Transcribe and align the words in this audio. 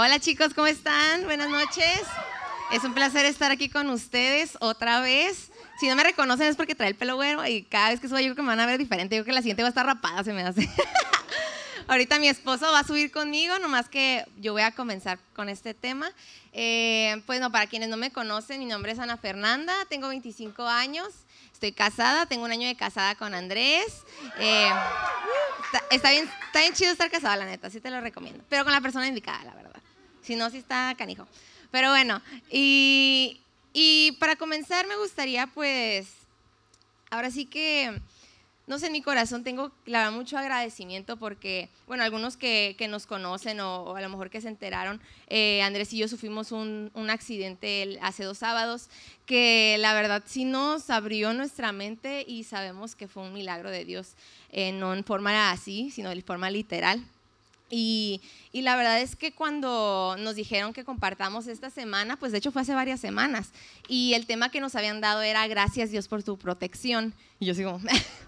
Hola 0.00 0.20
chicos, 0.20 0.54
¿cómo 0.54 0.68
están? 0.68 1.24
Buenas 1.24 1.50
noches. 1.50 2.02
Es 2.70 2.84
un 2.84 2.94
placer 2.94 3.26
estar 3.26 3.50
aquí 3.50 3.68
con 3.68 3.90
ustedes 3.90 4.56
otra 4.60 5.00
vez. 5.00 5.50
Si 5.80 5.88
no 5.88 5.96
me 5.96 6.04
reconocen 6.04 6.46
es 6.46 6.54
porque 6.54 6.76
trae 6.76 6.90
el 6.90 6.94
pelo 6.94 7.16
güero 7.16 7.44
y 7.44 7.64
cada 7.64 7.88
vez 7.88 7.98
que 7.98 8.06
subo 8.06 8.20
yo 8.20 8.26
creo 8.26 8.36
que 8.36 8.42
me 8.42 8.46
van 8.46 8.60
a 8.60 8.66
ver 8.66 8.78
diferente. 8.78 9.16
Yo 9.16 9.24
creo 9.24 9.32
que 9.32 9.34
la 9.34 9.42
siguiente 9.42 9.64
va 9.64 9.66
a 9.66 9.70
estar 9.70 9.84
rapada, 9.84 10.22
se 10.22 10.32
me 10.32 10.42
hace. 10.42 10.70
Ahorita 11.88 12.20
mi 12.20 12.28
esposo 12.28 12.70
va 12.70 12.78
a 12.78 12.84
subir 12.84 13.10
conmigo, 13.10 13.58
nomás 13.58 13.88
que 13.88 14.24
yo 14.40 14.52
voy 14.52 14.62
a 14.62 14.70
comenzar 14.70 15.18
con 15.34 15.48
este 15.48 15.74
tema. 15.74 16.12
Eh, 16.52 17.20
pues 17.26 17.40
no, 17.40 17.50
para 17.50 17.66
quienes 17.66 17.88
no 17.88 17.96
me 17.96 18.12
conocen, 18.12 18.60
mi 18.60 18.66
nombre 18.66 18.92
es 18.92 19.00
Ana 19.00 19.16
Fernanda, 19.16 19.74
tengo 19.88 20.06
25 20.06 20.62
años, 20.62 21.08
estoy 21.52 21.72
casada, 21.72 22.26
tengo 22.26 22.44
un 22.44 22.52
año 22.52 22.68
de 22.68 22.76
casada 22.76 23.16
con 23.16 23.34
Andrés. 23.34 24.04
Eh, 24.38 24.70
está, 25.90 26.10
bien, 26.10 26.30
está 26.46 26.60
bien 26.60 26.72
chido 26.74 26.92
estar 26.92 27.10
casada, 27.10 27.34
la 27.34 27.46
neta, 27.46 27.68
sí 27.68 27.80
te 27.80 27.90
lo 27.90 28.00
recomiendo, 28.00 28.44
pero 28.48 28.62
con 28.62 28.72
la 28.72 28.80
persona 28.80 29.08
indicada, 29.08 29.42
la 29.42 29.54
verdad. 29.54 29.67
Si 30.28 30.36
no, 30.36 30.50
sí 30.50 30.58
está 30.58 30.94
canijo. 30.98 31.26
Pero 31.70 31.88
bueno, 31.88 32.20
y, 32.50 33.40
y 33.72 34.12
para 34.20 34.36
comenzar 34.36 34.86
me 34.86 34.94
gustaría 34.96 35.46
pues, 35.46 36.06
ahora 37.10 37.30
sí 37.30 37.46
que 37.46 37.98
no 38.66 38.78
sé, 38.78 38.88
en 38.88 38.92
mi 38.92 39.00
corazón 39.00 39.42
tengo, 39.42 39.72
mucho 40.12 40.36
agradecimiento 40.36 41.16
porque, 41.16 41.70
bueno, 41.86 42.02
algunos 42.02 42.36
que, 42.36 42.74
que 42.76 42.88
nos 42.88 43.06
conocen 43.06 43.60
o, 43.60 43.96
a 43.96 44.00
lo 44.02 44.08
mejor 44.10 44.28
que 44.28 44.42
se 44.42 44.48
enteraron, 44.48 45.00
eh, 45.28 45.62
Andrés 45.62 45.94
y 45.94 45.96
yo 45.96 46.08
sufrimos 46.08 46.52
un, 46.52 46.90
un, 46.92 47.08
accidente 47.08 47.98
hace 48.02 48.24
dos 48.24 48.36
sábados 48.36 48.90
que 49.24 49.76
la 49.78 49.94
verdad 49.94 50.22
sí 50.26 50.44
nos 50.44 50.90
abrió 50.90 51.32
nuestra 51.32 51.72
mente 51.72 52.26
y 52.28 52.44
sabemos 52.44 52.94
que 52.94 53.08
fue 53.08 53.22
un 53.22 53.32
milagro 53.32 53.70
de 53.70 53.86
Dios, 53.86 54.12
eh, 54.52 54.72
no 54.72 54.92
en 54.92 55.02
forma 55.02 55.50
así, 55.50 55.90
sino 55.90 56.10
de 56.10 56.20
forma 56.20 56.50
literal. 56.50 57.02
Y, 57.70 58.22
y, 58.52 58.62
la 58.62 58.76
verdad 58.76 59.00
es 59.00 59.14
que 59.14 59.32
cuando 59.32 60.16
nos 60.18 60.36
dijeron 60.36 60.72
que 60.72 60.84
compartamos 60.84 61.46
esta 61.46 61.68
semana, 61.68 62.16
pues 62.16 62.32
de 62.32 62.38
hecho 62.38 62.50
fue 62.50 62.62
hace 62.62 62.74
varias 62.74 62.98
semanas, 62.98 63.50
y 63.88 64.14
el 64.14 64.26
tema 64.26 64.50
que 64.50 64.60
nos 64.60 64.74
habían 64.74 65.02
dado 65.02 65.20
era 65.20 65.46
gracias 65.48 65.90
Dios 65.90 66.08
por 66.08 66.22
tu 66.22 66.38
protección. 66.38 67.14
Y 67.40 67.46
yo 67.46 67.54
sigo, 67.54 67.78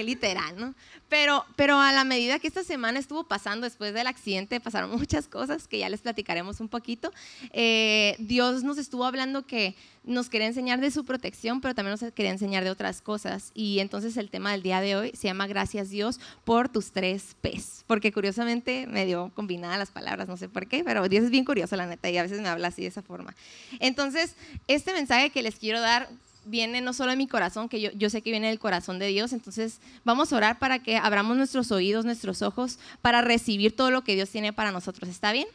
qué 0.00 0.04
literal, 0.04 0.58
¿no? 0.58 0.74
Pero, 1.08 1.44
pero 1.56 1.78
a 1.78 1.92
la 1.92 2.04
medida 2.04 2.38
que 2.38 2.46
esta 2.46 2.64
semana 2.64 2.98
estuvo 2.98 3.24
pasando 3.24 3.64
después 3.64 3.92
del 3.92 4.06
accidente, 4.06 4.60
pasaron 4.60 4.90
muchas 4.98 5.26
cosas 5.28 5.66
que 5.68 5.78
ya 5.78 5.88
les 5.88 6.00
platicaremos 6.00 6.60
un 6.60 6.68
poquito. 6.68 7.12
Eh, 7.52 8.16
Dios 8.18 8.62
nos 8.62 8.78
estuvo 8.78 9.04
hablando 9.04 9.46
que 9.46 9.74
nos 10.04 10.30
quería 10.30 10.46
enseñar 10.46 10.80
de 10.80 10.90
su 10.90 11.04
protección, 11.04 11.60
pero 11.60 11.74
también 11.74 11.96
nos 12.00 12.12
quería 12.12 12.30
enseñar 12.30 12.64
de 12.64 12.70
otras 12.70 13.02
cosas. 13.02 13.50
Y 13.54 13.80
entonces 13.80 14.16
el 14.16 14.30
tema 14.30 14.52
del 14.52 14.62
día 14.62 14.80
de 14.80 14.96
hoy 14.96 15.12
se 15.14 15.28
llama 15.28 15.46
Gracias 15.46 15.90
Dios 15.90 16.20
por 16.44 16.68
tus 16.68 16.92
tres 16.92 17.36
P's. 17.42 17.84
Porque 17.86 18.12
curiosamente 18.12 18.86
me 18.86 19.04
dio 19.04 19.30
combinada 19.34 19.76
las 19.76 19.90
palabras, 19.90 20.28
no 20.28 20.36
sé 20.36 20.48
por 20.48 20.66
qué, 20.66 20.82
pero 20.84 21.08
Dios 21.08 21.24
es 21.24 21.30
bien 21.30 21.44
curioso, 21.44 21.76
la 21.76 21.86
neta, 21.86 22.08
y 22.08 22.16
a 22.16 22.22
veces 22.22 22.40
me 22.40 22.48
habla 22.48 22.68
así 22.68 22.82
de 22.82 22.88
esa 22.88 23.02
forma. 23.02 23.34
Entonces, 23.78 24.36
este 24.68 24.92
mensaje 24.92 25.30
que 25.30 25.42
les 25.42 25.56
quiero 25.56 25.80
dar 25.80 26.08
viene 26.50 26.80
no 26.80 26.92
solo 26.92 27.10
de 27.10 27.16
mi 27.16 27.26
corazón, 27.26 27.68
que 27.68 27.80
yo, 27.80 27.90
yo 27.92 28.10
sé 28.10 28.22
que 28.22 28.30
viene 28.30 28.48
del 28.48 28.58
corazón 28.58 28.98
de 28.98 29.06
Dios, 29.06 29.32
entonces 29.32 29.80
vamos 30.04 30.32
a 30.32 30.36
orar 30.36 30.58
para 30.58 30.80
que 30.80 30.96
abramos 30.96 31.36
nuestros 31.36 31.70
oídos, 31.72 32.04
nuestros 32.04 32.42
ojos, 32.42 32.78
para 33.00 33.22
recibir 33.22 33.74
todo 33.74 33.90
lo 33.90 34.02
que 34.02 34.14
Dios 34.14 34.28
tiene 34.28 34.52
para 34.52 34.72
nosotros. 34.72 35.08
¿Está 35.08 35.32
bien? 35.32 35.46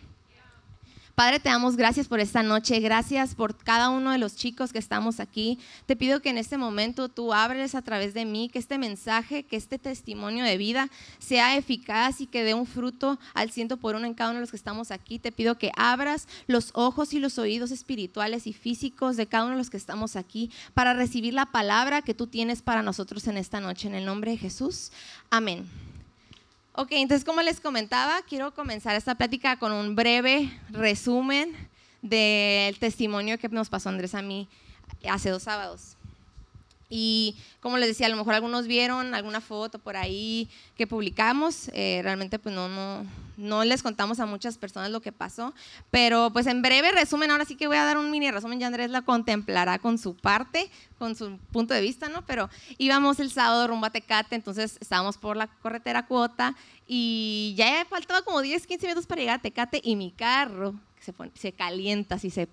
Padre, 1.15 1.39
te 1.39 1.47
damos 1.47 1.77
gracias 1.77 2.09
por 2.09 2.19
esta 2.19 2.43
noche, 2.43 2.81
gracias 2.81 3.35
por 3.35 3.55
cada 3.55 3.89
uno 3.89 4.11
de 4.11 4.17
los 4.17 4.35
chicos 4.35 4.73
que 4.73 4.79
estamos 4.79 5.21
aquí. 5.21 5.57
Te 5.85 5.95
pido 5.95 6.21
que 6.21 6.29
en 6.29 6.37
este 6.37 6.57
momento 6.57 7.07
tú 7.07 7.33
abres 7.33 7.73
a 7.73 7.81
través 7.81 8.13
de 8.13 8.25
mí, 8.25 8.49
que 8.49 8.59
este 8.59 8.77
mensaje, 8.77 9.43
que 9.43 9.55
este 9.55 9.79
testimonio 9.79 10.43
de 10.43 10.57
vida 10.57 10.89
sea 11.19 11.55
eficaz 11.55 12.19
y 12.19 12.27
que 12.27 12.43
dé 12.43 12.53
un 12.53 12.65
fruto 12.65 13.17
al 13.33 13.49
ciento 13.49 13.77
por 13.77 13.95
uno 13.95 14.05
en 14.05 14.13
cada 14.13 14.31
uno 14.31 14.39
de 14.39 14.41
los 14.41 14.51
que 14.51 14.57
estamos 14.57 14.91
aquí. 14.91 15.17
Te 15.17 15.31
pido 15.31 15.57
que 15.57 15.71
abras 15.77 16.27
los 16.47 16.71
ojos 16.73 17.13
y 17.13 17.19
los 17.19 17.39
oídos 17.39 17.71
espirituales 17.71 18.45
y 18.45 18.51
físicos 18.51 19.15
de 19.15 19.27
cada 19.27 19.45
uno 19.45 19.53
de 19.53 19.59
los 19.59 19.69
que 19.69 19.77
estamos 19.77 20.17
aquí 20.17 20.51
para 20.73 20.93
recibir 20.93 21.33
la 21.33 21.45
palabra 21.45 22.01
que 22.01 22.13
tú 22.13 22.27
tienes 22.27 22.61
para 22.61 22.83
nosotros 22.83 23.25
en 23.27 23.37
esta 23.37 23.61
noche. 23.61 23.87
En 23.87 23.95
el 23.95 24.03
nombre 24.03 24.31
de 24.31 24.37
Jesús. 24.37 24.91
Amén. 25.29 25.94
Ok, 26.77 26.89
entonces 26.91 27.23
como 27.23 27.41
les 27.41 27.61
comentaba, 27.61 28.21
quiero 28.27 28.53
comenzar 28.53 28.97
esta 28.97 29.15
plática 29.15 29.57
con 29.57 29.71
un 29.71 29.95
breve 29.95 30.51
resumen 30.71 31.55
del 32.01 32.77
testimonio 32.79 33.39
que 33.39 33.47
nos 33.47 33.69
pasó 33.69 33.87
Andrés 33.87 34.13
a 34.13 34.21
mí 34.21 34.49
hace 35.09 35.29
dos 35.29 35.43
sábados. 35.43 35.94
Y 36.89 37.35
como 37.61 37.77
les 37.77 37.87
decía, 37.87 38.07
a 38.07 38.09
lo 38.09 38.15
mejor 38.15 38.35
algunos 38.35 38.67
vieron 38.67 39.15
alguna 39.15 39.41
foto 39.41 39.79
por 39.79 39.97
ahí 39.97 40.49
que 40.77 40.85
publicamos. 40.85 41.69
Eh, 41.73 42.01
realmente 42.03 42.37
pues 42.37 42.53
no, 42.53 42.69
no, 42.69 43.05
no 43.37 43.63
les 43.63 43.81
contamos 43.81 44.19
a 44.19 44.25
muchas 44.25 44.57
personas 44.57 44.91
lo 44.91 45.01
que 45.01 45.11
pasó. 45.11 45.53
Pero 45.89 46.31
pues 46.31 46.45
en 46.47 46.61
breve 46.61 46.91
resumen, 46.91 47.31
ahora 47.31 47.45
sí 47.45 47.55
que 47.55 47.67
voy 47.67 47.77
a 47.77 47.83
dar 47.83 47.97
un 47.97 48.11
mini 48.11 48.29
resumen. 48.29 48.59
Ya 48.59 48.67
Andrés 48.67 48.91
la 48.91 49.01
contemplará 49.01 49.79
con 49.79 49.97
su 49.97 50.15
parte, 50.15 50.69
con 50.99 51.15
su 51.15 51.37
punto 51.51 51.73
de 51.73 51.81
vista, 51.81 52.07
¿no? 52.07 52.25
Pero 52.25 52.49
íbamos 52.77 53.19
el 53.19 53.31
sábado 53.31 53.67
rumbo 53.67 53.87
a 53.87 53.89
Tecate, 53.89 54.35
entonces 54.35 54.77
estábamos 54.79 55.17
por 55.17 55.37
la 55.37 55.47
corretera 55.47 56.05
cuota 56.05 56.55
y 56.87 57.55
ya 57.57 57.85
faltaba 57.89 58.21
como 58.21 58.41
10, 58.41 58.67
15 58.67 58.85
minutos 58.85 59.07
para 59.07 59.21
llegar 59.21 59.39
a 59.39 59.41
Tecate 59.41 59.81
y 59.83 59.95
mi 59.95 60.11
carro 60.11 60.75
se, 60.99 61.13
se 61.33 61.51
calienta, 61.51 62.15
así 62.15 62.29
se 62.29 62.47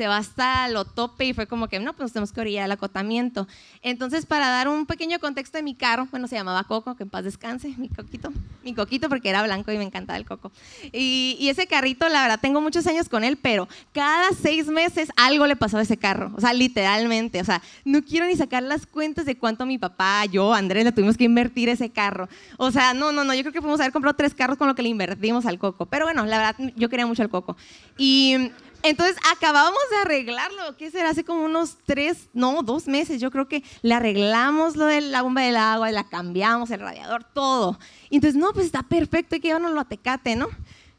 se 0.00 0.08
va 0.08 0.16
hasta 0.16 0.66
lo 0.68 0.86
tope 0.86 1.26
y 1.26 1.34
fue 1.34 1.46
como 1.46 1.68
que, 1.68 1.78
no, 1.78 1.92
pues 1.92 2.14
tenemos 2.14 2.32
que 2.32 2.40
orillar 2.40 2.64
el 2.64 2.72
acotamiento. 2.72 3.46
Entonces, 3.82 4.24
para 4.24 4.48
dar 4.48 4.66
un 4.66 4.86
pequeño 4.86 5.18
contexto 5.18 5.58
de 5.58 5.62
mi 5.62 5.74
carro, 5.74 6.08
bueno, 6.10 6.26
se 6.26 6.36
llamaba 6.36 6.64
Coco, 6.64 6.96
que 6.96 7.02
en 7.02 7.10
paz 7.10 7.22
descanse, 7.22 7.74
mi 7.76 7.90
coquito, 7.90 8.32
mi 8.64 8.72
coquito 8.72 9.10
porque 9.10 9.28
era 9.28 9.42
blanco 9.42 9.70
y 9.72 9.76
me 9.76 9.84
encantaba 9.84 10.16
el 10.16 10.24
coco. 10.24 10.52
Y, 10.90 11.46
ese 11.50 11.66
carrito, 11.66 12.08
la 12.08 12.22
verdad, 12.22 12.40
tengo 12.40 12.62
muchos 12.62 12.86
años 12.86 13.10
con 13.10 13.24
él, 13.24 13.36
pero 13.36 13.68
cada 13.92 14.30
seis 14.32 14.68
meses 14.68 15.10
algo 15.16 15.46
le 15.46 15.54
pasó 15.54 15.76
a 15.76 15.82
ese 15.82 15.98
carro, 15.98 16.32
o 16.34 16.40
sea, 16.40 16.54
literalmente, 16.54 17.38
o 17.38 17.44
sea, 17.44 17.60
no 17.84 18.02
quiero 18.02 18.24
ni 18.24 18.36
sacar 18.36 18.62
las 18.62 18.86
cuentas 18.86 19.26
de 19.26 19.36
cuánto 19.36 19.66
mi 19.66 19.76
papá, 19.76 20.24
yo, 20.24 20.54
Andrés, 20.54 20.84
le 20.84 20.92
tuvimos 20.92 21.18
que 21.18 21.24
invertir 21.24 21.68
ese 21.68 21.90
carro. 21.90 22.26
O 22.56 22.70
sea, 22.70 22.94
no, 22.94 23.12
no, 23.12 23.22
no, 23.22 23.34
yo 23.34 23.42
creo 23.42 23.52
que 23.52 23.60
fuimos 23.60 23.80
haber 23.80 23.92
comprado 23.92 24.16
tres 24.16 24.32
carros 24.32 24.56
con 24.56 24.66
lo 24.66 24.74
que 24.74 24.80
le 24.80 24.88
invertimos 24.88 25.44
al 25.44 25.58
coco. 25.58 25.84
Pero 25.84 26.06
bueno, 26.06 26.24
la 26.24 26.38
verdad, 26.38 26.72
yo 26.74 26.88
quería 26.88 27.04
mucho 27.06 27.22
al 27.22 27.28
coco. 27.28 27.58
Y 27.98 28.50
entonces 28.82 29.16
acabamos 29.30 29.78
de 29.90 29.96
arreglarlo, 29.98 30.76
¿qué 30.76 30.90
será? 30.90 31.10
Hace 31.10 31.24
como 31.24 31.44
unos 31.44 31.76
tres, 31.84 32.28
no, 32.32 32.62
dos 32.62 32.86
meses, 32.86 33.20
yo 33.20 33.30
creo 33.30 33.48
que 33.48 33.62
le 33.82 33.94
arreglamos 33.94 34.76
lo 34.76 34.86
de 34.86 35.00
la 35.00 35.22
bomba 35.22 35.42
del 35.42 35.56
agua, 35.56 35.90
la 35.90 36.08
cambiamos, 36.08 36.70
el 36.70 36.80
radiador, 36.80 37.24
todo. 37.24 37.78
Y 38.08 38.16
entonces, 38.16 38.40
no, 38.40 38.52
pues 38.52 38.66
está 38.66 38.82
perfecto, 38.82 39.34
hay 39.34 39.40
que 39.40 39.48
llevarnos 39.48 39.76
a 39.78 39.84
Tecate, 39.84 40.36
¿no? 40.36 40.48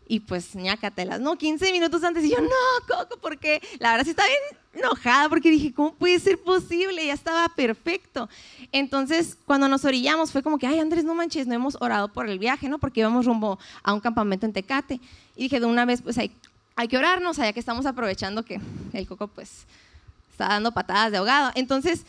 Y 0.08 0.20
pues 0.20 0.56
ñácatelas, 0.56 1.22
¿no? 1.22 1.38
15 1.38 1.72
minutos 1.72 2.04
antes 2.04 2.24
y 2.26 2.32
yo, 2.32 2.42
no, 2.42 2.50
Coco, 2.88 3.18
porque 3.22 3.62
la 3.80 3.92
verdad 3.92 4.04
sí 4.04 4.10
estaba 4.10 4.28
bien 4.28 4.84
enojada 4.84 5.30
porque 5.30 5.50
dije, 5.50 5.74
¿cómo 5.74 5.94
puede 5.94 6.20
ser 6.20 6.38
posible? 6.38 7.06
Ya 7.06 7.14
estaba 7.14 7.48
perfecto. 7.50 8.30
Entonces, 8.72 9.38
cuando 9.46 9.68
nos 9.68 9.86
orillamos, 9.86 10.32
fue 10.32 10.44
como 10.44 10.58
que, 10.58 10.68
ay, 10.68 10.80
Andrés, 10.80 11.04
no 11.04 11.16
manches, 11.16 11.48
no 11.48 11.54
hemos 11.54 11.78
orado 11.80 12.10
por 12.10 12.28
el 12.28 12.40
viaje, 12.40 12.70
¿no? 12.70 12.78
Porque 12.78 13.00
íbamos 13.00 13.26
rumbo 13.26 13.58
a 13.84 13.94
un 13.94 14.02
campamento 14.02 14.46
en 14.46 14.54
Tecate. 14.54 15.00
Y 15.36 15.44
dije, 15.44 15.60
de 15.60 15.66
una 15.66 15.86
vez, 15.86 16.02
pues 16.02 16.18
hay 16.18 16.32
hay 16.82 16.88
que 16.88 16.98
orarnos, 16.98 17.38
allá 17.38 17.54
que 17.54 17.60
estamos 17.60 17.86
aprovechando 17.86 18.44
que 18.44 18.60
el 18.94 19.08
coco 19.08 19.28
pues 19.28 19.68
está 20.32 20.48
dando 20.48 20.72
patadas 20.72 21.12
de 21.12 21.20
ahogado. 21.20 21.52
Entonces, 21.54 22.04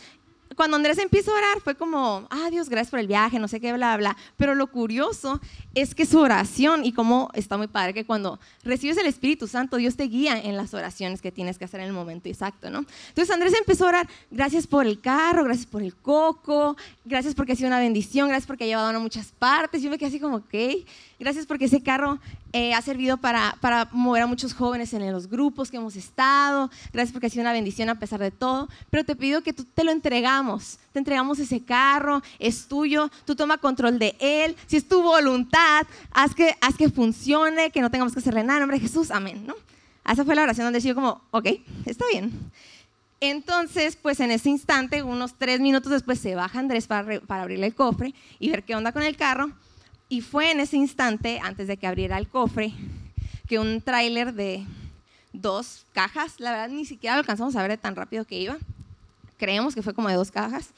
cuando 0.56 0.76
Andrés 0.76 0.96
empieza 0.96 1.30
a 1.30 1.34
orar, 1.34 1.60
fue 1.60 1.74
como, 1.74 2.26
ah, 2.30 2.48
Dios, 2.50 2.70
gracias 2.70 2.90
por 2.90 2.98
el 2.98 3.06
viaje, 3.06 3.38
no 3.38 3.48
sé 3.48 3.60
qué, 3.60 3.70
bla, 3.74 3.98
bla. 3.98 4.16
Pero 4.38 4.54
lo 4.54 4.68
curioso 4.68 5.42
es 5.74 5.94
que 5.94 6.06
su 6.06 6.18
oración, 6.18 6.86
y 6.86 6.92
como 6.92 7.28
está 7.34 7.58
muy 7.58 7.66
padre 7.66 7.92
que 7.92 8.06
cuando 8.06 8.40
recibes 8.64 8.96
el 8.96 9.04
Espíritu 9.04 9.46
Santo, 9.46 9.76
Dios 9.76 9.94
te 9.96 10.04
guía 10.04 10.38
en 10.38 10.56
las 10.56 10.72
oraciones 10.72 11.20
que 11.20 11.30
tienes 11.30 11.58
que 11.58 11.66
hacer 11.66 11.80
en 11.80 11.88
el 11.88 11.92
momento 11.92 12.30
exacto, 12.30 12.70
¿no? 12.70 12.86
Entonces 13.08 13.30
Andrés 13.30 13.52
empezó 13.58 13.84
a 13.84 13.88
orar, 13.88 14.08
gracias 14.30 14.66
por 14.66 14.86
el 14.86 15.02
carro, 15.02 15.44
gracias 15.44 15.66
por 15.66 15.82
el 15.82 15.94
coco, 15.94 16.78
gracias 17.04 17.34
porque 17.34 17.52
ha 17.52 17.56
sido 17.56 17.68
una 17.68 17.78
bendición, 17.78 18.28
gracias 18.28 18.46
porque 18.46 18.64
ha 18.64 18.68
llevado 18.68 18.88
a 18.88 18.98
muchas 18.98 19.32
partes. 19.38 19.82
Yo 19.82 19.90
me 19.90 19.98
quedé 19.98 20.08
así 20.08 20.18
como, 20.18 20.36
ok, 20.36 20.54
gracias 21.18 21.44
porque 21.44 21.66
ese 21.66 21.82
carro 21.82 22.18
eh, 22.52 22.74
ha 22.74 22.82
servido 22.82 23.16
para, 23.16 23.56
para 23.60 23.88
mover 23.92 24.22
a 24.22 24.26
muchos 24.26 24.52
jóvenes 24.52 24.92
en 24.92 25.10
los 25.10 25.28
grupos 25.28 25.70
que 25.70 25.78
hemos 25.78 25.96
estado, 25.96 26.70
gracias 26.92 27.12
porque 27.12 27.28
ha 27.28 27.30
sido 27.30 27.42
una 27.42 27.52
bendición 27.52 27.88
a 27.88 27.98
pesar 27.98 28.20
de 28.20 28.30
todo, 28.30 28.68
pero 28.90 29.04
te 29.04 29.16
pido 29.16 29.42
que 29.42 29.52
tú 29.52 29.64
te 29.64 29.84
lo 29.84 29.90
entregamos, 29.90 30.78
te 30.92 30.98
entregamos 30.98 31.38
ese 31.38 31.64
carro, 31.64 32.22
es 32.38 32.68
tuyo, 32.68 33.10
tú 33.24 33.34
toma 33.34 33.58
control 33.58 33.98
de 33.98 34.16
él, 34.18 34.56
si 34.66 34.76
es 34.76 34.86
tu 34.86 35.02
voluntad, 35.02 35.86
haz 36.10 36.34
que, 36.34 36.54
haz 36.60 36.76
que 36.76 36.90
funcione, 36.90 37.70
que 37.70 37.80
no 37.80 37.90
tengamos 37.90 38.12
que 38.12 38.20
hacerle 38.20 38.42
nada, 38.42 38.58
en 38.58 38.62
nombre 38.62 38.78
de 38.78 38.86
Jesús, 38.86 39.10
amén, 39.10 39.46
¿no? 39.46 39.54
Esa 40.10 40.24
fue 40.24 40.34
la 40.34 40.42
oración 40.42 40.66
donde 40.66 40.80
yo 40.80 40.94
como, 40.94 41.22
ok, 41.30 41.46
está 41.86 42.04
bien. 42.10 42.32
Entonces, 43.20 43.96
pues 43.96 44.18
en 44.18 44.32
ese 44.32 44.50
instante, 44.50 45.02
unos 45.02 45.34
tres 45.38 45.60
minutos 45.60 45.92
después, 45.92 46.18
se 46.18 46.34
baja 46.34 46.58
Andrés 46.58 46.88
para, 46.88 47.20
para 47.20 47.42
abrirle 47.42 47.66
el 47.66 47.74
cofre 47.74 48.14
y 48.40 48.50
ver 48.50 48.64
qué 48.64 48.74
onda 48.74 48.90
con 48.90 49.04
el 49.04 49.16
carro. 49.16 49.52
Y 50.12 50.20
fue 50.20 50.50
en 50.50 50.60
ese 50.60 50.76
instante, 50.76 51.40
antes 51.42 51.66
de 51.66 51.78
que 51.78 51.86
abriera 51.86 52.18
el 52.18 52.28
cofre, 52.28 52.74
que 53.48 53.58
un 53.58 53.80
tráiler 53.80 54.34
de 54.34 54.62
dos 55.32 55.86
cajas, 55.94 56.34
la 56.38 56.50
verdad 56.50 56.68
ni 56.68 56.84
siquiera 56.84 57.16
lo 57.16 57.20
alcanzamos 57.20 57.56
a 57.56 57.62
ver 57.62 57.70
de 57.70 57.78
tan 57.78 57.96
rápido 57.96 58.26
que 58.26 58.38
iba, 58.38 58.58
creemos 59.38 59.74
que 59.74 59.80
fue 59.80 59.94
como 59.94 60.10
de 60.10 60.14
dos 60.16 60.30
cajas, 60.30 60.68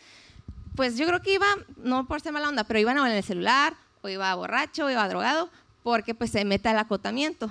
pues 0.76 0.96
yo 0.96 1.04
creo 1.08 1.20
que 1.20 1.34
iba, 1.34 1.48
no 1.78 2.06
por 2.06 2.20
ser 2.20 2.32
mala 2.32 2.48
onda, 2.48 2.62
pero 2.62 2.78
iban 2.78 2.96
en 2.96 3.06
el 3.06 3.24
celular, 3.24 3.74
o 4.02 4.08
iba 4.08 4.32
borracho, 4.36 4.84
o 4.84 4.90
iba 4.90 5.08
drogado, 5.08 5.50
porque 5.82 6.14
pues 6.14 6.30
se 6.30 6.44
mete 6.44 6.68
al 6.68 6.78
acotamiento. 6.78 7.50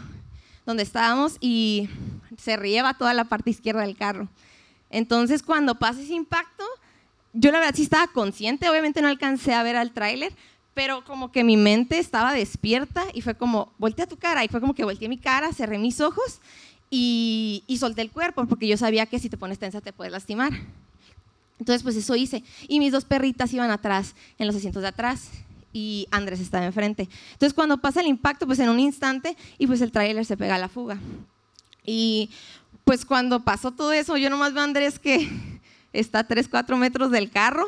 donde 0.65 0.83
estábamos 0.83 1.35
y 1.41 1.89
se 2.37 2.55
rieva 2.55 2.93
toda 2.93 3.13
la 3.13 3.25
parte 3.25 3.49
izquierda 3.49 3.81
del 3.81 3.97
carro. 3.97 4.29
Entonces, 4.89 5.43
cuando 5.43 5.75
pasa 5.75 5.99
ese 5.99 6.13
impacto, 6.13 6.63
yo 7.33 7.51
la 7.51 7.59
verdad 7.59 7.75
sí 7.75 7.83
estaba 7.83 8.07
consciente, 8.07 8.69
obviamente 8.69 9.01
no 9.01 9.09
alcancé 9.09 9.53
a 9.53 9.63
ver 9.63 9.75
al 9.75 9.91
tráiler, 9.91 10.31
pero 10.73 11.03
como 11.03 11.31
que 11.31 11.43
mi 11.43 11.57
mente 11.57 11.99
estaba 11.99 12.33
despierta 12.33 13.03
y 13.13 13.21
fue 13.21 13.35
como, 13.35 13.71
voltea 13.77 14.07
tu 14.07 14.17
cara, 14.17 14.43
y 14.43 14.47
fue 14.47 14.59
como 14.59 14.73
que 14.73 14.83
volteé 14.83 15.09
mi 15.09 15.17
cara, 15.17 15.53
cerré 15.53 15.77
mis 15.77 16.01
ojos 16.01 16.39
y, 16.89 17.63
y 17.67 17.77
solté 17.77 18.01
el 18.01 18.11
cuerpo, 18.11 18.45
porque 18.45 18.67
yo 18.67 18.77
sabía 18.77 19.05
que 19.05 19.19
si 19.19 19.29
te 19.29 19.37
pones 19.37 19.59
tensa 19.59 19.81
te 19.81 19.93
puedes 19.93 20.11
lastimar. 20.11 20.51
Entonces, 21.59 21.83
pues 21.83 21.95
eso 21.95 22.15
hice. 22.15 22.43
Y 22.67 22.79
mis 22.79 22.91
dos 22.91 23.05
perritas 23.05 23.53
iban 23.53 23.71
atrás, 23.71 24.15
en 24.37 24.47
los 24.47 24.55
asientos 24.55 24.81
de 24.81 24.89
atrás, 24.89 25.29
y 25.71 26.07
Andrés 26.11 26.39
estaba 26.39 26.65
enfrente. 26.65 27.09
Entonces, 27.33 27.53
cuando 27.53 27.77
pasa 27.77 28.01
el 28.01 28.07
impacto, 28.07 28.45
pues 28.45 28.59
en 28.59 28.69
un 28.69 28.79
instante, 28.79 29.35
y 29.57 29.67
pues 29.67 29.81
el 29.81 29.91
tráiler 29.91 30.25
se 30.25 30.37
pega 30.37 30.55
a 30.55 30.59
la 30.59 30.69
fuga. 30.69 30.99
Y 31.85 32.29
pues 32.83 33.05
cuando 33.05 33.43
pasó 33.43 33.71
todo 33.71 33.91
eso, 33.91 34.17
yo 34.17 34.29
nomás 34.29 34.53
veo 34.53 34.61
a 34.61 34.65
Andrés 34.65 34.99
que 34.99 35.29
está 35.93 36.19
a 36.19 36.27
3, 36.27 36.47
4 36.47 36.77
metros 36.77 37.11
del 37.11 37.29
carro, 37.29 37.67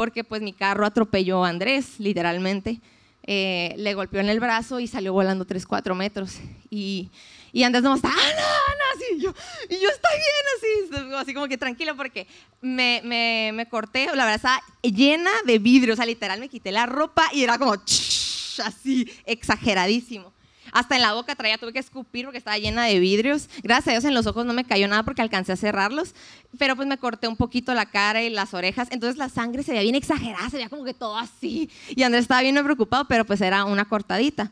porque 0.00 0.24
pues 0.24 0.40
mi 0.40 0.54
carro 0.54 0.86
atropelló 0.86 1.44
a 1.44 1.50
Andrés, 1.50 1.96
literalmente. 1.98 2.80
Eh, 3.22 3.74
le 3.76 3.92
golpeó 3.92 4.18
en 4.20 4.30
el 4.30 4.40
brazo 4.40 4.80
y 4.80 4.86
salió 4.86 5.12
volando 5.12 5.44
3, 5.44 5.66
4 5.66 5.94
metros. 5.94 6.38
Y, 6.70 7.10
y 7.52 7.64
Andrés 7.64 7.84
está, 7.84 8.08
ah, 8.08 8.12
no, 8.14 8.84
así, 8.94 9.22
yo, 9.22 9.34
y 9.68 9.78
yo 9.78 9.90
estoy 9.90 10.16
bien, 10.16 11.04
así, 11.04 11.16
así 11.16 11.34
como 11.34 11.48
que 11.48 11.58
tranquilo, 11.58 11.98
porque 11.98 12.26
me, 12.62 13.02
me, 13.04 13.50
me 13.52 13.68
corté, 13.68 14.06
la 14.06 14.24
verdad 14.24 14.36
estaba 14.36 14.62
llena 14.80 15.30
de 15.44 15.58
vidrio, 15.58 15.92
o 15.92 15.96
sea, 15.98 16.06
literal 16.06 16.40
me 16.40 16.48
quité 16.48 16.72
la 16.72 16.86
ropa 16.86 17.28
y 17.34 17.42
era 17.42 17.58
como, 17.58 17.74
así, 17.74 19.06
exageradísimo. 19.26 20.32
Hasta 20.72 20.96
en 20.96 21.02
la 21.02 21.14
boca 21.14 21.34
traía, 21.34 21.58
tuve 21.58 21.72
que 21.72 21.78
escupir 21.78 22.24
porque 22.24 22.38
estaba 22.38 22.58
llena 22.58 22.84
de 22.84 22.98
vidrios. 22.98 23.48
Gracias 23.62 23.88
a 23.88 23.90
Dios 23.92 24.04
en 24.04 24.14
los 24.14 24.26
ojos 24.26 24.46
no 24.46 24.52
me 24.52 24.64
cayó 24.64 24.88
nada 24.88 25.02
porque 25.02 25.22
alcancé 25.22 25.52
a 25.52 25.56
cerrarlos, 25.56 26.14
pero 26.58 26.76
pues 26.76 26.86
me 26.88 26.98
corté 26.98 27.28
un 27.28 27.36
poquito 27.36 27.74
la 27.74 27.86
cara 27.86 28.22
y 28.22 28.30
las 28.30 28.54
orejas. 28.54 28.88
Entonces 28.90 29.16
la 29.16 29.28
sangre 29.28 29.62
se 29.62 29.72
veía 29.72 29.82
bien 29.82 29.94
exagerada, 29.94 30.48
se 30.50 30.56
veía 30.56 30.68
como 30.68 30.84
que 30.84 30.94
todo 30.94 31.16
así. 31.16 31.70
Y 31.88 32.02
Andrés 32.02 32.22
estaba 32.22 32.42
bien 32.42 32.54
preocupado, 32.62 33.06
pero 33.06 33.24
pues 33.24 33.40
era 33.40 33.64
una 33.64 33.84
cortadita. 33.84 34.50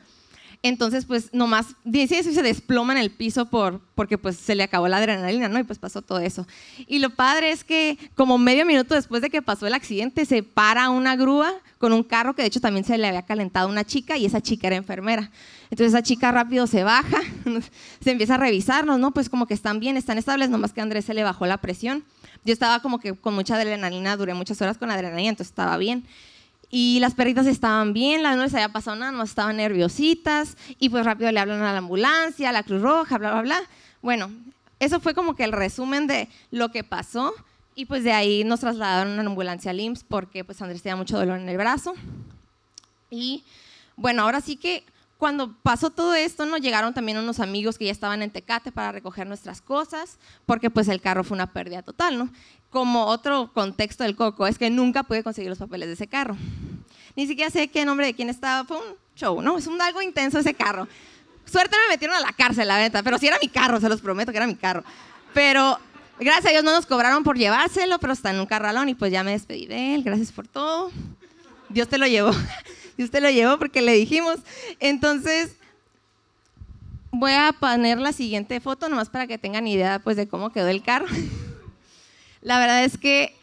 Entonces, 0.62 1.04
pues 1.04 1.32
nomás 1.32 1.66
dice 1.84 2.18
eso 2.18 2.30
y 2.30 2.34
se 2.34 2.42
desploma 2.42 2.92
en 2.92 2.98
el 2.98 3.10
piso 3.10 3.46
por, 3.46 3.80
porque 3.94 4.18
pues 4.18 4.36
se 4.36 4.56
le 4.56 4.64
acabó 4.64 4.88
la 4.88 4.96
adrenalina, 4.96 5.48
¿no? 5.48 5.60
Y 5.60 5.62
pues 5.62 5.78
pasó 5.78 6.02
todo 6.02 6.18
eso. 6.18 6.48
Y 6.88 6.98
lo 6.98 7.10
padre 7.10 7.52
es 7.52 7.62
que 7.62 7.96
como 8.16 8.38
medio 8.38 8.66
minuto 8.66 8.96
después 8.96 9.22
de 9.22 9.30
que 9.30 9.40
pasó 9.40 9.68
el 9.68 9.74
accidente, 9.74 10.24
se 10.24 10.42
para 10.42 10.90
una 10.90 11.14
grúa 11.14 11.52
con 11.78 11.92
un 11.92 12.02
carro 12.02 12.34
que 12.34 12.42
de 12.42 12.48
hecho 12.48 12.60
también 12.60 12.84
se 12.84 12.98
le 12.98 13.06
había 13.06 13.22
calentado 13.22 13.68
una 13.68 13.84
chica 13.84 14.16
y 14.16 14.26
esa 14.26 14.40
chica 14.40 14.66
era 14.66 14.74
enfermera. 14.74 15.30
Entonces 15.70 15.94
esa 15.94 16.02
chica 16.02 16.32
rápido 16.32 16.66
se 16.66 16.82
baja, 16.82 17.18
se 18.00 18.10
empieza 18.10 18.34
a 18.34 18.38
revisarnos, 18.38 18.98
¿no? 18.98 19.12
Pues 19.12 19.28
como 19.28 19.46
que 19.46 19.54
están 19.54 19.78
bien, 19.78 19.96
están 19.96 20.18
estables, 20.18 20.50
nomás 20.50 20.72
que 20.72 20.80
Andrés 20.80 21.04
se 21.04 21.14
le 21.14 21.22
bajó 21.22 21.46
la 21.46 21.58
presión. 21.58 22.02
Yo 22.44 22.52
estaba 22.52 22.82
como 22.82 22.98
que 22.98 23.14
con 23.14 23.34
mucha 23.34 23.54
adrenalina, 23.54 24.16
duré 24.16 24.34
muchas 24.34 24.60
horas 24.60 24.76
con 24.76 24.90
adrenalina, 24.90 25.28
entonces 25.28 25.52
estaba 25.52 25.76
bien. 25.76 26.04
Y 26.70 27.00
las 27.00 27.14
perritas 27.14 27.46
estaban 27.46 27.92
bien, 27.92 28.22
la 28.22 28.36
no 28.36 28.42
les 28.42 28.54
había 28.54 28.70
pasado 28.70 28.96
nada, 28.96 29.12
no 29.12 29.22
estaban 29.22 29.56
nerviositas. 29.56 30.56
Y 30.78 30.90
pues 30.90 31.04
rápido 31.04 31.32
le 31.32 31.40
hablan 31.40 31.62
a 31.62 31.72
la 31.72 31.78
ambulancia, 31.78 32.50
a 32.50 32.52
la 32.52 32.62
Cruz 32.62 32.82
Roja, 32.82 33.18
bla, 33.18 33.32
bla, 33.32 33.42
bla. 33.42 33.62
Bueno, 34.02 34.30
eso 34.78 35.00
fue 35.00 35.14
como 35.14 35.34
que 35.34 35.44
el 35.44 35.52
resumen 35.52 36.06
de 36.06 36.28
lo 36.50 36.70
que 36.70 36.84
pasó. 36.84 37.34
Y 37.74 37.86
pues 37.86 38.04
de 38.04 38.12
ahí 38.12 38.44
nos 38.44 38.60
trasladaron 38.60 39.12
una 39.14 39.22
ambulancia 39.22 39.70
al 39.70 39.80
IMSS 39.80 40.04
porque 40.04 40.44
pues 40.44 40.60
Andrés 40.60 40.82
tenía 40.82 40.96
mucho 40.96 41.16
dolor 41.16 41.38
en 41.38 41.48
el 41.48 41.56
brazo. 41.56 41.94
Y 43.10 43.44
bueno, 43.96 44.22
ahora 44.22 44.40
sí 44.40 44.56
que 44.56 44.84
cuando 45.18 45.52
pasó 45.62 45.90
todo 45.90 46.14
esto, 46.14 46.46
nos 46.46 46.60
llegaron 46.60 46.94
también 46.94 47.18
unos 47.18 47.40
amigos 47.40 47.76
que 47.76 47.86
ya 47.86 47.92
estaban 47.92 48.22
en 48.22 48.30
Tecate 48.30 48.70
para 48.70 48.92
recoger 48.92 49.26
nuestras 49.26 49.60
cosas, 49.60 50.16
porque 50.46 50.70
pues 50.70 50.86
el 50.88 51.00
carro 51.00 51.24
fue 51.24 51.34
una 51.34 51.52
pérdida 51.52 51.82
total, 51.82 52.18
¿no? 52.18 52.30
Como 52.70 53.06
otro 53.06 53.50
contexto 53.52 54.04
del 54.04 54.16
coco, 54.16 54.46
es 54.46 54.58
que 54.58 54.70
nunca 54.70 55.02
pude 55.02 55.22
conseguir 55.22 55.48
los 55.48 55.58
papeles 55.58 55.88
de 55.88 55.94
ese 55.94 56.06
carro. 56.06 56.36
Ni 57.16 57.26
siquiera 57.26 57.50
sé 57.50 57.68
qué 57.68 57.84
nombre 57.84 58.06
de 58.06 58.14
quién 58.14 58.28
estaba, 58.28 58.64
fue 58.64 58.76
un 58.76 58.94
show, 59.16 59.40
¿no? 59.42 59.58
Es 59.58 59.66
un 59.66 59.80
algo 59.80 60.02
intenso 60.02 60.38
ese 60.38 60.54
carro. 60.54 60.86
Suerte 61.44 61.76
me 61.86 61.94
metieron 61.94 62.16
a 62.16 62.20
la 62.20 62.32
cárcel, 62.32 62.68
la 62.68 62.76
venta, 62.76 63.02
pero 63.02 63.18
sí 63.18 63.26
era 63.26 63.38
mi 63.42 63.48
carro, 63.48 63.80
se 63.80 63.88
los 63.88 64.00
prometo 64.00 64.32
que 64.32 64.38
era 64.38 64.46
mi 64.46 64.54
carro. 64.54 64.84
Pero 65.32 65.78
gracias 66.20 66.46
a 66.46 66.50
Dios 66.50 66.64
no 66.64 66.72
nos 66.72 66.86
cobraron 66.86 67.24
por 67.24 67.38
llevárselo, 67.38 67.98
pero 67.98 68.12
está 68.12 68.30
en 68.30 68.40
un 68.40 68.46
carralón 68.46 68.88
y 68.88 68.94
pues 68.94 69.10
ya 69.10 69.24
me 69.24 69.32
despedí 69.32 69.66
de 69.66 69.94
él, 69.94 70.02
gracias 70.02 70.30
por 70.30 70.46
todo. 70.46 70.90
Dios 71.70 71.88
te 71.88 71.96
lo 71.98 72.06
llevó, 72.06 72.32
Dios 72.98 73.10
te 73.10 73.20
lo 73.20 73.30
llevó 73.30 73.58
porque 73.58 73.80
le 73.80 73.92
dijimos. 73.92 74.36
Entonces, 74.78 75.56
voy 77.10 77.32
a 77.32 77.54
poner 77.58 77.98
la 77.98 78.12
siguiente 78.12 78.60
foto 78.60 78.88
nomás 78.88 79.08
para 79.08 79.26
que 79.26 79.38
tengan 79.38 79.66
idea 79.66 79.98
pues 80.00 80.16
de 80.16 80.28
cómo 80.28 80.52
quedó 80.52 80.68
el 80.68 80.82
carro. 80.82 81.06
La 82.48 82.58
verdad 82.58 82.82
es 82.82 82.96
que 82.96 83.34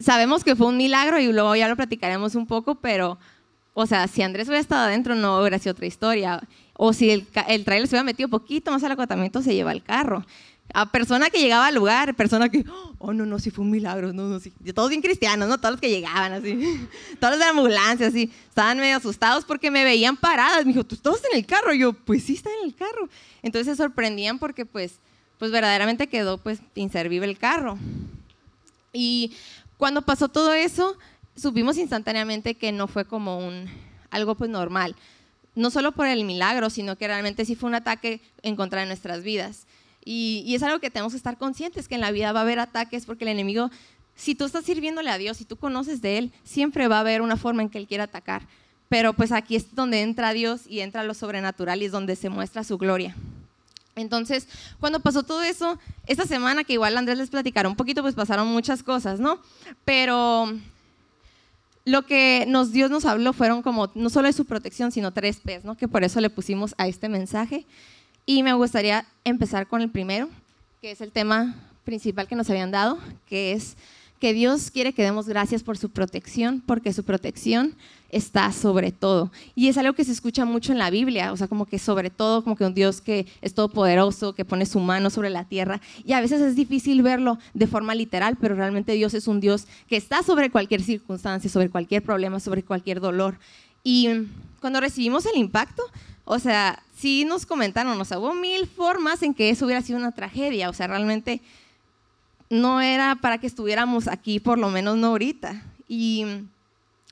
sabemos 0.00 0.42
que 0.42 0.56
fue 0.56 0.68
un 0.68 0.78
milagro 0.78 1.20
y 1.20 1.30
luego 1.30 1.54
ya 1.54 1.68
lo 1.68 1.76
platicaremos 1.76 2.34
un 2.34 2.46
poco, 2.46 2.76
pero, 2.76 3.18
o 3.74 3.84
sea, 3.84 4.08
si 4.08 4.22
Andrés 4.22 4.48
hubiera 4.48 4.62
estado 4.62 4.86
adentro 4.86 5.14
no 5.14 5.38
hubiera 5.38 5.58
sido 5.58 5.72
otra 5.72 5.84
historia. 5.84 6.40
O 6.72 6.94
si 6.94 7.10
el, 7.10 7.26
el 7.46 7.66
trailer 7.66 7.86
se 7.86 7.94
hubiera 7.94 8.04
metido 8.04 8.30
poquito 8.30 8.70
más 8.70 8.82
al 8.82 8.92
acotamiento, 8.92 9.42
se 9.42 9.54
lleva 9.54 9.72
el 9.72 9.82
carro. 9.82 10.24
A 10.72 10.90
persona 10.90 11.28
que 11.28 11.40
llegaba 11.40 11.66
al 11.66 11.74
lugar, 11.74 12.14
persona 12.14 12.48
que, 12.48 12.64
oh, 12.98 13.12
no, 13.12 13.26
no, 13.26 13.38
sí 13.38 13.50
fue 13.50 13.66
un 13.66 13.70
milagro, 13.70 14.14
no, 14.14 14.28
no, 14.28 14.40
sí. 14.40 14.50
Todos 14.74 14.88
bien 14.88 15.02
cristianos, 15.02 15.46
¿no? 15.46 15.58
Todos 15.58 15.72
los 15.72 15.80
que 15.82 15.90
llegaban, 15.90 16.32
así. 16.32 16.54
Todos 17.20 17.32
los 17.32 17.38
de 17.40 17.44
la 17.44 17.50
ambulancia, 17.50 18.06
así. 18.06 18.32
Estaban 18.48 18.78
medio 18.78 18.96
asustados 18.96 19.44
porque 19.44 19.70
me 19.70 19.84
veían 19.84 20.16
paradas. 20.16 20.64
Me 20.64 20.72
dijo, 20.72 20.84
¿tú 20.84 20.94
estás 20.94 21.20
en 21.30 21.36
el 21.36 21.44
carro? 21.44 21.74
Y 21.74 21.80
yo, 21.80 21.92
pues 21.92 22.24
sí, 22.24 22.32
está 22.32 22.48
en 22.62 22.66
el 22.66 22.74
carro. 22.74 23.10
Entonces 23.42 23.76
se 23.76 23.82
sorprendían 23.82 24.38
porque, 24.38 24.64
pues, 24.64 25.00
pues 25.38 25.50
verdaderamente 25.50 26.06
quedó, 26.06 26.38
pues, 26.38 26.60
inservible 26.74 27.28
el 27.28 27.36
carro. 27.36 27.76
Y 28.92 29.32
cuando 29.76 30.02
pasó 30.02 30.28
todo 30.28 30.52
eso, 30.54 30.96
supimos 31.36 31.76
instantáneamente 31.76 32.54
que 32.54 32.72
no 32.72 32.88
fue 32.88 33.04
como 33.04 33.38
un, 33.38 33.66
algo 34.10 34.34
pues 34.34 34.50
normal. 34.50 34.96
No 35.54 35.70
solo 35.70 35.92
por 35.92 36.06
el 36.06 36.24
milagro, 36.24 36.70
sino 36.70 36.96
que 36.96 37.06
realmente 37.06 37.44
sí 37.44 37.54
fue 37.56 37.68
un 37.68 37.74
ataque 37.74 38.20
en 38.42 38.56
contra 38.56 38.80
de 38.80 38.86
nuestras 38.86 39.22
vidas. 39.22 39.66
Y, 40.04 40.54
es 40.54 40.62
algo 40.62 40.78
que 40.78 40.90
tenemos 40.90 41.12
que 41.12 41.18
estar 41.18 41.36
conscientes, 41.36 41.88
que 41.88 41.94
en 41.94 42.00
la 42.00 42.10
vida 42.10 42.32
va 42.32 42.40
a 42.40 42.42
haber 42.42 42.60
ataques 42.60 43.04
porque 43.04 43.24
el 43.24 43.30
enemigo, 43.30 43.70
si 44.14 44.34
tú 44.34 44.44
estás 44.44 44.64
sirviéndole 44.64 45.10
a 45.10 45.18
Dios, 45.18 45.36
si 45.36 45.44
tú 45.44 45.56
conoces 45.56 46.00
de 46.00 46.18
Él, 46.18 46.32
siempre 46.44 46.88
va 46.88 46.96
a 46.96 47.00
haber 47.00 47.20
una 47.20 47.36
forma 47.36 47.62
en 47.62 47.68
que 47.68 47.78
Él 47.78 47.86
quiera 47.86 48.04
atacar. 48.04 48.42
Pero 48.88 49.12
pues 49.12 49.32
aquí 49.32 49.54
es 49.56 49.74
donde 49.74 50.00
entra 50.00 50.32
Dios 50.32 50.62
y 50.66 50.80
entra 50.80 51.04
lo 51.04 51.12
sobrenatural 51.12 51.82
y 51.82 51.86
es 51.86 51.92
donde 51.92 52.16
se 52.16 52.30
muestra 52.30 52.64
su 52.64 52.78
gloria. 52.78 53.14
Entonces, 54.02 54.48
cuando 54.80 55.00
pasó 55.00 55.22
todo 55.22 55.42
eso, 55.42 55.78
esta 56.06 56.26
semana 56.26 56.64
que 56.64 56.74
igual 56.74 56.96
Andrés 56.96 57.18
les 57.18 57.30
platicará 57.30 57.68
un 57.68 57.76
poquito, 57.76 58.02
pues 58.02 58.14
pasaron 58.14 58.48
muchas 58.48 58.82
cosas, 58.82 59.20
¿no? 59.20 59.40
Pero 59.84 60.52
lo 61.84 62.04
que 62.04 62.44
nos, 62.46 62.72
Dios 62.72 62.90
nos 62.90 63.04
habló 63.06 63.32
fueron 63.32 63.62
como, 63.62 63.90
no 63.94 64.10
solo 64.10 64.28
de 64.28 64.34
su 64.34 64.44
protección, 64.44 64.92
sino 64.92 65.12
tres 65.12 65.40
P's, 65.40 65.64
¿no? 65.64 65.76
Que 65.76 65.88
por 65.88 66.04
eso 66.04 66.20
le 66.20 66.30
pusimos 66.30 66.74
a 66.76 66.86
este 66.86 67.08
mensaje. 67.08 67.66
Y 68.26 68.42
me 68.42 68.52
gustaría 68.52 69.06
empezar 69.24 69.66
con 69.66 69.80
el 69.80 69.90
primero, 69.90 70.28
que 70.82 70.90
es 70.90 71.00
el 71.00 71.12
tema 71.12 71.54
principal 71.84 72.28
que 72.28 72.36
nos 72.36 72.50
habían 72.50 72.70
dado, 72.70 72.98
que 73.26 73.52
es 73.52 73.76
que 74.18 74.32
Dios 74.32 74.70
quiere 74.70 74.92
que 74.92 75.02
demos 75.02 75.26
gracias 75.26 75.62
por 75.62 75.78
su 75.78 75.90
protección, 75.90 76.62
porque 76.64 76.92
su 76.92 77.04
protección 77.04 77.76
está 78.10 78.52
sobre 78.52 78.92
todo. 78.92 79.30
Y 79.54 79.68
es 79.68 79.78
algo 79.78 79.92
que 79.92 80.04
se 80.04 80.12
escucha 80.12 80.44
mucho 80.44 80.72
en 80.72 80.78
la 80.78 80.90
Biblia, 80.90 81.32
o 81.32 81.36
sea, 81.36 81.46
como 81.46 81.66
que 81.66 81.78
sobre 81.78 82.10
todo, 82.10 82.42
como 82.42 82.56
que 82.56 82.64
un 82.64 82.74
Dios 82.74 83.00
que 83.00 83.26
es 83.42 83.54
todopoderoso, 83.54 84.34
que 84.34 84.44
pone 84.44 84.66
su 84.66 84.80
mano 84.80 85.10
sobre 85.10 85.30
la 85.30 85.44
tierra. 85.44 85.80
Y 86.04 86.12
a 86.12 86.20
veces 86.20 86.40
es 86.40 86.56
difícil 86.56 87.02
verlo 87.02 87.38
de 87.54 87.66
forma 87.66 87.94
literal, 87.94 88.36
pero 88.40 88.54
realmente 88.54 88.92
Dios 88.92 89.14
es 89.14 89.28
un 89.28 89.40
Dios 89.40 89.66
que 89.86 89.96
está 89.96 90.22
sobre 90.22 90.50
cualquier 90.50 90.82
circunstancia, 90.82 91.50
sobre 91.50 91.70
cualquier 91.70 92.02
problema, 92.02 92.40
sobre 92.40 92.62
cualquier 92.62 93.00
dolor. 93.00 93.38
Y 93.84 94.08
cuando 94.60 94.80
recibimos 94.80 95.26
el 95.26 95.36
impacto, 95.36 95.82
o 96.24 96.38
sea, 96.38 96.82
sí 96.96 97.24
nos 97.24 97.46
comentaron, 97.46 97.98
o 98.00 98.04
sea, 98.04 98.18
hubo 98.18 98.34
mil 98.34 98.66
formas 98.66 99.22
en 99.22 99.32
que 99.32 99.50
eso 99.50 99.64
hubiera 99.64 99.82
sido 99.82 99.98
una 99.98 100.12
tragedia, 100.12 100.68
o 100.68 100.72
sea, 100.72 100.86
realmente 100.86 101.40
no 102.50 102.80
era 102.80 103.16
para 103.16 103.38
que 103.38 103.46
estuviéramos 103.46 104.08
aquí, 104.08 104.40
por 104.40 104.58
lo 104.58 104.70
menos 104.70 104.96
no 104.96 105.08
ahorita. 105.08 105.62
Y 105.88 106.24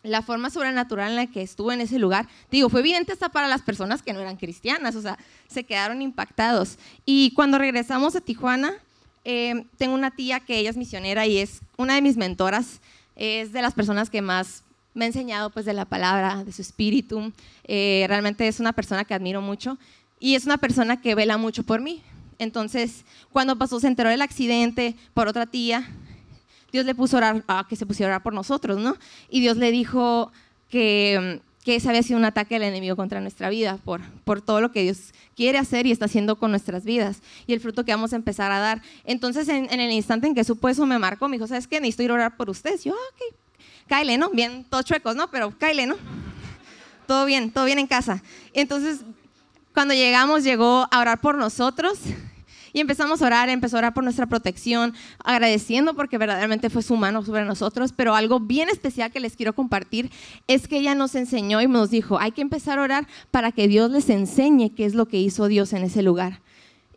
la 0.03 0.23
forma 0.23 0.51
sobrenatural 0.51 1.11
en 1.11 1.17
la 1.17 1.27
que 1.27 1.43
estuvo 1.43 1.73
en 1.73 1.81
ese 1.81 1.99
lugar, 1.99 2.29
digo, 2.51 2.69
fue 2.69 2.81
evidente 2.81 3.13
hasta 3.13 3.29
para 3.29 3.49
las 3.49 3.63
personas 3.63 4.03
que 4.03 4.13
no 4.13 4.21
eran 4.21 4.37
cristianas, 4.37 4.95
o 4.95 5.03
sea, 5.03 5.19
se 5.49 5.65
quedaron 5.65 6.03
impactados. 6.03 6.79
Y 7.05 7.33
cuando 7.33 7.59
regresamos 7.59 8.17
a 8.17 8.21
Tijuana, 8.21 8.75
eh, 9.25 9.65
tengo 9.77 9.95
una 9.95 10.13
tía 10.13 10.41
que 10.41 10.59
ella 10.59 10.71
es 10.71 10.77
misionera 10.77 11.27
y 11.27 11.39
es 11.39 11.61
una 11.77 11.95
de 11.95 12.03
mis 12.03 12.17
mentoras, 12.17 12.81
es 13.17 13.53
de 13.53 13.63
las 13.63 13.75
personas 13.75 14.11
que 14.11 14.23
más 14.23 14.63
me 14.95 15.05
ha 15.05 15.09
enseñado 15.09 15.51
pues 15.51 15.67
de 15.67 15.73
la 15.73 15.85
palabra, 15.85 16.45
de 16.45 16.53
su 16.53 16.63
espíritu. 16.63 17.33
Eh, 17.65 18.07
realmente 18.09 18.47
es 18.49 18.61
una 18.61 18.73
persona 18.73 19.05
que 19.05 19.15
admiro 19.15 19.43
mucho 19.43 19.79
y 20.21 20.37
es 20.37 20.47
una 20.47 20.57
persona 20.57 21.01
que 21.01 21.15
vela 21.15 21.37
mucho 21.37 21.65
por 21.65 21.81
mí. 21.81 22.03
Entonces, 22.39 23.05
cuando 23.33 23.57
pasó, 23.57 23.81
se 23.81 23.87
enteró 23.87 24.11
del 24.11 24.23
accidente 24.23 24.97
por 25.15 25.29
otra 25.29 25.47
tía, 25.47 25.89
Dios 26.73 26.85
le 26.85 26.95
puso 26.95 27.17
a 27.17 27.19
orar, 27.19 27.45
a 27.47 27.67
que 27.69 27.77
se 27.77 27.87
pusiera 27.87 28.13
a 28.13 28.17
orar 28.17 28.23
por 28.23 28.35
nosotros, 28.35 28.79
¿no? 28.79 28.97
Y 29.31 29.41
Dios 29.41 29.57
le 29.57 29.71
dijo 29.71 30.33
que, 30.69 31.41
que 31.65 31.77
ese 31.77 31.89
había 31.89 32.03
sido 32.03 32.19
un 32.19 32.25
ataque 32.25 32.57
del 32.57 32.65
enemigo 32.65 32.97
contra 32.97 33.21
nuestra 33.21 33.49
vida 33.49 33.79
por, 33.85 34.01
por 34.25 34.41
todo 34.41 34.61
lo 34.61 34.73
que 34.73 34.83
Dios 34.83 35.13
quiere 35.35 35.59
hacer 35.59 35.87
y 35.87 35.91
está 35.91 36.05
haciendo 36.05 36.37
con 36.37 36.51
nuestras 36.51 36.85
vidas 36.85 37.23
y 37.47 37.55
el 37.55 37.61
fruto 37.61 37.85
que 37.85 37.93
vamos 37.93 38.13
a 38.13 38.17
empezar 38.17 38.53
a 38.53 38.59
dar. 38.59 38.83
Entonces, 39.05 39.49
en, 39.49 39.69
el 39.69 39.91
instante 39.91 40.27
en 40.27 40.35
que 40.35 40.45
supo 40.45 40.69
eso, 40.69 40.87
me 40.87 40.99
marcó, 40.99 41.29
me 41.29 41.37
dijo, 41.37 41.47
¿sabes 41.47 41.67
qué? 41.67 41.81
Necesito 41.81 42.03
ir 42.05 42.11
a 42.11 42.15
orar 42.15 42.37
por 42.37 42.51
ustedes. 42.51 42.85
Yo, 42.85 42.93
ah, 42.93 43.15
ok, 43.15 43.37
cáele, 43.89 44.19
¿no? 44.19 44.31
Bien, 44.31 44.65
todos 44.69 44.85
chuecos, 44.85 45.17
¿no? 45.17 45.31
Pero 45.31 45.57
cáele, 45.59 45.87
¿no? 45.87 45.97
Todo 47.07 47.25
bien, 47.25 47.53
todo 47.53 47.65
bien 47.65 47.79
en 47.79 47.87
casa. 47.87 48.21
Entonces, 48.53 49.03
cuando 49.73 49.95
llegamos, 49.95 50.43
llegó 50.43 50.89
a 50.91 50.99
orar 50.99 51.21
por 51.21 51.39
nosotros 51.39 52.01
y 52.77 52.81
empezamos 52.81 53.23
a 53.23 53.27
orar, 53.29 53.49
empezó 53.49 53.77
a 53.77 53.79
orar 53.79 53.95
por 53.95 54.05
nuestra 54.05 54.27
protección, 54.27 54.93
agradeciendo 55.25 55.95
porque 55.95 56.19
verdaderamente 56.19 56.69
fue 56.69 56.83
su 56.83 56.95
mano 56.97 57.25
sobre 57.25 57.47
nosotros, 57.47 57.95
pero 57.97 58.15
algo 58.15 58.39
bien 58.39 58.69
especial 58.69 59.11
que 59.11 59.19
les 59.19 59.35
quiero 59.35 59.55
compartir 59.55 60.11
es 60.47 60.69
que 60.69 60.77
ella 60.77 60.95
nos 60.95 61.15
enseñó 61.15 61.63
y 61.63 61.69
nos 61.69 61.89
dijo, 61.89 62.19
hay 62.19 62.33
que 62.33 62.43
empezar 62.43 62.79
a 62.79 62.83
orar 62.83 63.09
para 63.31 63.51
que 63.51 63.67
Dios 63.67 63.91
les 63.91 64.11
enseñe 64.11 64.75
qué 64.77 64.85
es 64.85 64.95
lo 64.95 65.09
que 65.09 65.19
hizo 65.19 65.47
Dios 65.47 65.73
en 65.73 65.85
ese 65.85 66.03
lugar. 66.03 66.43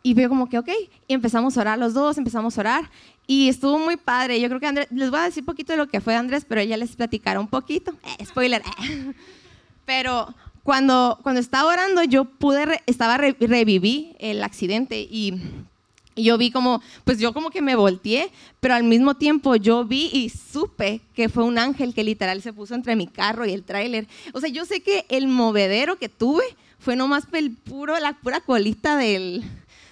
Y 0.04 0.16
veo 0.16 0.28
como 0.28 0.50
que, 0.50 0.58
ok, 0.58 0.68
y 1.08 1.14
empezamos 1.14 1.58
a 1.58 1.62
orar 1.62 1.80
los 1.80 1.94
dos, 1.94 2.18
empezamos 2.18 2.58
a 2.58 2.62
orar 2.62 2.92
y 3.26 3.48
estuvo 3.48 3.80
muy 3.80 3.96
padre. 3.96 4.42
Yo 4.42 4.50
creo 4.50 4.60
que 4.60 4.68
Andrés, 4.68 4.88
les 4.92 5.10
voy 5.10 5.22
a 5.22 5.24
decir 5.24 5.46
poquito 5.46 5.72
de 5.72 5.78
lo 5.78 5.88
que 5.88 6.02
fue 6.02 6.14
Andrés, 6.14 6.44
pero 6.46 6.60
ella 6.60 6.76
les 6.76 6.98
platicará 6.98 7.40
un 7.40 7.48
poquito. 7.48 7.94
Eh, 8.20 8.26
spoiler. 8.26 8.62
Pero 9.86 10.36
cuando, 10.70 11.20
cuando 11.24 11.42
estaba 11.42 11.72
orando, 11.72 12.04
yo 12.04 12.26
pude, 12.26 12.82
estaba, 12.86 13.18
reviví 13.18 14.16
el 14.20 14.44
accidente 14.44 15.00
y, 15.00 15.42
yo 16.24 16.38
vi 16.38 16.52
como, 16.52 16.82
pues 17.04 17.20
yo 17.20 17.34
como 17.34 17.50
que 17.50 17.62
me 17.62 17.76
volteé, 17.76 18.32
pero 18.60 18.74
al 18.74 18.84
mismo 18.84 19.16
tiempo 19.16 19.56
yo 19.56 19.86
vi 19.86 20.10
y 20.14 20.30
supe 20.30 21.02
que 21.14 21.30
fue 21.30 21.44
un 21.44 21.58
ángel 21.58 21.94
que 21.94 22.04
literal 22.04 22.42
se 22.42 22.54
puso 22.54 22.76
entre 22.76 22.96
mi 22.96 23.08
carro 23.08 23.46
y 23.46 23.54
el 23.54 23.64
tráiler. 23.64 24.08
O 24.34 24.40
sea, 24.40 24.50
yo 24.50 24.66
sé 24.66 24.82
que 24.82 25.06
el 25.10 25.28
movedero 25.28 25.98
que 25.98 26.10
tuve 26.10 26.44
fue 26.80 26.96
nomás 26.96 27.26
el 27.34 27.52
puro, 27.52 27.98
la 28.00 28.14
pura 28.14 28.40
colita 28.40 28.98
del, 28.98 29.44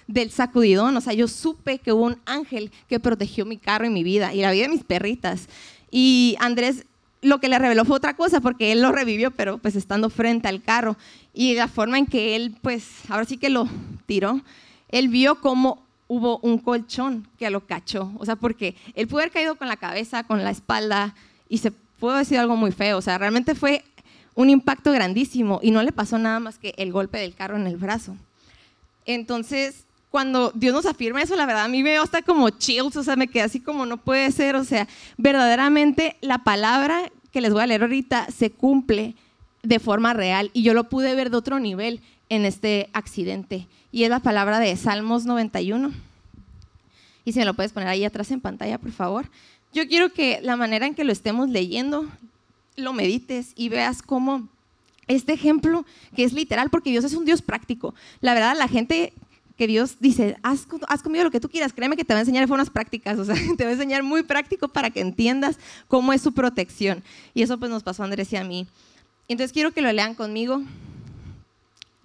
del 0.06 0.30
sacudidón. 0.30 0.96
O 0.96 1.00
sea, 1.00 1.12
yo 1.12 1.28
supe 1.28 1.78
que 1.78 1.92
hubo 1.92 2.04
un 2.04 2.18
ángel 2.26 2.70
que 2.88 3.00
protegió 3.00 3.44
mi 3.44 3.58
carro 3.58 3.86
y 3.86 3.90
mi 3.90 4.02
vida 4.02 4.34
y 4.34 4.40
la 4.40 4.52
vida 4.52 4.64
de 4.64 4.70
mis 4.70 4.84
perritas. 4.84 5.48
Y 5.90 6.36
Andrés 6.40 6.84
lo 7.20 7.40
que 7.40 7.48
le 7.48 7.58
reveló 7.58 7.84
fue 7.84 7.96
otra 7.96 8.14
cosa, 8.14 8.40
porque 8.40 8.72
él 8.72 8.80
lo 8.80 8.92
revivió, 8.92 9.30
pero 9.30 9.58
pues 9.58 9.76
estando 9.76 10.10
frente 10.10 10.48
al 10.48 10.62
carro. 10.62 10.96
Y 11.34 11.54
la 11.54 11.68
forma 11.68 11.98
en 11.98 12.06
que 12.06 12.36
él, 12.36 12.56
pues, 12.62 12.84
ahora 13.08 13.24
sí 13.24 13.36
que 13.36 13.50
lo 13.50 13.68
tiró, 14.06 14.40
él 14.88 15.08
vio 15.08 15.40
cómo 15.40 15.82
hubo 16.08 16.38
un 16.38 16.58
colchón 16.58 17.28
que 17.38 17.50
lo 17.50 17.60
cachó. 17.66 18.10
O 18.18 18.24
sea, 18.24 18.36
porque 18.36 18.74
él 18.94 19.06
pudo 19.06 19.20
haber 19.20 19.30
caído 19.30 19.54
con 19.54 19.68
la 19.68 19.76
cabeza, 19.76 20.24
con 20.24 20.42
la 20.42 20.50
espalda, 20.50 21.14
y 21.48 21.58
se 21.58 21.70
pudo 21.70 22.16
decir 22.16 22.38
algo 22.38 22.56
muy 22.56 22.72
feo. 22.72 22.98
O 22.98 23.02
sea, 23.02 23.18
realmente 23.18 23.54
fue 23.54 23.84
un 24.34 24.50
impacto 24.50 24.92
grandísimo 24.92 25.60
y 25.62 25.70
no 25.70 25.82
le 25.82 25.92
pasó 25.92 26.18
nada 26.18 26.40
más 26.40 26.58
que 26.58 26.74
el 26.76 26.92
golpe 26.92 27.18
del 27.18 27.34
carro 27.34 27.56
en 27.56 27.66
el 27.66 27.76
brazo. 27.76 28.16
Entonces, 29.04 29.84
cuando 30.10 30.52
Dios 30.54 30.74
nos 30.74 30.86
afirma 30.86 31.22
eso, 31.22 31.36
la 31.36 31.46
verdad 31.46 31.64
a 31.64 31.68
mí 31.68 31.82
me 31.82 31.98
hasta 31.98 32.22
como 32.22 32.50
chills, 32.50 32.96
o 32.96 33.02
sea, 33.02 33.16
me 33.16 33.28
quedé 33.28 33.42
así 33.42 33.60
como 33.60 33.84
no 33.84 33.98
puede 33.98 34.30
ser, 34.32 34.56
o 34.56 34.64
sea, 34.64 34.88
verdaderamente 35.16 36.16
la 36.20 36.38
palabra 36.38 37.10
que 37.32 37.40
les 37.40 37.52
voy 37.52 37.62
a 37.62 37.66
leer 37.66 37.82
ahorita 37.82 38.28
se 38.30 38.50
cumple 38.50 39.14
de 39.62 39.78
forma 39.78 40.14
real 40.14 40.50
y 40.54 40.62
yo 40.62 40.72
lo 40.72 40.88
pude 40.88 41.14
ver 41.14 41.30
de 41.30 41.36
otro 41.36 41.58
nivel 41.58 42.00
en 42.28 42.44
este 42.44 42.90
accidente 42.92 43.66
y 43.90 44.04
es 44.04 44.10
la 44.10 44.20
palabra 44.20 44.58
de 44.58 44.76
Salmos 44.76 45.24
91. 45.24 45.92
Y 47.24 47.32
si 47.32 47.38
me 47.38 47.44
lo 47.44 47.54
puedes 47.54 47.72
poner 47.72 47.88
ahí 47.88 48.04
atrás 48.04 48.30
en 48.30 48.40
pantalla, 48.40 48.78
por 48.78 48.92
favor. 48.92 49.28
Yo 49.72 49.86
quiero 49.86 50.12
que 50.12 50.40
la 50.42 50.56
manera 50.56 50.86
en 50.86 50.94
que 50.94 51.04
lo 51.04 51.12
estemos 51.12 51.48
leyendo, 51.48 52.06
lo 52.76 52.92
medites 52.92 53.52
y 53.54 53.68
veas 53.68 54.02
cómo 54.02 54.48
este 55.08 55.32
ejemplo, 55.32 55.84
que 56.14 56.24
es 56.24 56.32
literal, 56.32 56.70
porque 56.70 56.90
Dios 56.90 57.04
es 57.04 57.14
un 57.14 57.24
Dios 57.24 57.42
práctico. 57.42 57.94
La 58.20 58.34
verdad, 58.34 58.56
la 58.56 58.68
gente 58.68 59.12
que 59.56 59.66
Dios 59.66 59.96
dice, 59.98 60.36
haz, 60.42 60.66
conmigo 61.02 61.24
lo 61.24 61.30
que 61.30 61.40
tú 61.40 61.48
quieras, 61.48 61.72
créeme 61.72 61.96
que 61.96 62.04
te 62.04 62.14
va 62.14 62.18
a 62.18 62.20
enseñar 62.20 62.44
de 62.44 62.46
formas 62.46 62.70
prácticas, 62.70 63.18
o 63.18 63.24
sea, 63.24 63.34
te 63.56 63.64
va 63.64 63.70
a 63.70 63.72
enseñar 63.72 64.02
muy 64.02 64.22
práctico 64.22 64.68
para 64.68 64.90
que 64.90 65.00
entiendas 65.00 65.58
cómo 65.88 66.12
es 66.12 66.22
su 66.22 66.32
protección. 66.32 67.02
Y 67.34 67.42
eso 67.42 67.58
pues 67.58 67.70
nos 67.70 67.82
pasó 67.82 68.02
a 68.02 68.06
Andrés 68.06 68.32
y 68.32 68.36
a 68.36 68.44
mí. 68.44 68.66
Entonces 69.26 69.52
quiero 69.52 69.72
que 69.72 69.82
lo 69.82 69.92
lean 69.92 70.14
conmigo. 70.14 70.62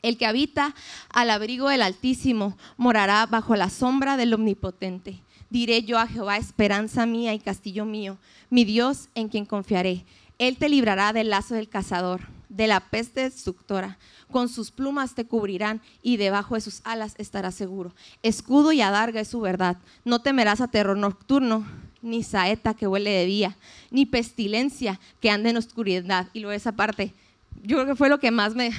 El 0.04 0.20
que 0.20 0.28
habita 0.28 0.76
al 1.10 1.32
abrigo 1.32 1.70
del 1.70 1.82
Altísimo 1.82 2.56
morará 2.78 3.26
bajo 3.26 3.56
la 3.56 3.72
sombra 3.72 4.16
del 4.16 4.36
Omnipotente. 4.36 5.24
Diré 5.50 5.82
yo 5.82 5.98
a 5.98 6.08
Jehová, 6.08 6.38
esperanza 6.38 7.08
mía 7.08 7.34
y 7.34 7.40
castillo 7.40 7.86
mío, 7.86 8.20
mi 8.52 8.66
Dios 8.66 9.10
en 9.16 9.30
quien 9.30 9.46
confiaré. 9.46 10.06
Él 10.38 10.58
te 10.58 10.70
librará 10.70 11.14
del 11.14 11.32
lazo 11.32 11.56
del 11.56 11.70
cazador, 11.70 12.22
de 12.50 12.68
la 12.68 12.80
peste 12.80 13.22
destructora 13.22 13.98
con 14.34 14.50
sus 14.50 14.72
plumas 14.72 15.16
te 15.16 15.26
cubrirán 15.26 15.82
y 16.02 16.18
debajo 16.18 16.56
de 16.56 16.62
sus 16.62 16.82
alas 16.84 17.14
estarás 17.18 17.56
seguro. 17.56 17.96
Escudo 18.24 18.74
y 18.74 18.82
adarga 18.82 19.22
es 19.22 19.30
su 19.30 19.40
verdad. 19.40 19.78
No 20.04 20.20
temerás 20.20 20.60
a 20.60 20.68
terror 20.68 20.98
nocturno, 20.98 21.66
ni 22.02 22.24
saeta 22.24 22.74
que 22.74 22.88
huele 22.88 23.12
de 23.12 23.26
día, 23.26 23.58
ni 23.92 24.06
pestilencia 24.06 25.00
que 25.22 25.30
ande 25.30 25.52
en 25.52 25.58
oscuridad. 25.58 26.28
Y 26.34 26.42
luego 26.42 26.54
esa 26.54 26.74
parte, 26.74 27.14
yo 27.62 27.78
creo 27.78 27.86
que 27.86 27.96
fue 27.96 28.10
lo 28.10 28.20
que 28.20 28.32
más 28.32 28.56
me, 28.56 28.72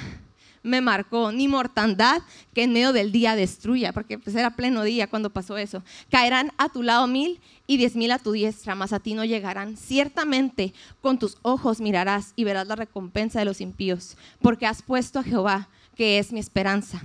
me 0.65 0.81
marcó, 0.81 1.31
ni 1.31 1.47
mortandad 1.47 2.23
que 2.53 2.63
en 2.63 2.73
medio 2.73 2.91
del 2.91 3.11
día 3.11 3.35
destruya, 3.35 3.93
porque 3.93 4.17
pues 4.17 4.35
era 4.35 4.55
pleno 4.55 4.83
día 4.83 5.07
cuando 5.07 5.29
pasó 5.29 5.57
eso. 5.57 5.83
Caerán 6.09 6.51
a 6.57 6.69
tu 6.69 6.81
lado 6.81 7.05
mil 7.07 7.39
y 7.67 7.77
diez 7.77 7.95
mil 7.95 8.11
a 8.11 8.19
tu 8.19 8.31
diestra, 8.31 8.73
mas 8.73 8.91
a 8.91 8.99
ti 8.99 9.13
no 9.13 9.23
llegarán. 9.23 9.77
Ciertamente 9.77 10.73
con 11.01 11.19
tus 11.19 11.37
ojos 11.43 11.79
mirarás 11.81 12.33
y 12.35 12.43
verás 12.43 12.67
la 12.67 12.75
recompensa 12.75 13.39
de 13.39 13.45
los 13.45 13.61
impíos, 13.61 14.17
porque 14.41 14.65
has 14.65 14.81
puesto 14.81 15.19
a 15.19 15.23
Jehová, 15.23 15.69
que 15.95 16.17
es 16.17 16.31
mi 16.31 16.39
esperanza, 16.39 17.01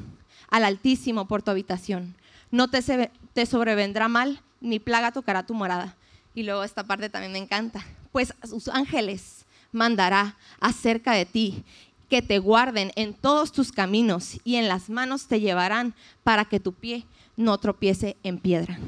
al 0.49 0.65
Altísimo 0.65 1.29
por 1.29 1.43
tu 1.43 1.51
habitación. 1.51 2.15
No 2.51 2.69
te, 2.69 3.11
te 3.35 3.47
sobrevendrá 3.47 4.09
mal, 4.09 4.41
ni 4.61 4.79
plaga 4.79 5.13
tocará 5.13 5.45
tu 5.45 5.55
morada. 5.55 5.97
Y 6.35 6.45
luego 6.45 6.65
esta 6.65 6.85
parte 6.85 7.11
también 7.11 7.33
me 7.33 7.39
encanta, 7.39 7.85
pues 8.11 8.33
sus 8.43 8.69
ángeles 8.69 9.45
mandará 9.73 10.37
acerca 10.61 11.13
de 11.13 11.27
ti 11.27 11.65
que 12.11 12.21
te 12.21 12.39
guarden 12.39 12.93
en 12.97 13.15
todos 13.15 13.53
tus 13.53 13.73
caminos 13.73 14.39
y 14.45 14.57
en 14.57 14.69
las 14.69 14.91
manos 14.91 15.29
te 15.29 15.41
llevarán 15.41 15.95
para 16.25 16.45
que 16.45 16.61
tu 16.61 16.73
pie 16.73 17.07
no 17.37 17.57
tropiece 17.57 18.17
en 18.23 18.39
piedra. 18.39 18.79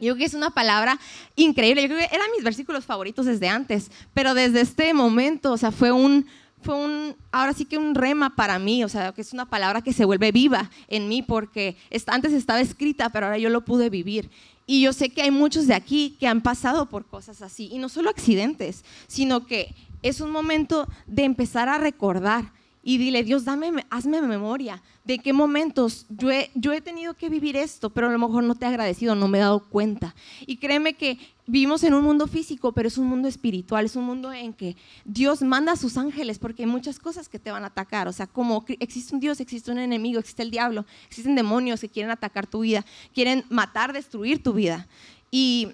Yo 0.00 0.14
creo 0.14 0.16
que 0.16 0.24
es 0.24 0.34
una 0.34 0.50
palabra 0.50 0.98
increíble. 1.36 1.82
Yo 1.82 1.88
creo 1.88 2.00
que 2.00 2.14
eran 2.14 2.26
mis 2.34 2.42
versículos 2.42 2.84
favoritos 2.84 3.26
desde 3.26 3.48
antes, 3.48 3.90
pero 4.14 4.34
desde 4.34 4.62
este 4.62 4.92
momento, 4.94 5.52
o 5.52 5.56
sea, 5.56 5.70
fue 5.70 5.92
un, 5.92 6.26
fue 6.62 6.74
un, 6.74 7.14
ahora 7.30 7.52
sí 7.52 7.66
que 7.66 7.78
un 7.78 7.94
rema 7.94 8.34
para 8.34 8.58
mí, 8.58 8.82
o 8.82 8.88
sea, 8.88 9.12
que 9.12 9.20
es 9.20 9.32
una 9.32 9.46
palabra 9.46 9.82
que 9.82 9.92
se 9.92 10.04
vuelve 10.04 10.32
viva 10.32 10.70
en 10.88 11.08
mí 11.08 11.22
porque 11.22 11.76
antes 12.08 12.32
estaba 12.32 12.60
escrita, 12.60 13.10
pero 13.10 13.26
ahora 13.26 13.38
yo 13.38 13.48
lo 13.48 13.64
pude 13.64 13.90
vivir. 13.90 14.28
Y 14.66 14.80
yo 14.80 14.92
sé 14.92 15.10
que 15.10 15.22
hay 15.22 15.30
muchos 15.30 15.66
de 15.66 15.74
aquí 15.74 16.16
que 16.18 16.26
han 16.26 16.40
pasado 16.40 16.86
por 16.86 17.04
cosas 17.06 17.42
así, 17.42 17.68
y 17.70 17.78
no 17.78 17.88
solo 17.88 18.10
accidentes, 18.10 18.84
sino 19.06 19.46
que 19.46 19.74
es 20.02 20.20
un 20.20 20.30
momento 20.30 20.88
de 21.06 21.24
empezar 21.24 21.68
a 21.68 21.78
recordar 21.78 22.52
y 22.84 22.98
dile, 22.98 23.22
Dios, 23.22 23.44
dame, 23.44 23.86
hazme 23.90 24.20
memoria 24.22 24.82
de 25.04 25.18
qué 25.18 25.32
momentos 25.32 26.06
yo 26.08 26.30
he, 26.30 26.50
yo 26.54 26.72
he 26.72 26.80
tenido 26.80 27.14
que 27.14 27.28
vivir 27.28 27.56
esto, 27.56 27.90
pero 27.90 28.08
a 28.08 28.10
lo 28.10 28.18
mejor 28.18 28.42
no 28.42 28.56
te 28.56 28.64
he 28.64 28.68
agradecido, 28.68 29.14
no 29.14 29.28
me 29.28 29.38
he 29.38 29.40
dado 29.40 29.60
cuenta. 29.68 30.14
Y 30.46 30.56
créeme 30.56 30.94
que 30.94 31.18
vivimos 31.46 31.84
en 31.84 31.94
un 31.94 32.04
mundo 32.04 32.26
físico, 32.26 32.72
pero 32.72 32.88
es 32.88 32.98
un 32.98 33.06
mundo 33.06 33.28
espiritual, 33.28 33.84
es 33.84 33.94
un 33.94 34.04
mundo 34.04 34.32
en 34.32 34.52
que 34.52 34.76
Dios 35.04 35.42
manda 35.42 35.72
a 35.72 35.76
sus 35.76 35.96
ángeles 35.96 36.38
porque 36.38 36.64
hay 36.64 36.68
muchas 36.68 36.98
cosas 36.98 37.28
que 37.28 37.38
te 37.38 37.52
van 37.52 37.62
a 37.62 37.68
atacar. 37.68 38.08
O 38.08 38.12
sea, 38.12 38.26
como 38.26 38.64
existe 38.80 39.14
un 39.14 39.20
Dios, 39.20 39.40
existe 39.40 39.70
un 39.70 39.78
enemigo, 39.78 40.18
existe 40.18 40.42
el 40.42 40.50
diablo, 40.50 40.84
existen 41.06 41.36
demonios 41.36 41.80
que 41.80 41.88
quieren 41.88 42.10
atacar 42.10 42.48
tu 42.48 42.60
vida, 42.60 42.84
quieren 43.14 43.44
matar, 43.48 43.92
destruir 43.92 44.42
tu 44.42 44.52
vida. 44.52 44.88
Y, 45.30 45.68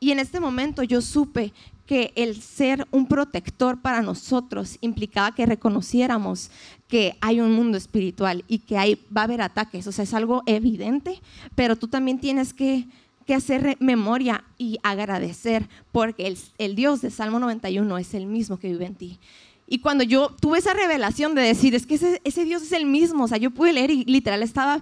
y 0.00 0.10
en 0.10 0.18
este 0.18 0.40
momento 0.40 0.82
yo 0.82 1.00
supe 1.00 1.52
que 1.86 2.12
el 2.16 2.40
ser 2.42 2.86
un 2.90 3.06
protector 3.06 3.80
para 3.80 4.02
nosotros 4.02 4.76
implicaba 4.80 5.34
que 5.34 5.46
reconociéramos 5.46 6.50
que 6.88 7.16
hay 7.20 7.40
un 7.40 7.52
mundo 7.52 7.78
espiritual 7.78 8.44
y 8.48 8.58
que 8.58 8.76
hay, 8.76 9.00
va 9.16 9.22
a 9.22 9.24
haber 9.24 9.40
ataques. 9.40 9.86
O 9.86 9.92
sea, 9.92 10.04
es 10.04 10.14
algo 10.14 10.42
evidente, 10.46 11.20
pero 11.54 11.76
tú 11.76 11.88
también 11.88 12.18
tienes 12.18 12.52
que, 12.52 12.86
hacer 13.34 13.76
memoria 13.80 14.44
y 14.56 14.78
agradecer 14.84 15.68
porque 15.90 16.28
el, 16.28 16.38
el 16.58 16.76
Dios 16.76 17.00
de 17.00 17.10
Salmo 17.10 17.40
91 17.40 17.98
es 17.98 18.14
el 18.14 18.26
mismo 18.26 18.56
que 18.56 18.68
vive 18.68 18.86
en 18.86 18.94
ti. 18.94 19.18
Y 19.68 19.78
cuando 19.80 20.04
yo 20.04 20.30
tuve 20.40 20.58
esa 20.58 20.74
revelación 20.74 21.34
de 21.34 21.42
decir, 21.42 21.74
es 21.74 21.86
que 21.86 21.94
ese, 21.94 22.44
Dios 22.44 22.62
es 22.62 22.72
el 22.72 22.86
mismo, 22.86 23.24
o 23.24 23.28
sea, 23.28 23.36
yo 23.36 23.50
pude 23.50 23.72
leer 23.72 23.90
y 23.90 24.04
literal 24.04 24.42
estaba, 24.42 24.80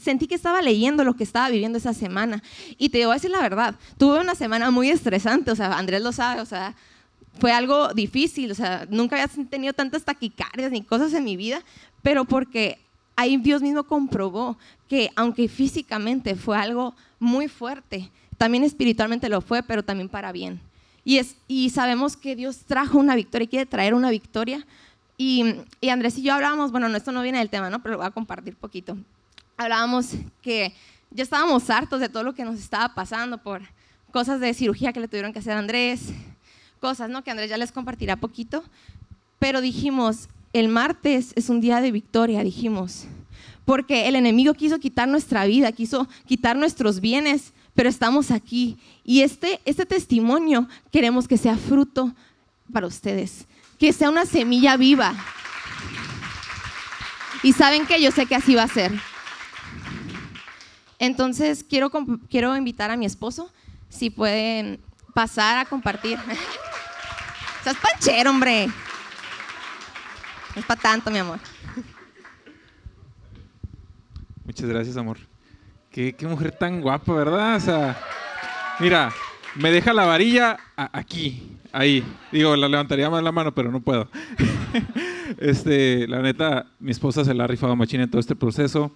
sentí 0.00 0.26
que 0.26 0.34
estaba 0.34 0.60
leyendo 0.60 1.02
lo 1.02 1.14
que 1.14 1.24
estaba 1.24 1.48
viviendo 1.48 1.78
esa 1.78 1.94
semana. 1.94 2.42
Y 2.76 2.90
te 2.90 3.04
voy 3.06 3.12
a 3.12 3.14
decir 3.14 3.30
la 3.30 3.40
verdad, 3.40 3.74
tuve 3.96 4.20
una 4.20 4.34
semana 4.34 4.70
muy 4.70 4.90
estresante, 4.90 5.50
o 5.50 5.56
sea, 5.56 5.78
Andrés 5.78 6.02
lo 6.02 6.12
sabe, 6.12 6.42
o 6.42 6.46
sea, 6.46 6.74
fue 7.40 7.52
algo 7.52 7.94
difícil, 7.94 8.50
o 8.50 8.54
sea, 8.54 8.86
nunca 8.90 9.16
había 9.16 9.28
tenido 9.46 9.72
tantas 9.72 10.04
taquicardias 10.04 10.70
ni 10.70 10.82
cosas 10.82 11.14
en 11.14 11.24
mi 11.24 11.36
vida, 11.38 11.62
pero 12.02 12.26
porque 12.26 12.78
ahí 13.16 13.38
Dios 13.38 13.62
mismo 13.62 13.84
comprobó 13.84 14.58
que 14.88 15.10
aunque 15.16 15.48
físicamente 15.48 16.34
fue 16.34 16.58
algo 16.58 16.94
muy 17.18 17.48
fuerte, 17.48 18.10
también 18.36 18.64
espiritualmente 18.64 19.30
lo 19.30 19.40
fue, 19.40 19.62
pero 19.62 19.82
también 19.82 20.10
para 20.10 20.32
bien. 20.32 20.60
Y, 21.04 21.18
es, 21.18 21.36
y 21.48 21.70
sabemos 21.70 22.16
que 22.16 22.36
Dios 22.36 22.58
trajo 22.66 22.98
una 22.98 23.16
victoria 23.16 23.44
y 23.44 23.48
quiere 23.48 23.66
traer 23.66 23.94
una 23.94 24.10
victoria 24.10 24.64
Y, 25.16 25.56
y 25.80 25.88
Andrés 25.88 26.16
y 26.18 26.22
yo 26.22 26.34
hablábamos, 26.34 26.70
bueno, 26.72 26.88
no, 26.88 26.96
esto 26.96 27.12
no 27.12 27.22
viene 27.22 27.38
del 27.38 27.50
tema, 27.50 27.70
¿no? 27.70 27.82
Pero 27.82 27.92
lo 27.92 27.98
voy 27.98 28.06
a 28.06 28.10
compartir 28.10 28.56
poquito. 28.56 28.96
Hablábamos 29.56 30.10
que 30.40 30.74
ya 31.10 31.22
estábamos 31.22 31.68
hartos 31.70 32.00
de 32.00 32.08
todo 32.08 32.22
lo 32.22 32.34
que 32.34 32.44
nos 32.44 32.58
estaba 32.58 32.94
pasando 32.94 33.38
por 33.38 33.62
cosas 34.10 34.40
de 34.40 34.54
cirugía 34.54 34.92
que 34.92 35.00
le 35.00 35.08
tuvieron 35.08 35.32
que 35.32 35.38
hacer 35.38 35.52
a 35.52 35.58
Andrés, 35.58 36.12
cosas, 36.80 37.10
¿no? 37.10 37.22
Que 37.22 37.30
Andrés 37.30 37.50
ya 37.50 37.56
les 37.56 37.72
compartirá 37.72 38.16
poquito. 38.16 38.64
Pero 39.38 39.60
dijimos, 39.60 40.28
el 40.52 40.68
martes 40.68 41.32
es 41.36 41.48
un 41.48 41.60
día 41.60 41.80
de 41.80 41.92
victoria, 41.92 42.42
dijimos. 42.42 43.06
Porque 43.64 44.08
el 44.08 44.16
enemigo 44.16 44.54
quiso 44.54 44.78
quitar 44.78 45.08
nuestra 45.08 45.44
vida, 45.46 45.70
quiso 45.72 46.08
quitar 46.26 46.56
nuestros 46.56 47.00
bienes, 47.00 47.52
pero 47.74 47.88
estamos 47.88 48.30
aquí. 48.30 48.78
Y 49.04 49.22
este, 49.22 49.60
este 49.64 49.86
testimonio 49.86 50.68
queremos 50.90 51.26
que 51.26 51.36
sea 51.36 51.56
fruto 51.56 52.14
para 52.72 52.86
ustedes 52.86 53.46
que 53.82 53.92
sea 53.92 54.10
una 54.10 54.26
semilla 54.26 54.76
viva. 54.76 55.12
Y 57.42 57.52
saben 57.52 57.84
que 57.84 58.00
yo 58.00 58.12
sé 58.12 58.26
que 58.26 58.36
así 58.36 58.54
va 58.54 58.62
a 58.62 58.68
ser. 58.68 58.92
Entonces 61.00 61.64
quiero, 61.68 61.90
quiero 62.30 62.56
invitar 62.56 62.92
a 62.92 62.96
mi 62.96 63.06
esposo, 63.06 63.52
si 63.88 64.08
pueden 64.08 64.80
pasar 65.14 65.58
a 65.58 65.64
compartir. 65.64 66.16
Estás 67.58 67.76
panchero, 67.78 68.30
hombre. 68.30 68.68
No 68.68 70.60
es 70.60 70.64
para 70.64 70.80
tanto, 70.80 71.10
mi 71.10 71.18
amor. 71.18 71.40
Muchas 74.44 74.68
gracias, 74.68 74.96
amor. 74.96 75.18
Qué, 75.92 76.16
mujer 76.22 76.52
tan 76.52 76.80
guapa, 76.80 77.12
¿verdad? 77.12 77.56
O 77.56 77.60
sea, 77.60 77.98
mira, 78.80 79.12
me 79.56 79.70
deja 79.70 79.92
la 79.92 80.06
varilla 80.06 80.56
aquí. 80.74 81.42
Ahí. 81.70 82.02
Digo, 82.32 82.56
la 82.56 82.66
levantaría 82.66 83.10
más 83.10 83.22
la 83.22 83.30
mano, 83.30 83.52
pero 83.52 83.70
no 83.70 83.80
puedo. 83.80 84.08
este, 85.38 86.08
la 86.08 86.22
neta, 86.22 86.64
mi 86.80 86.92
esposa 86.92 87.26
se 87.26 87.34
la 87.34 87.44
ha 87.44 87.46
rifado 87.46 87.76
machina 87.76 88.04
en 88.04 88.10
todo 88.10 88.20
este 88.20 88.34
proceso. 88.34 88.92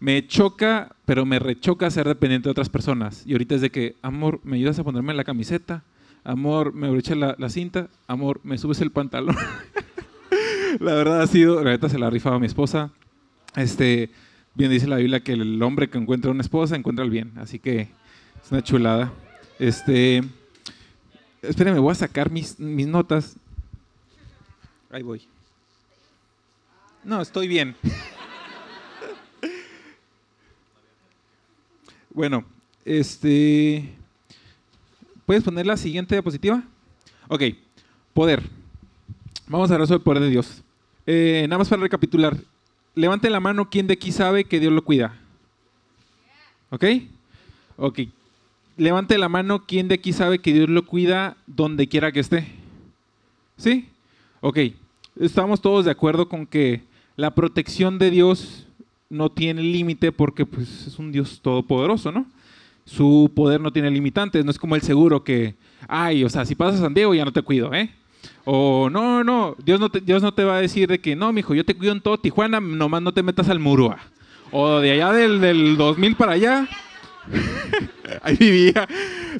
Me 0.00 0.26
choca, 0.26 0.96
pero 1.04 1.24
me 1.24 1.38
rechoca 1.38 1.88
ser 1.92 2.08
dependiente 2.08 2.48
de 2.48 2.50
otras 2.50 2.68
personas. 2.68 3.22
Y 3.24 3.32
ahorita 3.32 3.54
es 3.54 3.60
de 3.60 3.70
que, 3.70 3.94
amor, 4.02 4.40
¿me 4.42 4.56
ayudas 4.56 4.80
a 4.80 4.84
ponerme 4.84 5.14
la 5.14 5.22
camiseta? 5.22 5.84
Amor, 6.24 6.72
¿me 6.72 6.88
abrochas 6.88 7.16
la, 7.16 7.48
cinta? 7.50 7.86
Amor, 8.08 8.40
¿me 8.42 8.58
subes 8.58 8.80
el 8.80 8.90
pantalón? 8.90 9.36
la 10.80 10.94
verdad 10.94 11.22
ha 11.22 11.26
sido, 11.28 11.62
la 11.62 11.70
neta 11.70 11.88
se 11.88 12.00
la 12.00 12.08
ha 12.08 12.10
rifado 12.10 12.40
mi 12.40 12.46
esposa. 12.46 12.90
Este, 13.54 14.10
bien 14.54 14.70
dice 14.70 14.86
la 14.86 14.96
Biblia 14.96 15.20
que 15.20 15.32
el 15.32 15.62
hombre 15.62 15.88
que 15.88 15.98
encuentra 15.98 16.30
una 16.30 16.42
esposa 16.42 16.76
encuentra 16.76 17.04
el 17.04 17.10
bien. 17.10 17.32
Así 17.36 17.58
que 17.58 17.88
es 18.42 18.50
una 18.50 18.62
chulada. 18.62 19.12
Este, 19.58 20.22
Espérenme, 21.42 21.80
voy 21.80 21.90
a 21.90 21.96
sacar 21.96 22.30
mis, 22.30 22.58
mis 22.60 22.86
notas. 22.86 23.34
Ahí 24.90 25.02
voy. 25.02 25.26
No, 27.02 27.20
estoy 27.20 27.48
bien. 27.48 27.74
bueno, 32.10 32.44
este. 32.84 33.92
¿Puedes 35.26 35.42
poner 35.42 35.66
la 35.66 35.76
siguiente 35.76 36.14
diapositiva? 36.14 36.62
Ok, 37.26 37.42
poder. 38.14 38.40
Vamos 39.48 39.68
a 39.68 39.74
hablar 39.74 39.88
sobre 39.88 39.98
el 39.98 40.04
poder 40.04 40.22
de 40.22 40.30
Dios. 40.30 40.62
Eh, 41.06 41.44
nada 41.48 41.58
más 41.58 41.68
para 41.68 41.82
recapitular. 41.82 42.36
Levante 42.94 43.30
la 43.30 43.40
mano 43.40 43.70
quien 43.70 43.86
de 43.86 43.94
aquí 43.94 44.12
sabe 44.12 44.44
que 44.44 44.60
Dios 44.60 44.72
lo 44.72 44.84
cuida. 44.84 45.14
¿Ok? 46.70 46.84
Ok, 47.76 48.00
levante 48.76 49.18
la 49.18 49.28
mano, 49.28 49.64
¿quién 49.66 49.88
de 49.88 49.94
aquí 49.96 50.12
sabe 50.12 50.38
que 50.38 50.52
Dios 50.52 50.68
lo 50.68 50.84
cuida 50.84 51.36
donde 51.46 51.88
quiera 51.88 52.12
que 52.12 52.20
esté? 52.20 52.46
¿Sí? 53.56 53.88
Ok, 54.40 54.58
estamos 55.20 55.60
todos 55.60 55.84
de 55.84 55.90
acuerdo 55.90 56.28
con 56.28 56.46
que 56.46 56.82
la 57.16 57.34
protección 57.34 57.98
de 57.98 58.10
Dios 58.10 58.66
no 59.08 59.30
tiene 59.30 59.62
límite 59.62 60.12
porque 60.12 60.46
pues, 60.46 60.86
es 60.86 60.98
un 60.98 61.12
Dios 61.12 61.40
todopoderoso, 61.42 62.12
¿no? 62.12 62.26
Su 62.84 63.30
poder 63.34 63.60
no 63.60 63.72
tiene 63.72 63.90
limitantes, 63.90 64.44
no 64.44 64.50
es 64.50 64.58
como 64.58 64.74
el 64.74 64.82
seguro 64.82 65.22
que, 65.22 65.54
ay, 65.86 66.24
o 66.24 66.28
sea, 66.28 66.44
si 66.44 66.54
pasas 66.54 66.80
a 66.80 66.84
San 66.84 66.94
Diego 66.94 67.14
ya 67.14 67.24
no 67.24 67.32
te 67.32 67.42
cuido, 67.42 67.72
¿eh? 67.72 67.90
O 68.44 68.90
no, 68.90 69.22
no, 69.22 69.56
Dios 69.64 69.78
no 69.78 69.88
te, 69.88 70.00
Dios 70.00 70.22
no 70.22 70.32
te 70.34 70.44
va 70.44 70.56
a 70.56 70.60
decir 70.60 70.88
de 70.88 71.00
que, 71.00 71.14
no, 71.14 71.32
mijo, 71.32 71.54
yo 71.54 71.64
te 71.64 71.76
cuido 71.76 71.92
en 71.92 72.00
todo 72.00 72.18
Tijuana, 72.18 72.60
nomás 72.60 73.02
no 73.02 73.12
te 73.12 73.22
metas 73.22 73.48
al 73.48 73.60
Murúa. 73.60 73.98
O 74.50 74.80
de 74.80 74.92
allá 74.92 75.12
del, 75.12 75.40
del 75.40 75.76
2000 75.76 76.16
para 76.16 76.32
allá, 76.32 76.68
ahí 78.22 78.36
vivía, 78.36 78.88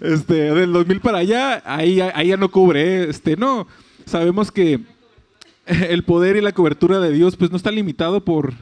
este, 0.00 0.34
del 0.54 0.72
2000 0.72 1.00
para 1.00 1.18
allá, 1.18 1.62
ahí, 1.66 2.00
ahí 2.00 2.28
ya 2.28 2.36
no 2.36 2.50
cubre, 2.50 3.10
este, 3.10 3.36
no, 3.36 3.66
sabemos 4.06 4.52
que 4.52 4.80
el 5.66 6.04
poder 6.04 6.36
y 6.36 6.40
la 6.40 6.52
cobertura 6.52 7.00
de 7.00 7.12
Dios 7.12 7.36
pues 7.36 7.50
no 7.50 7.56
está 7.56 7.70
limitado 7.70 8.24
por, 8.24 8.54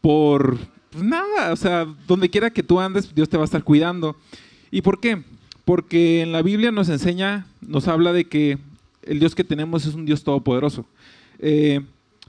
por 0.00 0.56
pues, 0.90 1.04
nada, 1.04 1.52
o 1.52 1.56
sea, 1.56 1.86
donde 2.06 2.30
quiera 2.30 2.50
que 2.50 2.62
tú 2.62 2.80
andes, 2.80 3.14
Dios 3.14 3.28
te 3.28 3.36
va 3.36 3.42
a 3.42 3.46
estar 3.46 3.64
cuidando. 3.64 4.16
¿Y 4.70 4.82
por 4.82 5.00
qué? 5.00 5.22
Porque 5.64 6.22
en 6.22 6.32
la 6.32 6.42
Biblia 6.42 6.70
nos 6.70 6.88
enseña, 6.88 7.46
nos 7.60 7.88
habla 7.88 8.12
de 8.12 8.26
que 8.26 8.58
el 9.06 9.20
Dios 9.20 9.34
que 9.34 9.44
tenemos 9.44 9.86
es 9.86 9.94
un 9.94 10.04
Dios 10.04 10.22
todopoderoso. 10.22 10.86
Eh, 11.38 11.80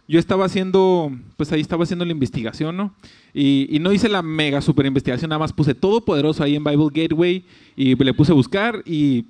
yo 0.08 0.20
estaba 0.20 0.46
haciendo, 0.46 1.12
pues 1.36 1.52
ahí 1.52 1.62
estaba 1.62 1.84
haciendo 1.84 2.06
la 2.06 2.12
investigación, 2.12 2.78
¿no? 2.78 2.94
Y, 3.34 3.78
no 3.82 3.92
hice 3.92 4.08
la 4.08 4.22
mega 4.22 4.62
super 4.62 4.86
investigación, 4.86 5.30
nada 5.30 5.40
más 5.40 5.52
puse 5.52 5.74
todopoderoso 5.74 6.44
ahí 6.44 6.56
en 6.56 6.64
Bible 6.64 6.90
Gateway 6.92 7.44
y 7.76 7.96
le 7.96 8.14
puse 8.14 8.32
a 8.32 8.36
buscar 8.36 8.82
y 8.86 9.26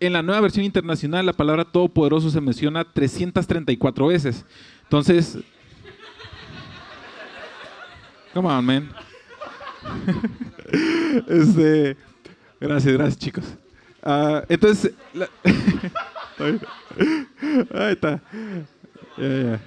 en 0.00 0.12
la 0.12 0.22
nueva 0.22 0.42
versión 0.42 0.64
internacional 0.64 1.24
la 1.24 1.32
palabra 1.32 1.64
todopoderoso 1.64 2.30
se 2.30 2.40
menciona 2.40 2.84
334 2.84 4.06
veces. 4.06 4.44
Entonces, 4.82 5.38
come 8.34 8.48
on, 8.48 8.64
man. 8.64 8.90
este, 11.28 11.96
gracias, 12.60 12.92
gracias, 12.92 13.18
chicos. 13.18 13.44
Uh, 14.04 14.44
entonces, 14.48 14.92
ahí 16.38 17.92
está. 17.92 18.22
Yeah 19.16 19.60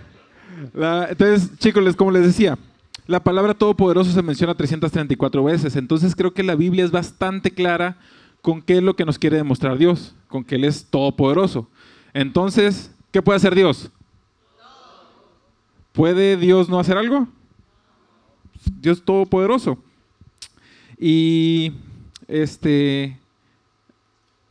entonces, 1.09 1.57
chicos, 1.59 1.95
como 1.95 2.11
les 2.11 2.23
decía, 2.23 2.57
la 3.05 3.23
palabra 3.23 3.53
todopoderoso 3.53 4.11
se 4.11 4.21
menciona 4.21 4.55
334 4.55 5.43
veces. 5.43 5.75
Entonces 5.75 6.15
creo 6.15 6.33
que 6.33 6.43
la 6.43 6.55
Biblia 6.55 6.83
es 6.83 6.91
bastante 6.91 7.51
clara 7.51 7.97
con 8.41 8.61
qué 8.61 8.77
es 8.77 8.83
lo 8.83 8.95
que 8.95 9.05
nos 9.05 9.17
quiere 9.17 9.37
demostrar 9.37 9.77
Dios, 9.77 10.15
con 10.27 10.43
que 10.43 10.55
Él 10.55 10.63
es 10.63 10.85
todopoderoso. 10.85 11.69
Entonces, 12.13 12.91
¿qué 13.11 13.21
puede 13.21 13.37
hacer 13.37 13.55
Dios? 13.55 13.91
¿Puede 15.93 16.37
Dios 16.37 16.69
no 16.69 16.79
hacer 16.79 16.97
algo? 16.97 17.27
Dios 18.79 19.03
todopoderoso. 19.03 19.77
Y 20.99 21.73
este 22.27 23.17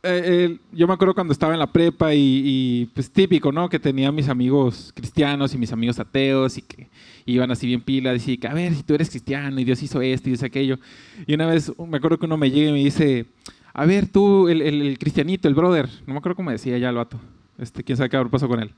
eh, 0.03 0.57
yo 0.71 0.87
me 0.87 0.93
acuerdo 0.93 1.13
cuando 1.13 1.33
estaba 1.33 1.53
en 1.53 1.59
la 1.59 1.71
prepa 1.71 2.13
y, 2.13 2.89
pues 2.93 3.11
típico, 3.11 3.51
¿no? 3.51 3.69
Que 3.69 3.79
tenía 3.79 4.11
mis 4.11 4.29
amigos 4.29 4.91
cristianos 4.95 5.53
y 5.53 5.57
mis 5.57 5.71
amigos 5.71 5.99
ateos 5.99 6.57
y 6.57 6.61
que 6.61 6.89
iban 7.25 7.51
así 7.51 7.67
bien 7.67 7.81
pilas 7.81 8.27
y 8.27 8.37
que, 8.37 8.47
a 8.47 8.53
ver, 8.53 8.73
si 8.73 8.83
tú 8.83 8.93
eres 8.93 9.09
cristiano 9.09 9.59
y 9.59 9.63
Dios 9.63 9.81
hizo 9.81 10.01
esto 10.01 10.29
y 10.29 10.33
hizo 10.33 10.45
aquello. 10.45 10.79
Y 11.25 11.33
una 11.33 11.47
vez 11.47 11.71
me 11.77 11.97
acuerdo 11.97 12.19
que 12.19 12.25
uno 12.25 12.37
me 12.37 12.51
llega 12.51 12.69
y 12.69 12.73
me 12.73 12.79
dice, 12.79 13.25
a 13.73 13.85
ver, 13.85 14.07
tú, 14.07 14.47
el, 14.49 14.97
cristianito, 14.99 15.47
el 15.47 15.55
brother, 15.55 15.89
no 16.05 16.13
me 16.13 16.19
acuerdo 16.19 16.35
cómo 16.35 16.51
decía 16.51 16.77
ya 16.77 16.89
el 16.89 16.95
vato, 16.95 17.19
este, 17.57 17.83
quién 17.83 17.97
sabe 17.97 18.09
qué 18.09 18.23
pasó 18.31 18.47
con 18.47 18.61
él. 18.61 18.71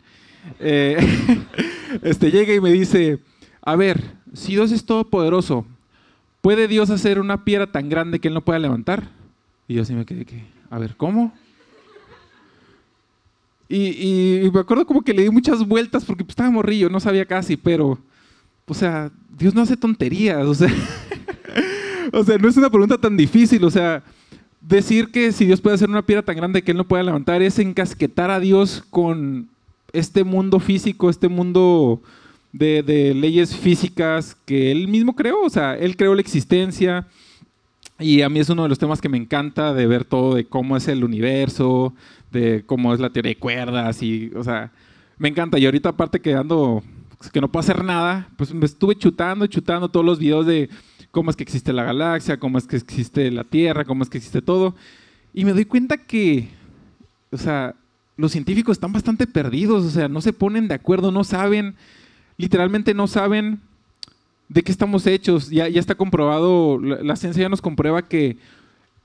Eh, 0.59 0.97
este, 2.01 2.31
llega 2.31 2.53
y 2.53 2.61
me 2.61 2.71
dice, 2.71 3.19
a 3.61 3.75
ver, 3.75 4.01
si 4.33 4.53
Dios 4.53 4.71
es 4.71 4.85
todopoderoso, 4.85 5.65
¿puede 6.41 6.67
Dios 6.67 6.89
hacer 6.89 7.19
una 7.19 7.43
piedra 7.43 7.71
tan 7.71 7.89
grande 7.89 8.19
que 8.19 8.29
él 8.29 8.33
no 8.33 8.43
pueda 8.43 8.59
levantar? 8.59 9.09
Y 9.67 9.75
yo 9.75 9.83
así 9.83 9.93
me 9.93 10.05
quedé 10.05 10.25
que 10.25 10.58
a 10.69 10.77
ver, 10.77 10.95
¿cómo? 10.95 11.33
Y, 13.71 14.49
me 14.51 14.59
acuerdo 14.59 14.85
como 14.85 15.03
que 15.03 15.13
le 15.13 15.23
di 15.23 15.29
muchas 15.29 15.65
vueltas 15.65 16.03
porque 16.03 16.23
pues, 16.23 16.31
estaba 16.31 16.49
morrillo, 16.49 16.89
no 16.89 16.99
sabía 16.99 17.25
casi, 17.25 17.55
pero, 17.55 17.99
o 18.65 18.73
sea, 18.73 19.11
Dios 19.37 19.53
no 19.53 19.61
hace 19.61 19.77
tonterías, 19.77 20.43
o 20.45 20.55
sea, 20.55 20.73
o 22.11 22.23
sea, 22.23 22.39
no 22.39 22.49
es 22.49 22.57
una 22.57 22.71
pregunta 22.71 22.97
tan 22.97 23.15
difícil, 23.15 23.63
o 23.63 23.69
sea, 23.69 24.03
decir 24.59 25.11
que 25.11 25.31
si 25.31 25.45
Dios 25.45 25.61
puede 25.61 25.75
hacer 25.75 25.87
una 25.87 26.01
piedra 26.01 26.23
tan 26.23 26.35
grande 26.35 26.63
que 26.63 26.71
Él 26.71 26.77
no 26.77 26.87
pueda 26.87 27.03
levantar 27.03 27.43
es 27.43 27.59
encasquetar 27.59 28.31
a 28.31 28.39
Dios 28.39 28.83
con 28.89 29.47
este 29.93 30.23
mundo 30.23 30.59
físico, 30.59 31.11
este 31.11 31.27
mundo 31.27 32.01
de, 32.51 32.81
de 32.81 33.13
leyes 33.13 33.55
físicas 33.55 34.35
que 34.45 34.71
Él 34.71 34.87
mismo 34.87 35.15
creó, 35.15 35.43
o 35.43 35.49
sea, 35.49 35.75
Él 35.75 35.95
creó 35.95 36.15
la 36.15 36.21
existencia, 36.21 37.07
y 37.99 38.21
a 38.21 38.29
mí 38.29 38.39
es 38.39 38.49
uno 38.49 38.63
de 38.63 38.69
los 38.69 38.79
temas 38.79 39.01
que 39.01 39.09
me 39.09 39.17
encanta 39.17 39.73
de 39.73 39.85
ver 39.85 40.05
todo 40.05 40.35
de 40.35 40.45
cómo 40.45 40.77
es 40.77 40.87
el 40.87 41.03
universo, 41.03 41.93
de 42.31 42.63
cómo 42.65 42.93
es 42.93 42.99
la 42.99 43.09
teoría 43.09 43.31
de 43.31 43.37
cuerdas 43.37 44.01
y, 44.01 44.31
o 44.35 44.43
sea, 44.43 44.71
me 45.17 45.27
encanta. 45.27 45.59
Y 45.59 45.65
ahorita 45.65 45.89
aparte 45.89 46.21
que 46.21 46.33
ando, 46.33 46.81
que 47.33 47.41
no 47.41 47.51
puedo 47.51 47.59
hacer 47.59 47.83
nada, 47.83 48.29
pues 48.37 48.53
me 48.53 48.65
estuve 48.65 48.95
chutando, 48.95 49.45
chutando 49.47 49.89
todos 49.89 50.05
los 50.05 50.17
videos 50.17 50.45
de 50.45 50.69
cómo 51.11 51.29
es 51.29 51.35
que 51.35 51.43
existe 51.43 51.73
la 51.73 51.83
galaxia, 51.83 52.39
cómo 52.39 52.57
es 52.57 52.65
que 52.65 52.77
existe 52.77 53.29
la 53.31 53.43
Tierra, 53.43 53.83
cómo 53.83 54.03
es 54.03 54.09
que 54.09 54.17
existe 54.17 54.41
todo. 54.41 54.75
Y 55.33 55.43
me 55.43 55.53
doy 55.53 55.65
cuenta 55.65 55.97
que, 55.97 56.49
o 57.31 57.37
sea, 57.37 57.75
los 58.15 58.31
científicos 58.31 58.77
están 58.77 58.93
bastante 58.93 59.27
perdidos, 59.27 59.85
o 59.85 59.89
sea, 59.89 60.07
no 60.07 60.21
se 60.21 60.31
ponen 60.31 60.69
de 60.69 60.75
acuerdo, 60.75 61.11
no 61.11 61.25
saben, 61.25 61.75
literalmente 62.37 62.93
no 62.93 63.07
saben 63.07 63.59
de 64.49 64.63
qué 64.63 64.71
estamos 64.71 65.07
hechos. 65.07 65.49
Ya, 65.49 65.69
ya 65.69 65.79
está 65.79 65.95
comprobado, 65.95 66.79
la, 66.79 67.01
la 67.01 67.15
ciencia 67.15 67.43
ya 67.43 67.49
nos 67.49 67.61
comprueba 67.61 68.01
que 68.01 68.37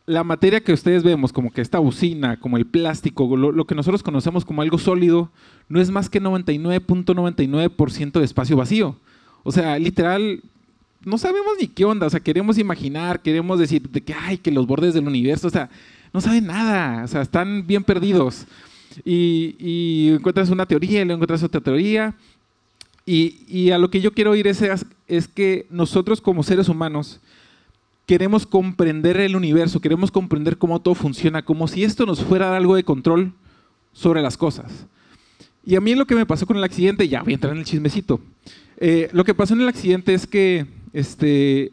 la 0.06 0.24
materia 0.24 0.60
que 0.60 0.72
ustedes 0.72 1.02
vemos, 1.02 1.32
como 1.32 1.50
que 1.50 1.60
esta 1.62 1.78
bocina, 1.78 2.38
como 2.38 2.56
el 2.56 2.66
plástico, 2.66 3.36
lo, 3.36 3.52
lo 3.52 3.66
que 3.66 3.74
nosotros 3.74 4.02
conocemos 4.02 4.44
como 4.44 4.62
algo 4.62 4.78
sólido, 4.78 5.30
no 5.68 5.80
es 5.80 5.90
más 5.90 6.10
que 6.10 6.20
99.99% 6.20 8.18
de 8.18 8.24
espacio 8.24 8.56
vacío. 8.56 8.96
O 9.44 9.52
sea, 9.52 9.78
literal, 9.78 10.42
no 11.04 11.16
sabemos 11.16 11.52
ni 11.60 11.68
qué 11.68 11.84
onda. 11.84 12.06
O 12.06 12.10
sea, 12.10 12.20
queremos 12.20 12.58
imaginar, 12.58 13.22
queremos 13.22 13.58
decir 13.58 13.88
de 13.88 14.02
que, 14.02 14.14
ay, 14.14 14.38
que 14.38 14.50
los 14.50 14.66
bordes 14.66 14.92
del 14.94 15.06
universo, 15.06 15.46
o 15.46 15.50
sea, 15.50 15.70
no 16.12 16.20
saben 16.20 16.46
nada. 16.46 17.04
O 17.04 17.08
sea, 17.08 17.22
están 17.22 17.66
bien 17.66 17.82
perdidos. 17.82 18.46
Y, 19.04 19.56
y 19.58 20.10
encuentras 20.14 20.50
una 20.50 20.66
teoría 20.66 21.00
y 21.00 21.04
luego 21.04 21.14
encuentras 21.14 21.42
otra 21.42 21.62
teoría. 21.62 22.14
Y, 23.06 23.38
y 23.48 23.70
a 23.70 23.78
lo 23.78 23.90
que 23.90 24.00
yo 24.00 24.12
quiero 24.12 24.34
ir 24.34 24.46
es, 24.46 24.62
es 25.08 25.28
que 25.28 25.66
nosotros 25.70 26.20
como 26.20 26.42
seres 26.42 26.68
humanos, 26.68 27.20
queremos 28.06 28.46
comprender 28.46 29.18
el 29.18 29.36
universo, 29.36 29.80
queremos 29.80 30.10
comprender 30.10 30.58
cómo 30.58 30.80
todo 30.80 30.94
funciona, 30.94 31.44
como 31.44 31.68
si 31.68 31.84
esto 31.84 32.06
nos 32.06 32.22
fuera 32.22 32.56
algo 32.56 32.76
de 32.76 32.84
control 32.84 33.32
sobre 33.92 34.22
las 34.22 34.36
cosas. 34.36 34.86
Y 35.64 35.76
a 35.76 35.80
mí 35.80 35.94
lo 35.94 36.06
que 36.06 36.14
me 36.14 36.26
pasó 36.26 36.46
con 36.46 36.56
el 36.56 36.64
accidente, 36.64 37.08
ya 37.08 37.22
voy 37.22 37.32
a 37.32 37.34
entrar 37.34 37.52
en 37.52 37.60
el 37.60 37.64
chismecito. 37.64 38.20
Eh, 38.76 39.08
lo 39.12 39.24
que 39.24 39.34
pasó 39.34 39.54
en 39.54 39.62
el 39.62 39.68
accidente 39.68 40.12
es 40.12 40.26
que 40.26 40.66
este, 40.92 41.72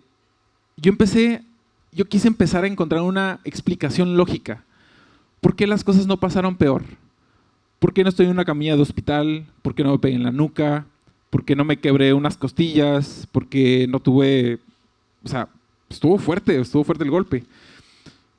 yo 0.77 0.89
empecé, 0.89 1.43
yo 1.91 2.05
quise 2.05 2.27
empezar 2.27 2.63
a 2.63 2.67
encontrar 2.67 3.01
una 3.01 3.39
explicación 3.43 4.15
lógica. 4.15 4.63
¿Por 5.41 5.55
qué 5.55 5.67
las 5.67 5.83
cosas 5.83 6.07
no 6.07 6.17
pasaron 6.17 6.55
peor? 6.55 6.83
¿Por 7.79 7.93
qué 7.93 8.03
no 8.03 8.09
estoy 8.09 8.27
en 8.27 8.33
una 8.33 8.45
camilla 8.45 8.75
de 8.75 8.81
hospital? 8.81 9.45
¿Por 9.61 9.75
qué 9.75 9.83
no 9.83 9.91
me 9.91 9.99
pegué 9.99 10.15
en 10.15 10.23
la 10.23 10.31
nuca? 10.31 10.85
¿Por 11.31 11.43
qué 11.43 11.55
no 11.55 11.65
me 11.65 11.79
quebré 11.79 12.13
unas 12.13 12.37
costillas? 12.37 13.27
¿Por 13.31 13.47
qué 13.47 13.87
no 13.89 13.99
tuve, 13.99 14.59
o 15.23 15.27
sea, 15.27 15.47
estuvo 15.89 16.19
fuerte, 16.19 16.59
estuvo 16.59 16.83
fuerte 16.83 17.03
el 17.03 17.09
golpe. 17.09 17.43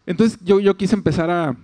Entonces 0.06 0.38
yo, 0.44 0.60
yo 0.60 0.76
quise 0.76 0.94
empezar 0.94 1.30
a, 1.30 1.56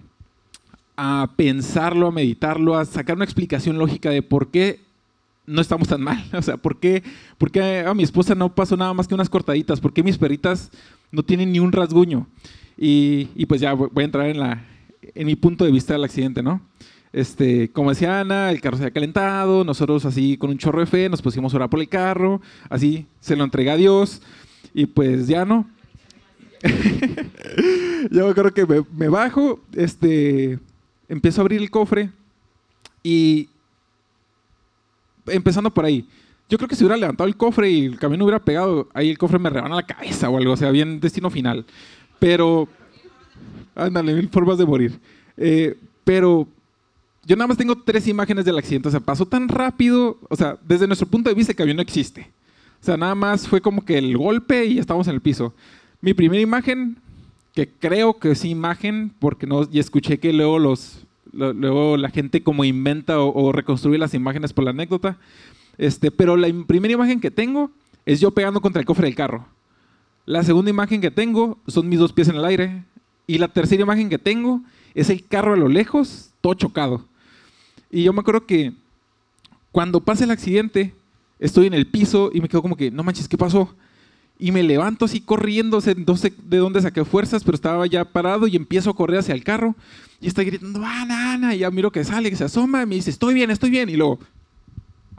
a 0.96 1.30
pensarlo, 1.36 2.08
a 2.08 2.12
meditarlo, 2.12 2.76
a 2.76 2.84
sacar 2.84 3.14
una 3.14 3.24
explicación 3.24 3.78
lógica 3.78 4.10
de 4.10 4.22
por 4.22 4.48
qué 4.48 4.80
no 5.46 5.60
estamos 5.60 5.88
tan 5.88 6.00
mal. 6.00 6.24
O 6.32 6.42
sea, 6.42 6.56
¿por 6.56 6.78
qué, 6.78 7.02
por 7.36 7.50
qué 7.50 7.80
a 7.80 7.94
mi 7.94 8.02
esposa 8.02 8.34
no 8.34 8.54
pasó 8.54 8.76
nada 8.76 8.94
más 8.94 9.06
que 9.06 9.14
unas 9.14 9.28
cortaditas? 9.28 9.80
¿Por 9.80 9.92
qué 9.92 10.02
mis 10.02 10.18
perritas 10.18 10.70
no 11.10 11.22
tienen 11.22 11.52
ni 11.52 11.60
un 11.60 11.72
rasguño? 11.72 12.26
Y, 12.76 13.28
y 13.34 13.46
pues 13.46 13.60
ya 13.60 13.72
voy 13.74 14.02
a 14.02 14.04
entrar 14.04 14.26
en, 14.26 14.38
la, 14.38 14.64
en 15.14 15.26
mi 15.26 15.36
punto 15.36 15.64
de 15.64 15.72
vista 15.72 15.92
del 15.94 16.04
accidente, 16.04 16.42
¿no? 16.42 16.60
Este, 17.12 17.70
como 17.70 17.90
decía 17.90 18.20
Ana, 18.20 18.50
el 18.50 18.60
carro 18.60 18.76
se 18.76 18.84
había 18.84 18.92
calentado, 18.92 19.64
nosotros 19.64 20.04
así 20.04 20.36
con 20.36 20.50
un 20.50 20.58
chorro 20.58 20.80
de 20.80 20.86
fe 20.86 21.08
nos 21.08 21.22
pusimos 21.22 21.52
a 21.52 21.56
orar 21.56 21.70
por 21.70 21.80
el 21.80 21.88
carro, 21.88 22.40
así 22.68 23.06
se 23.20 23.34
lo 23.34 23.44
entregué 23.44 23.70
a 23.70 23.76
Dios 23.76 24.20
y 24.74 24.86
pues 24.86 25.26
ya 25.26 25.44
no, 25.46 25.66
yo 28.10 28.24
me 28.24 28.30
acuerdo 28.30 28.52
que 28.52 28.66
me, 28.92 29.08
bajo, 29.08 29.60
este, 29.74 30.58
empiezo 31.08 31.40
a 31.40 31.42
abrir 31.42 31.60
el 31.60 31.70
cofre 31.70 32.10
y 33.02 33.48
empezando 35.26 35.72
por 35.72 35.84
ahí. 35.84 36.08
Yo 36.48 36.56
creo 36.56 36.68
que 36.68 36.74
si 36.74 36.84
hubiera 36.84 36.96
levantado 36.96 37.28
el 37.28 37.36
cofre 37.36 37.70
y 37.70 37.84
el 37.84 37.98
camión 37.98 38.22
hubiera 38.22 38.42
pegado, 38.42 38.88
ahí 38.94 39.10
el 39.10 39.18
cofre 39.18 39.38
me 39.38 39.50
rebana 39.50 39.76
la 39.76 39.86
cabeza 39.86 40.30
o 40.30 40.38
algo, 40.38 40.52
o 40.52 40.56
sea, 40.56 40.70
bien 40.70 40.98
destino 40.98 41.30
final. 41.30 41.64
Pero, 42.18 42.68
ándale, 43.74 44.14
mil 44.14 44.28
formas 44.28 44.58
de 44.58 44.66
morir. 44.66 44.98
Eh, 45.36 45.76
pero 46.04 46.48
yo 47.28 47.36
nada 47.36 47.46
más 47.46 47.58
tengo 47.58 47.76
tres 47.76 48.08
imágenes 48.08 48.46
del 48.46 48.56
accidente, 48.56 48.88
o 48.88 48.90
sea, 48.90 49.00
pasó 49.00 49.26
tan 49.26 49.48
rápido, 49.48 50.16
o 50.30 50.34
sea, 50.34 50.56
desde 50.66 50.86
nuestro 50.86 51.06
punto 51.06 51.28
de 51.28 51.34
vista 51.34 51.52
el 51.52 51.56
camión 51.56 51.76
no 51.76 51.82
existe. 51.82 52.30
O 52.80 52.84
sea, 52.86 52.96
nada 52.96 53.14
más 53.14 53.46
fue 53.46 53.60
como 53.60 53.84
que 53.84 53.98
el 53.98 54.16
golpe 54.16 54.64
y 54.64 54.78
estábamos 54.78 55.08
en 55.08 55.14
el 55.14 55.20
piso. 55.20 55.52
Mi 56.00 56.14
primera 56.14 56.40
imagen, 56.40 56.96
que 57.54 57.68
creo 57.68 58.18
que 58.18 58.30
es 58.30 58.46
imagen, 58.46 59.12
porque 59.18 59.46
no, 59.46 59.68
y 59.70 59.78
escuché 59.78 60.18
que 60.18 60.32
luego, 60.32 60.58
los, 60.58 61.04
luego 61.32 61.98
la 61.98 62.08
gente 62.08 62.42
como 62.42 62.64
inventa 62.64 63.20
o, 63.20 63.52
reconstruye 63.52 63.98
las 63.98 64.14
imágenes 64.14 64.54
por 64.54 64.64
la 64.64 64.70
anécdota, 64.70 65.18
este, 65.76 66.10
pero 66.10 66.34
la 66.34 66.48
primera 66.66 66.94
imagen 66.94 67.20
que 67.20 67.30
tengo 67.30 67.70
es 68.06 68.20
yo 68.20 68.30
pegando 68.30 68.62
contra 68.62 68.80
el 68.80 68.86
cofre 68.86 69.04
del 69.04 69.14
carro. 69.14 69.44
La 70.24 70.42
segunda 70.44 70.70
imagen 70.70 71.02
que 71.02 71.10
tengo 71.10 71.58
son 71.66 71.90
mis 71.90 71.98
dos 71.98 72.14
pies 72.14 72.28
en 72.28 72.36
el 72.36 72.44
aire. 72.46 72.84
Y 73.26 73.36
la 73.36 73.48
tercera 73.48 73.82
imagen 73.82 74.08
que 74.08 74.18
tengo 74.18 74.62
es 74.94 75.10
el 75.10 75.26
carro 75.26 75.52
a 75.52 75.56
lo 75.58 75.68
lejos, 75.68 76.30
todo 76.40 76.54
chocado. 76.54 77.04
Y 77.90 78.04
yo 78.04 78.12
me 78.12 78.20
acuerdo 78.20 78.46
que 78.46 78.72
cuando 79.72 80.00
pasa 80.00 80.24
el 80.24 80.30
accidente, 80.30 80.94
estoy 81.38 81.66
en 81.66 81.74
el 81.74 81.86
piso 81.86 82.30
y 82.32 82.40
me 82.40 82.48
quedo 82.48 82.62
como 82.62 82.76
que, 82.76 82.90
no 82.90 83.02
manches, 83.02 83.28
¿qué 83.28 83.38
pasó? 83.38 83.74
y 84.38 84.52
me 84.52 84.62
levanto 84.62 85.04
así 85.04 85.20
corriendo, 85.20 85.80
no 86.06 86.16
sé 86.16 86.32
de 86.44 86.58
dónde 86.58 86.80
saqué 86.80 87.04
fuerzas, 87.04 87.42
pero 87.42 87.56
estaba 87.56 87.84
ya 87.86 88.04
parado 88.04 88.46
y 88.46 88.54
empiezo 88.54 88.90
a 88.90 88.94
correr 88.94 89.18
hacia 89.18 89.34
el 89.34 89.42
carro 89.42 89.74
y 90.20 90.28
está 90.28 90.44
gritando, 90.44 90.80
Ana, 90.84 91.32
Ana, 91.34 91.54
y 91.54 91.58
ya 91.58 91.70
miro 91.70 91.90
que 91.90 92.04
sale, 92.04 92.30
que 92.30 92.36
se 92.36 92.44
asoma, 92.44 92.82
y 92.82 92.86
me 92.86 92.94
dice, 92.94 93.10
estoy 93.10 93.34
bien, 93.34 93.50
estoy 93.50 93.70
bien, 93.70 93.88
y 93.88 93.96
luego 93.96 94.20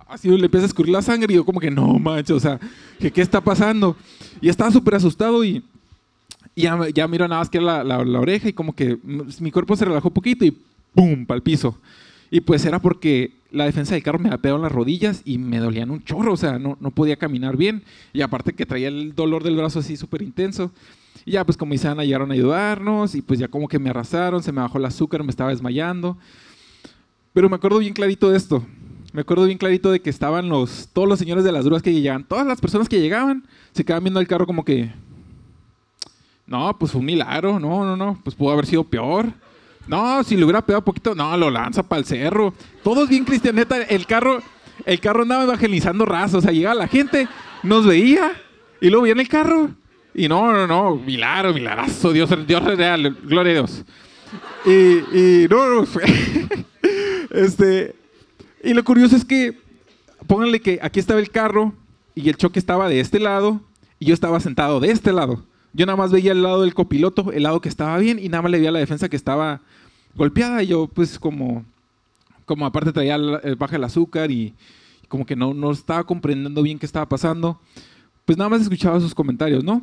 así 0.07 0.29
le 0.29 0.45
empieza 0.45 0.65
a 0.65 0.67
escurrir 0.67 0.93
la 0.93 1.01
sangre 1.01 1.31
y 1.33 1.35
yo 1.35 1.45
como 1.45 1.59
que 1.59 1.69
no, 1.69 1.99
macho, 1.99 2.35
o 2.35 2.39
sea, 2.39 2.59
que 2.99 3.11
qué 3.11 3.21
está 3.21 3.41
pasando. 3.41 3.95
Y 4.41 4.49
estaba 4.49 4.71
súper 4.71 4.95
asustado 4.95 5.43
y, 5.43 5.63
ya, 6.55 6.77
ya, 6.93 7.07
miro 7.07 7.27
nada 7.27 7.41
más 7.41 7.49
que 7.49 7.61
la, 7.61 7.99
oreja 7.99 8.49
y 8.49 8.53
como 8.53 8.73
que 8.73 8.97
mi 9.39 9.51
cuerpo 9.51 9.75
se 9.75 9.85
relajó 9.85 10.07
un 10.07 10.13
poquito 10.13 10.45
y 10.45 10.57
¡pum! 10.93 11.25
para 11.25 11.37
el 11.37 11.43
piso. 11.43 11.77
Y 12.31 12.41
pues 12.41 12.65
era 12.65 12.79
porque 12.79 13.33
la 13.51 13.65
defensa 13.65 13.95
del 13.95 14.03
carro 14.03 14.19
me 14.19 14.29
había 14.29 14.41
pegado 14.41 14.57
en 14.57 14.63
las 14.63 14.71
rodillas 14.71 15.21
y 15.25 15.37
me 15.37 15.59
dolían 15.59 15.89
un 15.89 16.03
chorro, 16.03 16.33
o 16.33 16.37
sea, 16.37 16.59
no, 16.59 16.77
no 16.79 16.91
podía 16.91 17.17
caminar 17.17 17.57
bien. 17.57 17.83
Y 18.13 18.21
aparte 18.21 18.53
que 18.53 18.65
traía 18.65 18.87
el 18.87 19.15
dolor 19.15 19.43
del 19.43 19.55
brazo 19.55 19.79
así 19.79 19.97
súper 19.97 20.21
intenso. 20.21 20.71
Y 21.25 21.31
ya 21.31 21.45
pues 21.45 21.57
como 21.57 21.73
dice 21.73 21.87
Ana, 21.87 22.03
llegaron 22.03 22.31
a 22.31 22.33
ayudarnos 22.33 23.15
y 23.15 23.21
pues 23.21 23.39
ya 23.39 23.47
como 23.47 23.67
que 23.67 23.79
me 23.79 23.89
arrasaron, 23.89 24.43
se 24.43 24.51
me 24.51 24.61
bajó 24.61 24.77
el 24.77 24.85
azúcar, 24.85 25.23
me 25.23 25.31
estaba 25.31 25.49
desmayando. 25.49 26.17
Pero 27.33 27.49
me 27.49 27.55
acuerdo 27.55 27.79
bien 27.79 27.93
clarito 27.93 28.29
de 28.29 28.37
esto. 28.37 28.63
Me 29.11 29.21
acuerdo 29.21 29.45
bien 29.45 29.57
clarito 29.57 29.91
de 29.91 30.01
que 30.01 30.09
estaban 30.09 30.49
los, 30.49 30.89
todos 30.93 31.07
los 31.07 31.17
señores 31.17 31.43
de 31.43 31.51
las 31.51 31.65
grúas 31.65 31.81
que 31.81 31.91
llegaban, 31.91 32.23
todas 32.23 32.45
las 32.45 32.61
personas 32.61 32.87
que 32.87 33.01
llegaban, 33.01 33.43
se 33.71 33.83
quedaban 33.83 34.03
viendo 34.03 34.19
el 34.19 34.27
carro 34.27 34.45
como 34.45 34.63
que, 34.63 34.91
no, 36.45 36.77
pues 36.77 36.91
fue 36.91 36.99
un 36.99 37.05
milagro, 37.05 37.59
no, 37.59 37.83
no, 37.83 37.97
no, 37.97 38.19
pues 38.23 38.35
pudo 38.35 38.51
haber 38.51 38.67
sido 38.67 38.83
peor. 38.83 39.33
No, 39.89 40.23
si 40.23 40.37
le 40.37 40.43
hubiera 40.43 40.63
pegado 40.63 40.85
poquito, 40.85 41.15
no, 41.15 41.35
lo 41.35 41.49
lanza 41.49 41.81
para 41.81 41.97
el 41.99 42.05
cerro. 42.05 42.53
Todos 42.83 43.09
bien 43.09 43.25
cristianeta, 43.25 43.75
el 43.81 44.05
carro, 44.05 44.39
el 44.85 44.99
carro 44.99 45.23
andaba 45.23 45.45
evangelizando 45.45 46.05
raza, 46.05 46.37
o 46.37 46.41
sea, 46.41 46.51
llegaba 46.51 46.75
la 46.75 46.87
gente, 46.87 47.27
nos 47.63 47.87
veía 47.87 48.33
y 48.79 48.91
luego 48.91 49.05
viene 49.05 49.23
el 49.23 49.27
carro. 49.27 49.71
Y 50.13 50.27
no, 50.27 50.53
no, 50.53 50.67
no, 50.67 50.95
milagro, 50.95 51.55
milagro, 51.55 52.13
Dios, 52.13 52.29
Dios 52.45 52.63
real, 52.63 53.17
gloria 53.23 53.51
a 53.51 53.55
Dios. 53.55 53.83
Y, 54.63 54.71
y 54.71 55.47
no, 55.49 55.81
no, 55.81 55.87
este, 57.31 57.95
y 58.63 58.75
lo 58.75 58.83
curioso 58.83 59.15
es 59.15 59.25
que, 59.25 59.57
pónganle 60.27 60.59
que 60.59 60.77
aquí 60.83 60.99
estaba 60.99 61.19
el 61.19 61.31
carro 61.31 61.73
y 62.13 62.29
el 62.29 62.37
choque 62.37 62.59
estaba 62.59 62.89
de 62.89 62.99
este 62.99 63.19
lado 63.19 63.59
y 63.97 64.05
yo 64.05 64.13
estaba 64.13 64.39
sentado 64.39 64.79
de 64.79 64.91
este 64.91 65.11
lado. 65.11 65.43
Yo 65.73 65.87
nada 65.87 65.95
más 65.95 66.11
veía 66.11 66.31
el 66.31 66.43
lado 66.43 66.61
del 66.61 66.75
copiloto, 66.75 67.31
el 67.31 67.41
lado 67.41 67.59
que 67.59 67.69
estaba 67.69 67.97
bien, 67.97 68.19
y 68.19 68.29
nada 68.29 68.43
más 68.43 68.51
le 68.51 68.59
veía 68.59 68.71
la 68.71 68.79
defensa 68.79 69.09
que 69.09 69.15
estaba 69.15 69.61
golpeada. 70.19 70.61
Y 70.61 70.67
yo, 70.67 70.87
pues, 70.87 71.17
como, 71.17 71.65
como 72.45 72.65
aparte 72.65 72.93
traía 72.93 73.15
el, 73.15 73.55
baja 73.55 73.77
el 73.77 73.83
azúcar 73.83 74.29
y, 74.29 74.53
como 75.07 75.25
que 75.25 75.35
no, 75.35 75.53
no 75.53 75.71
estaba 75.71 76.03
comprendiendo 76.03 76.61
bien 76.61 76.77
qué 76.77 76.85
estaba 76.85 77.09
pasando, 77.09 77.59
pues 78.25 78.37
nada 78.37 78.49
más 78.49 78.61
escuchaba 78.61 78.99
sus 78.99 79.15
comentarios, 79.15 79.63
¿no? 79.63 79.81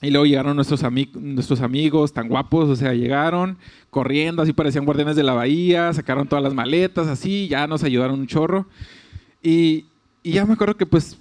Y 0.00 0.10
luego 0.10 0.24
llegaron 0.24 0.56
nuestros, 0.56 0.82
nuestros 1.14 1.60
amigos 1.60 2.12
tan 2.12 2.28
guapos, 2.28 2.70
o 2.70 2.76
sea, 2.76 2.94
llegaron 2.94 3.58
corriendo, 3.90 4.40
así 4.40 4.52
parecían 4.54 4.86
guardianes 4.86 5.16
de 5.16 5.24
la 5.24 5.34
bahía, 5.34 5.92
sacaron 5.92 6.26
todas 6.26 6.42
las 6.42 6.54
maletas, 6.54 7.08
así, 7.08 7.48
ya 7.48 7.66
nos 7.66 7.82
ayudaron 7.82 8.20
un 8.20 8.26
chorro. 8.26 8.66
Y, 9.42 9.84
y 10.22 10.32
ya 10.32 10.46
me 10.46 10.54
acuerdo 10.54 10.76
que 10.76 10.86
pues 10.86 11.18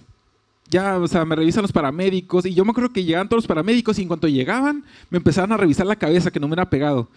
ya, 0.70 0.98
o 0.98 1.08
sea, 1.08 1.26
me 1.26 1.36
revisan 1.36 1.64
los 1.64 1.72
paramédicos 1.72 2.46
y 2.46 2.54
yo 2.54 2.64
me 2.64 2.72
acuerdo 2.72 2.94
que 2.94 3.04
llegaban 3.04 3.28
todos 3.28 3.44
los 3.44 3.48
paramédicos 3.48 3.98
y 3.98 4.04
en 4.04 4.08
cuanto 4.08 4.28
llegaban 4.28 4.86
me 5.10 5.18
empezaban 5.18 5.52
a 5.52 5.58
revisar 5.58 5.88
la 5.88 5.96
cabeza 5.96 6.32
que 6.32 6.40
no 6.40 6.48
me 6.48 6.54
era 6.54 6.70
pegado. 6.70 7.10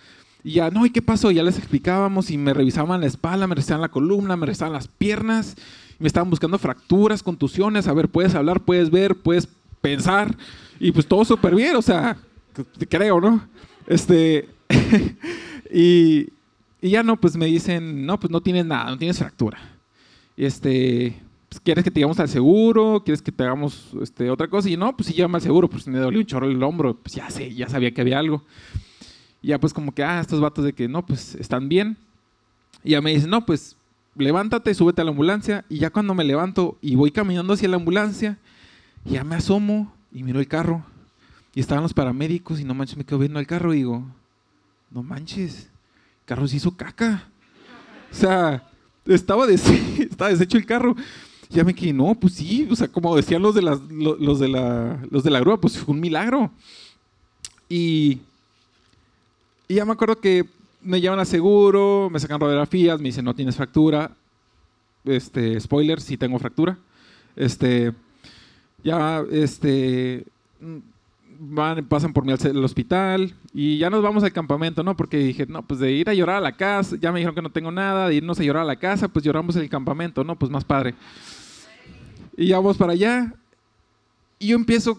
Y 0.44 0.54
ya, 0.54 0.70
no, 0.70 0.84
¿y 0.84 0.90
qué 0.90 1.02
pasó? 1.02 1.30
Ya 1.30 1.42
les 1.42 1.58
explicábamos 1.58 2.30
y 2.30 2.38
me 2.38 2.52
revisaban 2.52 3.00
la 3.00 3.06
espalda, 3.06 3.46
me 3.46 3.54
revisaban 3.54 3.80
la 3.80 3.90
columna, 3.90 4.36
me 4.36 4.46
revisaban 4.46 4.72
las 4.72 4.88
piernas, 4.88 5.56
me 5.98 6.08
estaban 6.08 6.30
buscando 6.30 6.58
fracturas, 6.58 7.22
contusiones, 7.22 7.86
a 7.86 7.92
ver, 7.92 8.08
puedes 8.08 8.34
hablar, 8.34 8.60
puedes 8.60 8.90
ver, 8.90 9.14
puedes 9.14 9.48
pensar 9.80 10.36
y 10.80 10.90
pues 10.90 11.06
todo 11.06 11.24
súper 11.24 11.54
bien, 11.54 11.76
o 11.76 11.82
sea, 11.82 12.16
creo, 12.88 13.20
¿no? 13.20 13.46
Este, 13.86 14.48
y, 15.72 16.28
y 16.80 16.90
ya 16.90 17.02
no, 17.02 17.20
pues 17.20 17.36
me 17.36 17.46
dicen, 17.46 18.04
no, 18.04 18.18
pues 18.18 18.30
no 18.30 18.40
tienes 18.40 18.66
nada, 18.66 18.90
no 18.90 18.98
tienes 18.98 19.18
fractura. 19.18 19.58
Este, 20.36 21.20
pues, 21.48 21.60
¿quieres 21.60 21.84
que 21.84 21.90
te 21.90 22.00
llevamos 22.00 22.18
al 22.18 22.28
seguro? 22.28 23.02
¿Quieres 23.04 23.22
que 23.22 23.30
te 23.30 23.44
hagamos 23.44 23.90
este, 24.02 24.30
otra 24.30 24.48
cosa? 24.48 24.68
Y 24.68 24.76
no, 24.76 24.96
pues 24.96 25.06
sí, 25.06 25.14
llama 25.14 25.38
al 25.38 25.42
seguro, 25.42 25.68
pues 25.68 25.86
me 25.86 25.98
dolió 25.98 26.18
un 26.18 26.26
chorro 26.26 26.48
el 26.48 26.62
hombro, 26.62 26.96
pues 26.96 27.14
ya 27.14 27.30
sé, 27.30 27.54
ya 27.54 27.68
sabía 27.68 27.92
que 27.92 28.00
había 28.00 28.18
algo. 28.18 28.42
Y 29.42 29.48
ya 29.48 29.60
pues 29.60 29.74
como 29.74 29.92
que, 29.92 30.04
ah, 30.04 30.20
estos 30.20 30.40
vatos 30.40 30.64
de 30.64 30.72
que 30.72 30.88
no, 30.88 31.04
pues 31.04 31.34
están 31.34 31.68
bien. 31.68 31.96
Y 32.84 32.90
ya 32.90 33.00
me 33.00 33.12
dice, 33.12 33.26
no, 33.26 33.44
pues 33.44 33.76
levántate, 34.14 34.72
súbete 34.74 35.00
a 35.00 35.04
la 35.04 35.10
ambulancia. 35.10 35.64
Y 35.68 35.78
ya 35.78 35.90
cuando 35.90 36.14
me 36.14 36.24
levanto 36.24 36.78
y 36.80 36.94
voy 36.94 37.10
caminando 37.10 37.52
hacia 37.52 37.68
la 37.68 37.76
ambulancia, 37.76 38.38
ya 39.04 39.24
me 39.24 39.34
asomo 39.34 39.92
y 40.12 40.22
miro 40.22 40.40
el 40.40 40.48
carro. 40.48 40.84
Y 41.54 41.60
estaban 41.60 41.82
los 41.82 41.92
paramédicos 41.92 42.60
y 42.60 42.64
no 42.64 42.74
manches, 42.74 42.96
me 42.96 43.04
quedo 43.04 43.18
viendo 43.18 43.40
el 43.40 43.46
carro 43.46 43.74
y 43.74 43.78
digo, 43.78 44.06
no 44.90 45.02
manches, 45.02 45.64
el 45.64 46.24
carro 46.24 46.48
se 46.48 46.56
hizo 46.56 46.76
caca. 46.76 47.28
O 48.10 48.14
sea, 48.14 48.68
estaba, 49.06 49.46
estaba 49.98 50.30
deshecho 50.30 50.56
el 50.56 50.66
carro. 50.66 50.96
Ya 51.50 51.64
me 51.64 51.74
quedé, 51.74 51.92
no, 51.92 52.14
pues 52.14 52.34
sí, 52.34 52.66
o 52.70 52.76
sea, 52.76 52.88
como 52.88 53.14
decían 53.14 53.42
los 53.42 53.54
de, 53.54 53.60
las, 53.60 53.78
los, 53.90 54.38
de 54.38 54.48
la, 54.48 54.98
los 55.10 55.22
de 55.22 55.30
la 55.30 55.40
grúa, 55.40 55.60
pues 55.60 55.78
fue 55.78 55.94
un 55.94 56.00
milagro. 56.00 56.50
Y, 57.68 58.20
y 59.72 59.76
ya 59.76 59.86
me 59.86 59.92
acuerdo 59.92 60.20
que 60.20 60.44
me 60.82 61.00
llevan 61.00 61.18
a 61.18 61.24
seguro, 61.24 62.10
me 62.12 62.20
sacan 62.20 62.38
radiografías, 62.38 62.98
me 62.98 63.04
dicen, 63.04 63.24
no 63.24 63.34
tienes 63.34 63.56
fractura. 63.56 64.14
Este, 65.02 65.58
spoiler, 65.58 65.98
sí 65.98 66.18
tengo 66.18 66.38
fractura. 66.38 66.76
Este, 67.36 67.94
ya, 68.84 69.24
este, 69.30 70.26
van, 71.38 71.86
pasan 71.86 72.12
por 72.12 72.26
mí 72.26 72.32
al, 72.32 72.62
hospital 72.62 73.32
y 73.54 73.78
ya 73.78 73.88
nos 73.88 74.02
vamos 74.02 74.22
al 74.22 74.32
campamento, 74.34 74.82
¿no? 74.82 74.94
Porque 74.94 75.16
dije, 75.16 75.46
no, 75.46 75.62
pues 75.62 75.80
de 75.80 75.90
ir 75.90 76.10
a 76.10 76.12
llorar 76.12 76.36
a 76.36 76.40
la 76.42 76.54
casa, 76.54 76.96
ya 77.00 77.10
me 77.10 77.20
dijeron 77.20 77.34
que 77.34 77.40
no 77.40 77.50
tengo 77.50 77.72
nada, 77.72 78.08
de 78.08 78.16
irnos 78.16 78.38
a 78.40 78.42
llorar 78.42 78.64
a 78.64 78.66
la 78.66 78.76
casa, 78.76 79.08
pues 79.08 79.24
lloramos 79.24 79.56
en 79.56 79.62
el 79.62 79.70
campamento, 79.70 80.22
¿no? 80.22 80.38
Pues 80.38 80.50
más 80.50 80.66
padre. 80.66 80.94
Y 82.36 82.48
ya 82.48 82.58
vamos 82.58 82.76
para 82.76 82.92
allá. 82.92 83.32
Y 84.38 84.48
yo 84.48 84.56
empiezo 84.56 84.98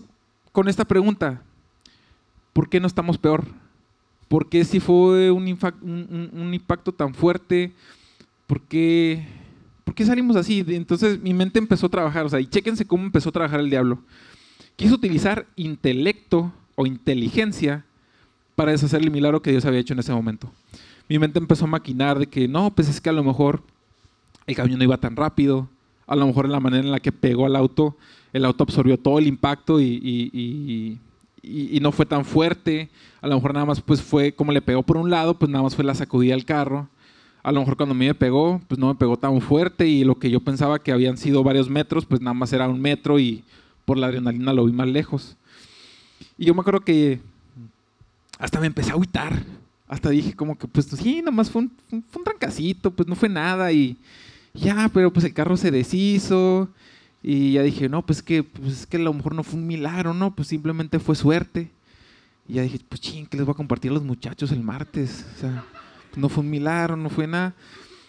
con 0.51 0.67
esta 0.67 0.83
pregunta, 0.83 1.43
¿por 2.53 2.67
qué 2.67 2.79
no 2.79 2.87
estamos 2.87 3.19
peor? 3.19 3.45
¿Por 4.33 4.49
qué 4.49 4.65
si 4.65 4.79
fue 4.79 5.29
un, 5.29 5.47
impacto 5.47 6.91
tan 6.91 7.13
fuerte? 7.13 7.71
¿Por 8.47 8.61
qué, 8.61 9.27
¿Por 9.83 9.93
qué 9.93 10.07
salimos 10.07 10.35
así? 10.35 10.65
Entonces 10.69 11.21
mi 11.21 11.35
mente 11.35 11.59
empezó 11.59 11.85
a 11.85 11.89
trabajar, 11.89 12.25
o 12.25 12.29
sea, 12.29 12.39
y 12.39 12.47
chéquense 12.47 12.87
cómo 12.87 13.03
empezó 13.03 13.29
a 13.29 13.31
trabajar 13.31 13.59
el 13.59 13.69
diablo. 13.69 13.99
Quiso 14.75 14.95
utilizar 14.95 15.45
intelecto 15.55 16.51
o 16.73 16.87
inteligencia 16.87 17.85
para 18.55 18.71
deshacer 18.71 19.03
el 19.03 19.11
milagro 19.11 19.43
que 19.43 19.51
Dios 19.51 19.65
había 19.65 19.81
hecho 19.81 19.93
en 19.93 19.99
ese 19.99 20.13
momento. 20.13 20.51
Mi 21.07 21.19
mente 21.19 21.37
empezó 21.37 21.65
a 21.65 21.67
maquinar 21.67 22.17
de 22.17 22.25
que 22.25 22.47
no, 22.47 22.73
pues 22.73 22.89
es 22.89 22.99
que 22.99 23.09
a 23.09 23.13
lo 23.13 23.23
mejor 23.23 23.61
el 24.47 24.55
camión 24.55 24.79
no 24.79 24.83
iba 24.83 24.97
tan 24.97 25.15
rápido, 25.15 25.69
a 26.07 26.15
lo 26.15 26.25
mejor 26.25 26.45
en 26.45 26.53
la 26.53 26.59
manera 26.59 26.83
en 26.83 26.91
la 26.91 26.99
que 26.99 27.11
pegó 27.11 27.45
al 27.45 27.55
auto, 27.55 27.95
el 28.33 28.45
auto 28.45 28.63
absorbió 28.63 28.97
todo 28.97 29.19
el 29.19 29.27
impacto 29.27 29.79
y, 29.79 30.97
no 31.43 31.91
fue 31.91 32.05
tan 32.05 32.25
fuerte, 32.25 32.89
a 33.21 33.27
lo 33.27 33.35
mejor 33.35 33.53
nada 33.53 33.65
más 33.65 33.81
pues 33.81 34.01
fue 34.01 34.33
como 34.33 34.51
le 34.51 34.61
pegó 34.61 34.83
por 34.83 34.97
un 34.97 35.09
lado, 35.09 35.37
pues 35.37 35.51
nada 35.51 35.63
más 35.63 35.75
fue 35.75 35.83
la 35.83 35.95
sacudida 35.95 36.33
al 36.33 36.45
carro, 36.45 36.87
a 37.43 37.51
lo 37.51 37.59
mejor 37.59 37.75
cuando 37.75 37.93
a 37.93 37.97
mí 37.97 38.05
me 38.05 38.15
pegó, 38.15 38.61
pues 38.67 38.79
no 38.79 38.87
me 38.87 38.95
pegó 38.95 39.17
tan 39.17 39.41
fuerte 39.41 39.85
y 39.85 40.05
lo 40.05 40.17
que 40.17 40.31
yo 40.31 40.39
pensaba 40.39 40.79
que 40.79 40.93
habían 40.93 41.17
sido 41.17 41.43
varios 41.43 41.69
metros, 41.69 42.05
pues 42.05 42.21
nada 42.21 42.33
más 42.33 42.53
era 42.53 42.69
un 42.69 42.79
metro 42.79 43.19
y 43.19 43.43
por 43.85 43.97
la 43.97 44.07
adrenalina 44.07 44.53
lo 44.53 44.65
vi 44.65 44.71
más 44.71 44.87
lejos. 44.87 45.35
Y 46.37 46.45
yo 46.45 46.53
me 46.53 46.61
acuerdo 46.61 46.81
que 46.81 47.19
hasta 48.39 48.59
me 48.59 48.67
empecé 48.67 48.91
a 48.91 48.93
agüitar. 48.93 49.43
Hasta 49.87 50.09
dije 50.09 50.33
como 50.33 50.57
que, 50.57 50.67
pues 50.67 50.85
sí, 50.85 51.21
nomás 51.21 51.51
fue 51.51 51.63
un, 51.63 51.71
fue 52.09 52.19
un 52.19 52.23
trancacito, 52.23 52.91
pues 52.91 53.07
no 53.07 53.15
fue 53.15 53.29
nada. 53.29 53.71
Y 53.71 53.97
ya, 54.53 54.89
pero 54.93 55.11
pues 55.11 55.25
el 55.25 55.33
carro 55.33 55.57
se 55.57 55.69
deshizo. 55.69 56.69
Y 57.23 57.53
ya 57.53 57.63
dije, 57.63 57.87
no, 57.87 58.05
pues 58.05 58.21
que, 58.21 58.43
pues 58.43 58.81
es 58.81 58.85
que 58.85 58.97
a 58.97 58.99
lo 58.99 59.13
mejor 59.13 59.33
no 59.33 59.43
fue 59.43 59.57
un 59.57 59.65
milagro, 59.65 60.13
¿no? 60.13 60.35
Pues 60.35 60.49
simplemente 60.49 60.99
fue 60.99 61.15
suerte. 61.15 61.71
Y 62.47 62.55
ya 62.55 62.63
dije, 62.63 62.79
pues 62.87 62.99
ching, 62.99 63.25
que 63.25 63.37
les 63.37 63.45
voy 63.45 63.53
a 63.53 63.55
compartir 63.55 63.91
a 63.91 63.93
los 63.93 64.03
muchachos 64.03 64.51
el 64.51 64.61
martes. 64.61 65.25
O 65.37 65.39
sea, 65.39 65.63
no 66.17 66.27
fue 66.27 66.43
un 66.43 66.49
milagro, 66.49 66.97
no 66.97 67.09
fue 67.09 67.25
nada. 67.25 67.53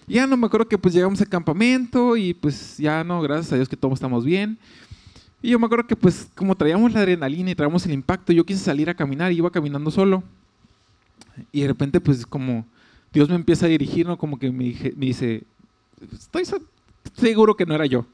Y 0.07 0.14
ya 0.14 0.27
no 0.27 0.37
me 0.37 0.46
acuerdo 0.46 0.68
que 0.68 0.77
pues 0.77 0.92
llegamos 0.92 1.20
al 1.20 1.29
campamento 1.29 2.16
y 2.16 2.35
pues 2.35 2.77
ya 2.77 3.05
no, 3.05 3.22
gracias 3.22 3.53
a 3.53 3.57
Dios 3.57 3.68
que 3.68 3.77
todos 3.77 3.94
estamos 3.94 4.24
bien. 4.24 4.59
Y 5.40 5.50
yo 5.50 5.59
me 5.59 5.66
acuerdo 5.66 5.87
que 5.87 5.96
pues 5.96 6.29
como 6.35 6.57
traíamos 6.57 6.92
la 6.92 7.00
adrenalina 7.00 7.50
y 7.50 7.55
traíamos 7.55 7.87
el 7.87 7.92
impacto, 7.92 8.33
yo 8.33 8.44
quise 8.44 8.62
salir 8.62 8.90
a 8.90 8.94
caminar 8.94 9.33
y 9.33 9.37
iba 9.37 9.50
caminando 9.50 9.90
solo. 9.90 10.22
Y 11.53 11.62
de 11.62 11.68
repente 11.68 12.00
pues 12.00 12.27
como 12.27 12.66
Dios 13.12 13.29
me 13.29 13.37
empieza 13.37 13.66
a 13.66 13.68
dirigir, 13.68 14.07
¿no? 14.07 14.18
Como 14.18 14.38
que 14.38 14.50
me, 14.50 14.74
dice, 14.96 15.44
estoy 16.12 16.44
seguro 17.14 17.57
que 17.57 17.64
no 17.64 17.74
era 17.74 17.87
yo. 17.87 18.05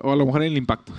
O 0.00 0.12
a 0.12 0.16
lo 0.16 0.26
mejor 0.26 0.42
en 0.42 0.52
el 0.52 0.58
impacto. 0.58 0.92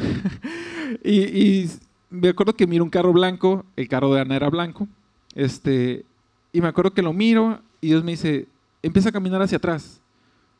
y, 1.04 1.70
me 2.10 2.30
acuerdo 2.30 2.56
que 2.56 2.68
miro 2.68 2.84
un 2.84 2.90
carro 2.90 3.12
blanco, 3.12 3.66
el 3.76 3.88
carro 3.90 4.14
de 4.14 4.22
Ana 4.22 4.36
era 4.36 4.50
blanco. 4.50 4.88
Este, 5.36 6.06
y 6.54 6.62
me 6.62 6.70
acuerdo 6.70 6.94
que 6.94 7.02
lo 7.02 7.12
miro 7.14 7.60
y 7.82 7.88
Dios 7.88 8.04
me 8.04 8.12
dice, 8.12 8.48
empieza 8.82 9.10
a 9.10 9.12
caminar 9.12 9.42
hacia 9.42 9.58
atrás. 9.58 10.00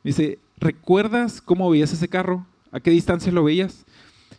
Me 0.04 0.10
dice, 0.10 0.40
¿recuerdas 0.58 1.42
cómo 1.42 1.70
veías 1.70 1.94
ese 1.94 2.08
carro? 2.08 2.46
¿A 2.72 2.80
qué 2.80 2.92
distancia 2.92 3.32
lo 3.32 3.44
veías? 3.44 3.86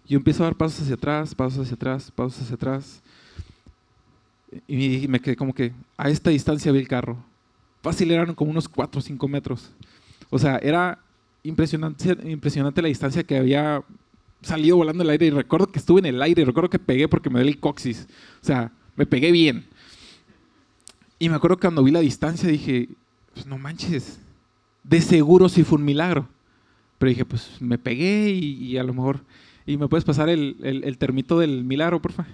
yo 0.09 0.17
empiezo 0.17 0.43
a 0.43 0.47
dar 0.47 0.57
pasos 0.57 0.81
hacia 0.81 0.95
atrás, 0.95 1.35
pasos 1.35 1.61
hacia 1.61 1.75
atrás, 1.75 2.11
pasos 2.11 2.43
hacia 2.43 2.55
atrás. 2.55 3.03
Y 4.67 5.07
me 5.07 5.21
quedé 5.21 5.37
como 5.37 5.55
que 5.55 5.73
a 5.99 6.09
esta 6.09 6.31
distancia 6.31 6.73
vi 6.73 6.79
el 6.79 6.89
carro. 6.89 7.19
Fácil 7.83 8.11
eran 8.11 8.35
como 8.35 8.51
unos 8.51 8.69
4 8.69 8.99
o 8.99 9.03
5 9.03 9.29
metros. 9.29 9.71
O 10.31 10.39
sea, 10.39 10.57
era 10.57 10.99
impresionante, 11.43 12.17
impresionante 12.29 12.83
la 12.83 12.89
distancia 12.89 13.25
que 13.25 13.39
había 13.39 13.83
salido 14.43 14.77
volando 14.77 15.03
el 15.03 15.11
aire. 15.11 15.27
Y 15.27 15.31
recuerdo 15.31 15.67
que 15.67 15.79
estuve 15.79 16.01
en 16.01 16.07
el 16.07 16.23
aire, 16.23 16.45
recuerdo 16.45 16.71
que 16.71 16.79
pegué 16.79 17.09
porque 17.09 17.31
me 17.31 17.39
duele 17.39 17.53
el 17.53 17.61
coxis. 17.61 18.07
O 18.43 18.45
sea, 18.45 18.73
me 18.97 19.07
pegué 19.07 19.33
bien. 19.33 19.67
Y 21.19 21.29
me 21.29 21.37
acuerdo 21.37 21.57
que 21.57 21.63
cuando 21.63 21.83
vi 21.83 21.91
la 21.91 22.01
distancia 22.01 22.49
dije, 22.49 22.89
pues 23.35 23.47
no 23.47 23.59
manches, 23.59 24.21
de 24.85 25.01
seguro 25.01 25.49
sí 25.49 25.65
fue 25.65 25.79
un 25.79 25.85
milagro. 25.85 26.29
Pero 26.99 27.11
dije, 27.11 27.25
pues 27.25 27.61
me 27.61 27.79
pegué 27.79 28.31
y 28.31 28.77
a 28.77 28.83
lo 28.83 28.93
mejor 28.93 29.21
¿Y 29.69 29.77
me 29.77 29.87
puedes 29.87 30.03
pasar 30.07 30.31
el, 30.31 30.97
termito 30.99 31.39
del 31.39 31.63
milagro, 31.63 32.01
por 32.01 32.13
favor? 32.13 32.33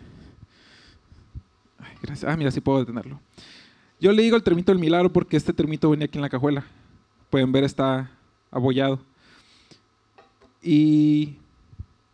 gracias. 2.01 2.31
Ah, 2.31 2.37
mira, 2.37 2.53
sí 2.53 2.61
puedo 2.61 2.79
detenerlo. 2.79 3.19
Yo 4.01 4.13
le 4.13 4.23
digo 4.23 4.37
el 4.37 4.45
termito 4.45 4.71
del 4.71 4.79
milagro 4.79 5.13
porque 5.13 5.37
este 5.37 5.53
termito 5.53 5.91
venía 5.91 6.05
aquí 6.05 6.17
en 6.17 6.23
la 6.23 6.29
cajuela. 6.29 6.65
Pueden 7.31 7.51
ver, 7.51 7.65
está 7.65 8.09
abollado. 8.55 8.99
Y 10.63 11.35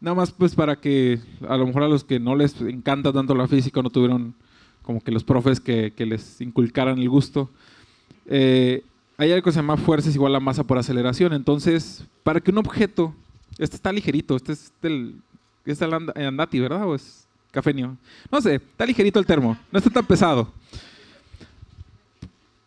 nada 0.00 0.16
más 0.16 0.32
pues 0.32 0.56
para 0.56 0.76
que 0.76 1.20
a 1.48 1.56
lo 1.56 1.66
mejor 1.66 1.84
a 1.84 1.88
los 1.88 2.02
que 2.02 2.18
no 2.18 2.34
les 2.34 2.60
encanta 2.60 3.12
tanto 3.12 3.34
la 3.34 3.46
física, 3.46 3.80
no 3.82 3.90
tuvieron 3.90 4.34
como 4.82 5.00
que 5.00 5.12
los 5.12 5.22
profes 5.22 5.60
que, 5.60 5.92
les 5.96 6.40
inculcaran 6.40 6.98
el 6.98 7.08
gusto. 7.08 7.48
Eh, 8.26 8.82
hay 9.18 9.30
algo 9.30 9.44
que 9.44 9.52
se 9.52 9.58
llama 9.58 9.76
fuerza 9.76 10.08
es 10.08 10.14
igual 10.16 10.34
a 10.34 10.40
masa 10.40 10.64
por 10.64 10.78
aceleración. 10.78 11.32
Entonces, 11.32 12.04
para 12.24 12.40
que 12.40 12.50
un 12.50 12.58
objeto 12.58 13.14
este 13.58 13.76
está 13.76 13.92
ligerito, 13.92 14.36
este 14.36 14.52
es 14.52 14.72
del. 14.82 15.16
Es 15.66 15.82
el 15.82 15.92
Andati, 15.92 16.58
¿verdad? 16.58 16.88
¿O 16.88 16.94
es 16.94 17.28
cafenio? 17.50 17.96
No 18.32 18.40
sé, 18.40 18.54
está 18.54 18.86
ligerito 18.86 19.18
el 19.18 19.26
termo, 19.26 19.56
no 19.70 19.78
está 19.78 19.90
tan 19.90 20.06
pesado. 20.06 20.50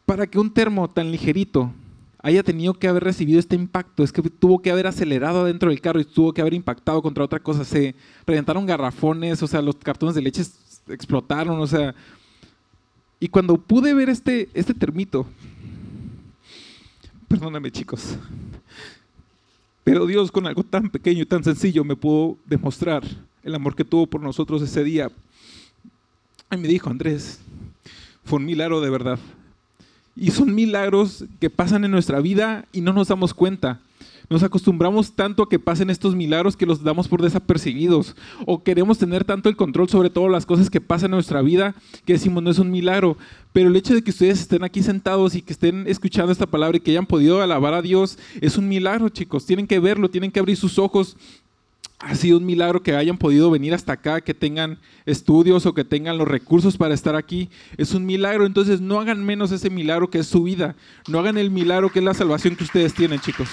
Para 0.06 0.28
que 0.28 0.38
un 0.38 0.54
termo 0.54 0.88
tan 0.90 1.12
ligerito 1.12 1.74
haya 2.24 2.42
tenido 2.42 2.74
que 2.74 2.88
haber 2.88 3.04
recibido 3.04 3.38
este 3.38 3.58
impacto, 3.58 4.02
es 4.02 4.14
que 4.14 4.22
tuvo 4.22 4.62
que 4.62 4.72
haber 4.72 4.88
acelerado 4.88 5.44
dentro 5.44 5.70
del 5.70 5.82
carro 5.82 6.00
y 6.00 6.06
tuvo 6.06 6.34
que 6.34 6.40
haber 6.40 6.54
impactado 6.54 7.02
contra 7.02 7.26
otra 7.26 7.40
cosa. 7.42 7.66
Se 7.66 7.94
reventaron 8.26 8.66
garrafones, 8.66 9.44
o 9.44 9.48
sea, 9.48 9.62
los 9.62 9.76
cartones 9.76 10.16
de 10.16 10.22
leche 10.22 10.42
explotaron, 10.88 11.60
o 11.60 11.68
sea. 11.68 11.94
Y 13.20 13.28
cuando 13.28 13.58
pude 13.58 13.94
ver 13.94 14.10
este, 14.10 14.50
este 14.54 14.74
termito, 14.74 15.28
perdóname 17.28 17.70
chicos, 17.72 18.18
pero 19.84 20.06
Dios 20.06 20.32
con 20.32 20.48
algo 20.48 20.64
tan 20.64 20.90
pequeño 20.90 21.24
y 21.24 21.26
tan 21.26 21.44
sencillo 21.44 21.84
me 21.84 21.98
pudo 21.98 22.38
demostrar 22.46 23.04
el 23.44 23.54
amor 23.54 23.76
que 23.76 23.84
tuvo 23.84 24.08
por 24.08 24.22
nosotros 24.22 24.62
ese 24.62 24.84
día. 24.86 25.12
Y 26.50 26.56
me 26.56 26.70
dijo, 26.70 26.90
Andrés, 26.90 27.42
fue 28.24 28.40
un 28.40 28.46
milagro 28.46 28.80
de 28.80 28.90
verdad. 28.90 29.20
Y 30.16 30.32
son 30.32 30.54
milagros 30.54 31.26
que 31.40 31.50
pasan 31.50 31.86
en 31.86 31.92
nuestra 31.92 32.20
vida 32.20 32.66
y 32.72 32.82
no 32.82 32.94
nos 32.94 33.08
damos 33.08 33.34
cuenta. 33.34 33.80
Nos 34.30 34.44
acostumbramos 34.44 35.14
tanto 35.14 35.44
a 35.44 35.50
que 35.50 35.60
pasen 35.60 35.90
estos 35.90 36.16
milagros 36.16 36.56
que 36.56 36.66
los 36.66 36.84
damos 36.84 37.08
por 37.08 37.22
desapercibidos. 37.22 38.16
O 38.46 38.64
queremos 38.64 38.98
tener 38.98 39.24
tanto 39.26 39.50
el 39.50 39.56
control 39.56 39.90
sobre 39.90 40.10
todas 40.10 40.32
las 40.32 40.46
cosas 40.46 40.70
que 40.70 40.82
pasan 40.82 41.12
en 41.12 41.18
nuestra 41.18 41.42
vida 41.42 41.76
que 42.06 42.14
decimos 42.14 42.42
no 42.42 42.50
es 42.50 42.60
un 42.60 42.72
milagro. 42.72 43.18
Pero 43.52 43.70
el 43.70 43.76
hecho 43.76 43.94
de 43.94 44.02
que 44.02 44.12
ustedes 44.12 44.40
estén 44.40 44.64
aquí 44.64 44.82
sentados 44.82 45.36
y 45.36 45.42
que 45.42 45.54
estén 45.54 45.88
escuchando 45.88 46.32
esta 46.32 46.48
palabra 46.48 46.78
y 46.78 46.80
que 46.80 46.92
hayan 46.92 47.06
podido 47.06 47.42
alabar 47.42 47.74
a 47.74 47.82
Dios 47.82 48.18
es 48.42 48.58
un 48.58 48.68
milagro, 48.68 49.10
chicos. 49.10 49.46
Tienen 49.46 49.68
que 49.68 49.80
verlo, 49.80 50.10
tienen 50.10 50.32
que 50.32 50.40
abrir 50.40 50.58
sus 50.58 50.80
ojos 50.80 51.18
ha 52.06 52.16
sido 52.16 52.38
un 52.38 52.46
milagro 52.46 52.84
que 52.84 52.96
hayan 52.96 53.18
podido 53.18 53.50
venir 53.50 53.74
hasta 53.74 53.94
acá, 53.94 54.20
que 54.20 54.34
tengan 54.34 54.78
estudios 55.06 55.66
o 55.66 55.74
que 55.74 55.86
tengan 55.86 56.18
los 56.18 56.28
recursos 56.28 56.78
para 56.78 56.94
estar 56.94 57.16
aquí. 57.16 57.50
Es 57.78 57.94
un 57.94 58.06
milagro, 58.06 58.46
entonces 58.46 58.82
no 58.82 59.00
hagan 59.00 59.24
menos 59.24 59.52
ese 59.52 59.70
milagro 59.70 60.10
que 60.10 60.20
es 60.20 60.28
su 60.28 60.44
vida. 60.44 60.76
No 61.08 61.20
hagan 61.20 61.38
el 61.38 61.50
milagro 61.50 61.90
que 61.90 62.00
es 62.00 62.06
la 62.06 62.14
salvación 62.14 62.58
que 62.58 62.66
ustedes 62.66 62.94
tienen, 62.94 63.22
chicos. 63.22 63.48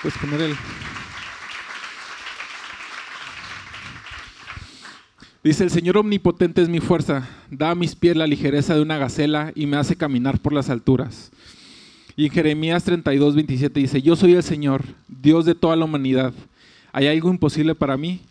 Puedes 0.00 0.18
poner 0.18 0.40
el... 0.40 0.56
Dice, 5.44 5.62
el 5.62 5.70
Señor 5.70 5.98
omnipotente 5.98 6.62
es 6.62 6.68
mi 6.68 6.80
fuerza, 6.80 7.28
da 7.50 7.70
a 7.70 7.74
mis 7.76 7.94
pies 7.94 8.16
la 8.16 8.26
ligereza 8.26 8.74
de 8.74 8.82
una 8.82 8.98
gacela 8.98 9.52
y 9.54 9.66
me 9.66 9.76
hace 9.76 9.94
caminar 9.94 10.40
por 10.40 10.52
las 10.52 10.70
alturas. 10.70 11.30
Y 12.16 12.24
en 12.24 12.32
Jeremías 12.32 12.82
32, 12.82 13.34
27 13.34 13.78
dice, 13.78 14.02
yo 14.02 14.16
soy 14.16 14.32
el 14.32 14.42
Señor, 14.42 14.82
Dios 15.06 15.44
de 15.44 15.54
toda 15.54 15.76
la 15.76 15.84
humanidad. 15.84 16.32
¿Hay 16.96 17.08
algo 17.08 17.28
imposible 17.28 17.74
para 17.74 17.98
mí? 17.98 18.22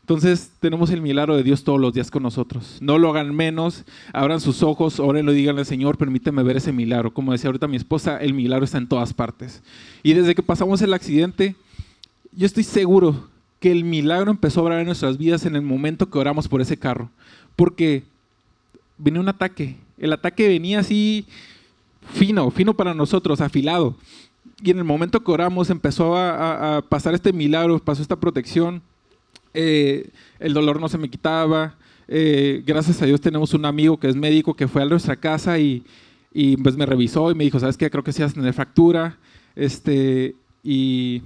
Entonces 0.00 0.50
tenemos 0.58 0.90
el 0.90 1.00
milagro 1.00 1.36
de 1.36 1.44
Dios 1.44 1.62
todos 1.62 1.78
los 1.78 1.92
días 1.92 2.10
con 2.10 2.24
nosotros. 2.24 2.78
No 2.80 2.98
lo 2.98 3.08
hagan 3.08 3.32
menos, 3.32 3.84
abran 4.12 4.40
sus 4.40 4.64
ojos, 4.64 4.98
oren 4.98 5.28
y 5.28 5.32
díganle, 5.32 5.64
Señor, 5.64 5.96
permíteme 5.96 6.42
ver 6.42 6.56
ese 6.56 6.72
milagro. 6.72 7.14
Como 7.14 7.30
decía 7.30 7.46
ahorita 7.46 7.68
mi 7.68 7.76
esposa, 7.76 8.16
el 8.16 8.34
milagro 8.34 8.64
está 8.64 8.78
en 8.78 8.88
todas 8.88 9.14
partes. 9.14 9.62
Y 10.02 10.14
desde 10.14 10.34
que 10.34 10.42
pasamos 10.42 10.82
el 10.82 10.92
accidente, 10.92 11.54
yo 12.32 12.46
estoy 12.46 12.64
seguro 12.64 13.28
que 13.60 13.70
el 13.70 13.84
milagro 13.84 14.32
empezó 14.32 14.58
a 14.58 14.64
obrar 14.64 14.80
en 14.80 14.86
nuestras 14.86 15.16
vidas 15.16 15.46
en 15.46 15.54
el 15.54 15.62
momento 15.62 16.10
que 16.10 16.18
oramos 16.18 16.48
por 16.48 16.60
ese 16.60 16.76
carro. 16.76 17.10
Porque 17.54 18.02
venía 18.98 19.20
un 19.20 19.28
ataque. 19.28 19.76
El 19.98 20.12
ataque 20.12 20.48
venía 20.48 20.80
así 20.80 21.26
fino, 22.12 22.50
fino 22.50 22.74
para 22.74 22.92
nosotros, 22.92 23.40
afilado. 23.40 23.94
Y 24.62 24.70
en 24.70 24.78
el 24.78 24.84
momento 24.84 25.22
que 25.22 25.30
oramos 25.30 25.70
empezó 25.70 26.16
a, 26.16 26.82
pasar 26.88 27.14
este 27.14 27.32
milagro, 27.32 27.78
pasó 27.78 28.02
esta 28.02 28.16
protección. 28.16 28.82
Eh, 29.54 30.10
el 30.38 30.52
dolor 30.52 30.80
no 30.80 30.88
se 30.88 30.98
me 30.98 31.08
quitaba. 31.08 31.74
Eh, 32.08 32.62
gracias 32.66 33.00
a 33.00 33.06
Dios 33.06 33.20
tenemos 33.20 33.54
un 33.54 33.64
amigo 33.64 33.98
que 33.98 34.08
es 34.08 34.16
médico 34.16 34.54
que 34.54 34.66
fue 34.66 34.82
a 34.82 34.84
nuestra 34.84 35.16
casa 35.16 35.58
y, 35.58 35.84
y 36.32 36.56
pues 36.56 36.76
me 36.76 36.84
revisó 36.84 37.30
y 37.30 37.34
me 37.34 37.44
dijo, 37.44 37.58
¿sabes 37.60 37.76
qué? 37.76 37.90
Creo 37.90 38.04
que 38.04 38.12
sí 38.12 38.22
vas 38.22 38.32
a 38.32 38.34
tener 38.34 38.52
fractura. 38.52 39.16
Este, 39.56 40.34
y, 40.62 41.22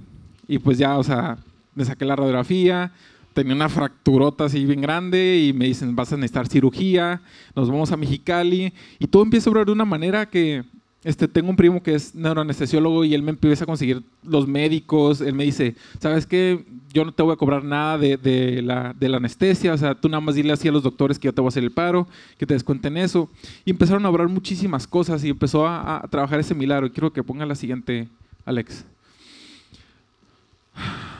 y 0.47 0.59
pues 0.59 0.77
ya, 0.77 0.97
o 0.97 1.03
sea, 1.03 1.37
me 1.73 1.85
saqué 1.85 2.05
la 2.05 2.15
radiografía, 2.15 2.91
tenía 3.33 3.53
una 3.53 3.69
fracturota 3.69 4.45
así 4.45 4.65
bien 4.65 4.81
grande 4.81 5.45
y 5.45 5.53
me 5.53 5.65
dicen, 5.65 5.95
vas 5.95 6.11
a 6.13 6.17
necesitar 6.17 6.47
cirugía, 6.47 7.21
nos 7.55 7.69
vamos 7.69 7.91
a 7.91 7.97
Mexicali 7.97 8.73
y 8.97 9.07
todo 9.07 9.23
empieza 9.23 9.49
a 9.49 9.51
obrar 9.51 9.65
de 9.65 9.73
una 9.73 9.85
manera 9.85 10.25
que 10.27 10.63
este, 11.05 11.29
tengo 11.29 11.49
un 11.49 11.55
primo 11.55 11.81
que 11.81 11.95
es 11.95 12.13
neuroanestesiólogo 12.13 13.05
y 13.05 13.13
él 13.13 13.21
me 13.21 13.31
empieza 13.31 13.63
a 13.63 13.67
conseguir 13.67 14.03
los 14.23 14.45
médicos, 14.45 15.21
él 15.21 15.33
me 15.33 15.45
dice, 15.45 15.75
¿sabes 15.99 16.25
qué? 16.25 16.65
Yo 16.91 17.05
no 17.05 17.13
te 17.13 17.23
voy 17.23 17.31
a 17.31 17.37
cobrar 17.37 17.63
nada 17.63 17.97
de, 17.97 18.61
la, 18.61 18.93
anestesia, 19.15 19.73
o 19.73 19.77
sea, 19.77 19.95
tú 19.95 20.09
nada 20.09 20.19
más 20.19 20.35
dile 20.35 20.51
así 20.51 20.67
a 20.67 20.71
los 20.73 20.83
doctores 20.83 21.17
que 21.17 21.27
yo 21.27 21.33
te 21.33 21.39
voy 21.39 21.47
a 21.47 21.49
hacer 21.49 21.63
el 21.63 21.71
paro, 21.71 22.07
que 22.37 22.45
te 22.45 22.53
descuenten 22.53 22.97
eso. 22.97 23.29
Y 23.63 23.71
empezaron 23.71 24.05
a 24.05 24.09
obrar 24.09 24.27
muchísimas 24.27 24.85
cosas 24.85 25.23
y 25.23 25.29
empezó 25.29 25.65
a, 25.65 26.03
a 26.03 26.07
trabajar 26.07 26.41
ese 26.41 26.53
milagro. 26.53 26.91
Quiero 26.91 27.13
que 27.13 27.23
ponga 27.23 27.45
la 27.45 27.55
siguiente, 27.55 28.09
Alex. 28.45 28.85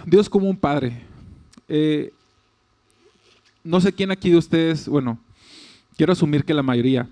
Dios 0.05 0.29
como 0.29 0.49
un 0.49 0.57
padre 0.57 1.01
eh, 1.67 2.13
no 3.63 3.81
sé 3.81 3.91
quién 3.91 4.11
aquí 4.11 4.29
de 4.29 4.37
ustedes, 4.37 4.87
bueno, 4.87 5.17
quiero 5.97 6.13
asumir 6.13 6.43
que 6.43 6.53
la 6.53 6.61
mayoría, 6.61 7.09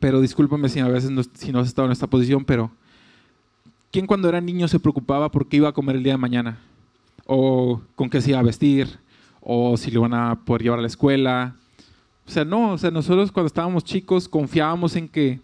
pero 0.00 0.20
discúlpame 0.20 0.68
si 0.68 0.80
a 0.80 0.88
veces 0.88 1.10
no, 1.10 1.22
si 1.22 1.52
no 1.52 1.60
has 1.60 1.68
estado 1.68 1.86
en 1.86 1.92
esta 1.92 2.06
posición, 2.06 2.44
pero 2.44 2.70
¿quién 3.90 4.06
cuando 4.06 4.28
era 4.28 4.40
niño 4.40 4.68
se 4.68 4.80
preocupaba 4.80 5.30
por 5.30 5.46
qué 5.48 5.58
iba 5.58 5.68
a 5.68 5.72
comer 5.72 5.96
el 5.96 6.02
día 6.02 6.14
de 6.14 6.18
mañana? 6.18 6.58
¿O 7.26 7.80
con 7.94 8.08
qué 8.08 8.20
se 8.20 8.30
iba 8.30 8.38
a 8.38 8.42
vestir? 8.42 8.98
¿O 9.40 9.76
si 9.76 9.90
le 9.90 9.98
iban 9.98 10.14
a 10.14 10.34
poder 10.44 10.62
llevar 10.62 10.78
a 10.78 10.82
la 10.82 10.88
escuela? 10.88 11.56
O 12.26 12.30
sea, 12.30 12.44
no, 12.44 12.72
o 12.72 12.78
sea, 12.78 12.90
nosotros 12.90 13.32
cuando 13.32 13.46
estábamos 13.46 13.84
chicos 13.84 14.28
confiábamos 14.28 14.96
en 14.96 15.08
que 15.08 15.40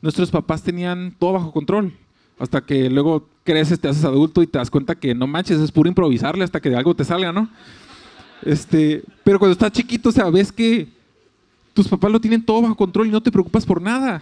nuestros 0.00 0.30
papás 0.30 0.62
tenían 0.62 1.14
todo 1.18 1.32
bajo 1.34 1.52
control. 1.52 1.92
Hasta 2.38 2.60
que 2.60 2.88
luego 2.88 3.28
creces, 3.42 3.80
te 3.80 3.88
haces 3.88 4.04
adulto 4.04 4.42
y 4.42 4.46
te 4.46 4.58
das 4.58 4.70
cuenta 4.70 4.94
que 4.94 5.14
no 5.14 5.26
manches, 5.26 5.60
es 5.60 5.72
puro 5.72 5.88
improvisarle 5.88 6.44
hasta 6.44 6.60
que 6.60 6.70
de 6.70 6.76
algo 6.76 6.94
te 6.94 7.04
salga, 7.04 7.32
¿no? 7.32 7.48
Este, 8.42 9.02
pero 9.24 9.38
cuando 9.38 9.52
estás 9.52 9.72
chiquito, 9.72 10.10
o 10.10 10.12
sea, 10.12 10.30
ves 10.30 10.52
que 10.52 10.88
tus 11.78 11.86
papás 11.86 12.10
lo 12.10 12.20
tienen 12.20 12.44
todo 12.44 12.60
bajo 12.60 12.74
control 12.74 13.06
y 13.06 13.10
no 13.12 13.22
te 13.22 13.30
preocupas 13.30 13.64
por 13.64 13.80
nada. 13.80 14.20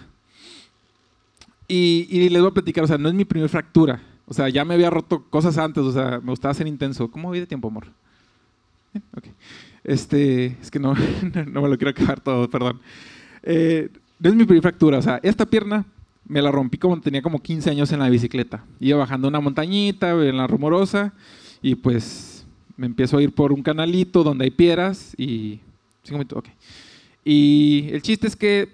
Y, 1.66 2.06
y 2.10 2.28
les 2.28 2.42
voy 2.42 2.50
a 2.50 2.54
platicar, 2.54 2.84
o 2.84 2.86
sea, 2.86 2.98
no 2.98 3.08
es 3.08 3.14
mi 3.14 3.24
primera 3.24 3.48
fractura. 3.48 4.02
O 4.26 4.34
sea, 4.34 4.50
ya 4.50 4.62
me 4.62 4.74
había 4.74 4.90
roto 4.90 5.24
cosas 5.30 5.56
antes, 5.56 5.82
o 5.82 5.90
sea, 5.90 6.20
me 6.22 6.32
gustaba 6.32 6.52
ser 6.52 6.66
intenso. 6.66 7.10
¿Cómo 7.10 7.28
voy 7.28 7.40
de 7.40 7.46
tiempo, 7.46 7.68
amor? 7.68 7.86
Okay. 9.16 9.32
Este, 9.84 10.46
es 10.60 10.70
que 10.70 10.78
no, 10.80 10.94
no 11.46 11.62
me 11.62 11.68
lo 11.70 11.78
quiero 11.78 11.92
acabar 11.92 12.20
todo, 12.20 12.50
perdón. 12.50 12.78
Eh, 13.42 13.88
no 14.18 14.28
es 14.28 14.36
mi 14.36 14.44
primera 14.44 14.60
fractura, 14.60 14.98
o 14.98 15.02
sea, 15.02 15.18
esta 15.22 15.46
pierna 15.46 15.86
me 16.26 16.42
la 16.42 16.50
rompí 16.50 16.76
como 16.76 17.00
tenía 17.00 17.22
como 17.22 17.40
15 17.40 17.70
años 17.70 17.90
en 17.90 18.00
la 18.00 18.10
bicicleta. 18.10 18.66
Iba 18.80 18.98
bajando 18.98 19.28
una 19.28 19.40
montañita 19.40 20.10
en 20.10 20.36
la 20.36 20.46
rumorosa 20.46 21.14
y 21.62 21.74
pues 21.74 22.44
me 22.76 22.84
empiezo 22.84 23.16
a 23.16 23.22
ir 23.22 23.32
por 23.32 23.50
un 23.50 23.62
canalito 23.62 24.22
donde 24.22 24.44
hay 24.44 24.50
piedras 24.50 25.14
y... 25.16 25.60
Y 27.28 27.88
el 27.90 28.02
chiste 28.02 28.28
es 28.28 28.36
que 28.36 28.68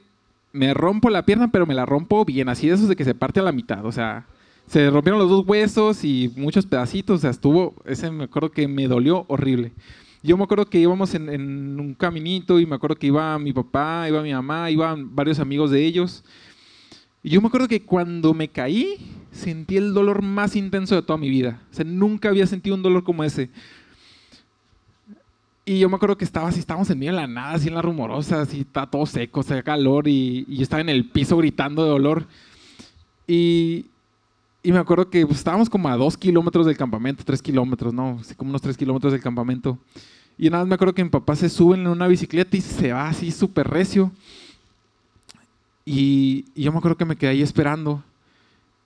me 0.52 0.74
rompo 0.74 1.08
la 1.08 1.24
pierna, 1.24 1.50
pero 1.50 1.64
me 1.64 1.72
la 1.72 1.86
rompo 1.86 2.22
bien, 2.26 2.50
así 2.50 2.68
de 2.68 2.74
esos 2.74 2.86
de 2.86 2.96
que 2.96 3.04
se 3.06 3.14
parte 3.14 3.40
a 3.40 3.42
la 3.42 3.50
mitad. 3.50 3.86
O 3.86 3.92
sea, 3.92 4.26
se 4.66 4.90
rompieron 4.90 5.18
los 5.18 5.30
dos 5.30 5.46
huesos 5.46 6.04
y 6.04 6.30
muchos 6.36 6.66
pedacitos. 6.66 7.16
O 7.16 7.20
sea, 7.22 7.30
estuvo, 7.30 7.74
ese 7.86 8.10
me 8.10 8.24
acuerdo 8.24 8.50
que 8.50 8.68
me 8.68 8.86
dolió 8.88 9.24
horrible. 9.28 9.72
Yo 10.22 10.36
me 10.36 10.44
acuerdo 10.44 10.66
que 10.66 10.78
íbamos 10.78 11.14
en, 11.14 11.30
en 11.30 11.80
un 11.80 11.94
caminito 11.94 12.60
y 12.60 12.66
me 12.66 12.74
acuerdo 12.74 12.96
que 12.96 13.06
iba 13.06 13.38
mi 13.38 13.54
papá, 13.54 14.04
iba 14.06 14.22
mi 14.22 14.34
mamá, 14.34 14.70
iban 14.70 15.16
varios 15.16 15.40
amigos 15.40 15.70
de 15.70 15.86
ellos. 15.86 16.22
Y 17.22 17.30
yo 17.30 17.40
me 17.40 17.46
acuerdo 17.46 17.68
que 17.68 17.80
cuando 17.80 18.34
me 18.34 18.48
caí, 18.48 18.98
sentí 19.30 19.78
el 19.78 19.94
dolor 19.94 20.20
más 20.20 20.56
intenso 20.56 20.94
de 20.94 21.00
toda 21.00 21.16
mi 21.16 21.30
vida. 21.30 21.62
O 21.70 21.74
sea, 21.74 21.86
nunca 21.86 22.28
había 22.28 22.46
sentido 22.46 22.76
un 22.76 22.82
dolor 22.82 23.02
como 23.02 23.24
ese. 23.24 23.48
Y 25.64 25.79
yo 25.79 25.88
me 25.88 25.96
acuerdo 25.96 26.18
que 26.18 26.25
estaba 26.25 26.48
así, 26.48 26.59
estábamos 26.59 26.90
en 26.90 26.98
medio 26.98 27.12
de 27.12 27.18
la 27.18 27.27
nada, 27.27 27.53
así 27.53 27.68
en 27.68 27.75
la 27.75 27.83
rumorosa, 27.83 28.40
así, 28.40 28.61
está 28.61 28.87
todo 28.87 29.07
seco, 29.07 29.40
hacía 29.40 29.62
calor 29.62 30.09
y, 30.09 30.44
y, 30.48 30.57
yo 30.57 30.62
estaba 30.62 30.81
en 30.81 30.88
el 30.88 31.09
piso 31.09 31.37
gritando 31.37 31.85
de 31.85 31.90
dolor. 31.90 32.27
Y, 33.29 33.87
y 34.62 34.72
me 34.72 34.79
acuerdo 34.79 35.09
que 35.11 35.27
pues, 35.27 35.38
estábamos 35.38 35.68
como 35.68 35.88
a 35.88 35.96
dos 35.96 36.16
kilómetros 36.16 36.66
del 36.66 36.77
campamento, 36.77 37.25
tres 37.25 37.42
kilómetros, 37.42 37.92
¿no? 37.92 38.18
Así 38.20 38.35
como 38.35 38.51
unos 38.51 38.62
tres 38.62 38.77
kilómetros 38.77 39.12
del 39.12 39.22
campamento. 39.22 39.79
Y 40.38 40.51
nada 40.51 40.64
más 40.64 40.68
me 40.68 40.75
acuerdo 40.75 40.94
que 40.94 41.05
mi 41.05 41.11
papá 41.11 41.37
se 41.37 41.48
sube 41.48 41.77
en 41.77 41.87
una 41.87 42.07
bicicleta 42.07 42.57
y 42.57 42.61
se 42.61 42.92
va 42.92 43.09
así 43.09 43.31
súper 43.31 43.68
recio. 43.68 44.12
Y, 45.85 46.44
yo 46.55 46.72
me 46.72 46.79
acuerdo 46.79 46.96
que 46.96 47.05
me 47.05 47.16
quedé 47.16 47.31
ahí 47.31 47.42
esperando. 47.42 48.03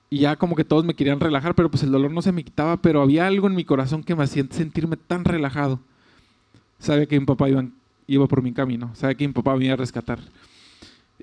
Y 0.08 0.20
ya 0.20 0.36
como 0.36 0.54
que 0.56 0.64
todos 0.64 0.84
me 0.84 0.94
querían 0.94 1.20
relajar, 1.20 1.54
pero 1.54 1.70
pues 1.70 1.82
el 1.82 1.90
dolor 1.90 2.10
no 2.10 2.22
se 2.22 2.32
me 2.32 2.44
quitaba, 2.44 2.76
pero 2.76 3.02
había 3.02 3.26
algo 3.26 3.46
en 3.46 3.54
mi 3.54 3.64
corazón 3.64 4.02
que 4.02 4.14
me 4.14 4.24
hacía 4.24 4.46
sentirme 4.50 4.96
tan 4.96 5.24
relajado. 5.24 5.80
Sabía 6.86 7.06
que 7.06 7.18
mi 7.18 7.26
papá 7.26 7.48
iba, 7.48 7.64
iba 8.06 8.26
por 8.26 8.42
mi 8.42 8.52
camino, 8.52 8.90
sabía 8.94 9.16
que 9.16 9.26
mi 9.26 9.34
papá 9.34 9.56
me 9.56 9.64
iba 9.64 9.74
a 9.74 9.76
rescatar. 9.76 10.20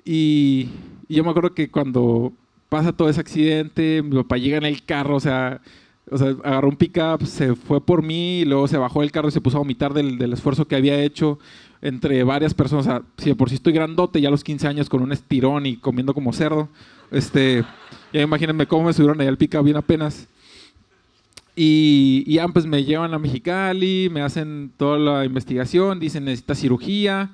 Y, 0.04 0.68
y, 1.08 1.14
yo 1.14 1.24
me 1.24 1.30
acuerdo 1.30 1.54
que 1.54 1.70
cuando 1.70 2.32
pasa 2.68 2.92
todo 2.92 3.08
ese 3.08 3.20
accidente, 3.20 4.02
mi 4.02 4.16
papá 4.16 4.36
llega 4.36 4.58
en 4.58 4.64
el 4.64 4.84
carro, 4.84 5.16
o 5.16 5.20
sea, 5.20 5.62
o 6.10 6.18
sea 6.18 6.34
agarró 6.44 6.68
un 6.68 6.76
pickup, 6.76 7.24
se 7.24 7.54
fue 7.54 7.80
por 7.80 8.02
mí, 8.02 8.40
y 8.40 8.44
luego 8.44 8.68
se 8.68 8.76
bajó 8.76 9.00
del 9.00 9.10
carro 9.10 9.28
y 9.28 9.32
se 9.32 9.40
puso 9.40 9.56
a 9.56 9.60
vomitar 9.60 9.94
del, 9.94 10.18
del 10.18 10.34
esfuerzo 10.34 10.68
que 10.68 10.76
había 10.76 11.02
hecho 11.02 11.38
entre 11.80 12.22
varias 12.24 12.52
personas. 12.52 12.86
O 12.86 12.90
sea, 12.90 13.02
si 13.16 13.30
de 13.30 13.36
por 13.36 13.48
sí 13.48 13.54
estoy 13.54 13.72
grandote, 13.72 14.20
ya 14.20 14.28
a 14.28 14.30
los 14.30 14.44
15 14.44 14.68
años 14.68 14.90
con 14.90 15.02
un 15.02 15.12
estirón 15.12 15.64
y 15.64 15.76
comiendo 15.78 16.12
como 16.12 16.34
cerdo, 16.34 16.68
este, 17.10 17.64
ya 18.12 18.20
imagínense 18.20 18.66
cómo 18.66 18.84
me 18.84 18.92
subieron 18.92 19.18
ahí 19.20 19.28
al 19.28 19.38
pica 19.38 19.62
bien 19.62 19.78
apenas. 19.78 20.28
Y, 21.56 22.24
y 22.26 22.38
pues 22.52 22.66
me 22.66 22.84
llevan 22.84 23.14
a 23.14 23.18
Mexicali, 23.18 24.08
me 24.10 24.22
hacen 24.22 24.72
toda 24.76 24.98
la 24.98 25.24
investigación, 25.24 26.00
dicen 26.00 26.24
necesita 26.24 26.54
cirugía, 26.54 27.30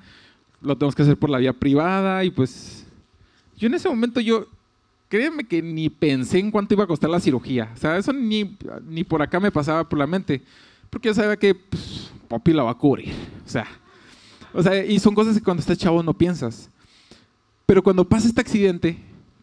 lo 0.61 0.77
tenemos 0.77 0.93
que 0.93 1.01
hacer 1.01 1.17
por 1.17 1.29
la 1.29 1.39
vía 1.39 1.53
privada 1.53 2.23
y 2.23 2.29
pues 2.29 2.85
yo 3.57 3.67
en 3.67 3.73
ese 3.73 3.89
momento 3.89 4.19
yo, 4.19 4.45
créeme 5.09 5.43
que 5.43 5.61
ni 5.61 5.89
pensé 5.89 6.37
en 6.37 6.51
cuánto 6.51 6.75
iba 6.75 6.83
a 6.83 6.87
costar 6.87 7.09
la 7.09 7.19
cirugía, 7.19 7.71
o 7.73 7.77
sea, 7.77 7.97
eso 7.97 8.13
ni, 8.13 8.57
ni 8.87 9.03
por 9.03 9.23
acá 9.23 9.39
me 9.39 9.51
pasaba 9.51 9.89
por 9.89 9.97
la 9.97 10.05
mente, 10.05 10.41
porque 10.91 11.07
yo 11.07 11.15
sabía 11.15 11.35
que 11.35 11.55
pues, 11.55 12.11
Poppy 12.27 12.53
la 12.53 12.61
va 12.61 12.71
a 12.71 12.77
cubrir, 12.77 13.11
o 13.43 13.49
sea, 13.49 13.65
o 14.53 14.61
sea, 14.61 14.85
y 14.85 14.99
son 14.99 15.15
cosas 15.15 15.35
que 15.35 15.43
cuando 15.43 15.61
estás 15.61 15.77
chavo 15.77 16.03
no 16.03 16.13
piensas. 16.13 16.69
Pero 17.65 17.81
cuando 17.81 18.07
pasa 18.07 18.27
este 18.27 18.41
accidente, 18.41 18.97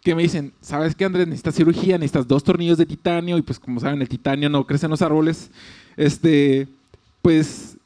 que 0.08 0.14
me 0.14 0.22
dicen, 0.22 0.54
¿sabes 0.62 0.94
qué, 0.94 1.04
Andrés? 1.04 1.26
Necesitas 1.26 1.54
cirugía, 1.54 1.98
necesitas 1.98 2.26
dos 2.26 2.42
tornillos 2.42 2.78
de 2.78 2.86
titanio, 2.86 3.36
y 3.36 3.42
pues 3.42 3.60
como 3.60 3.78
saben, 3.78 4.00
el 4.00 4.08
titanio 4.08 4.48
no 4.48 4.66
crece 4.66 4.86
en 4.86 4.90
los 4.90 5.02
árboles. 5.02 5.50
Este, 5.98 6.66
pues 7.20 7.76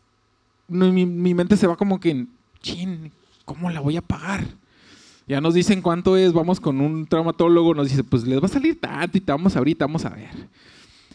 mi, 0.68 1.34
mente 1.34 1.56
se 1.56 1.66
va 1.66 1.74
como 1.74 1.98
que, 1.98 2.28
chin, 2.60 3.10
¿cómo 3.44 3.68
la 3.70 3.80
voy 3.80 3.96
a 3.96 4.02
pagar? 4.02 4.44
Ya 5.26 5.40
nos 5.40 5.54
dicen 5.54 5.82
cuánto 5.82 6.16
es, 6.16 6.32
vamos 6.32 6.60
con 6.60 6.80
un 6.80 7.06
traumatólogo, 7.06 7.74
nos 7.74 7.88
dice, 7.88 8.04
pues 8.04 8.24
les 8.24 8.40
va 8.40 8.46
a 8.46 8.50
salir 8.50 8.80
tanto 8.80 9.18
y 9.18 9.20
te 9.20 9.32
vamos 9.32 9.56
ahorita, 9.56 9.86
vamos 9.86 10.04
a 10.04 10.10
ver. 10.10 10.30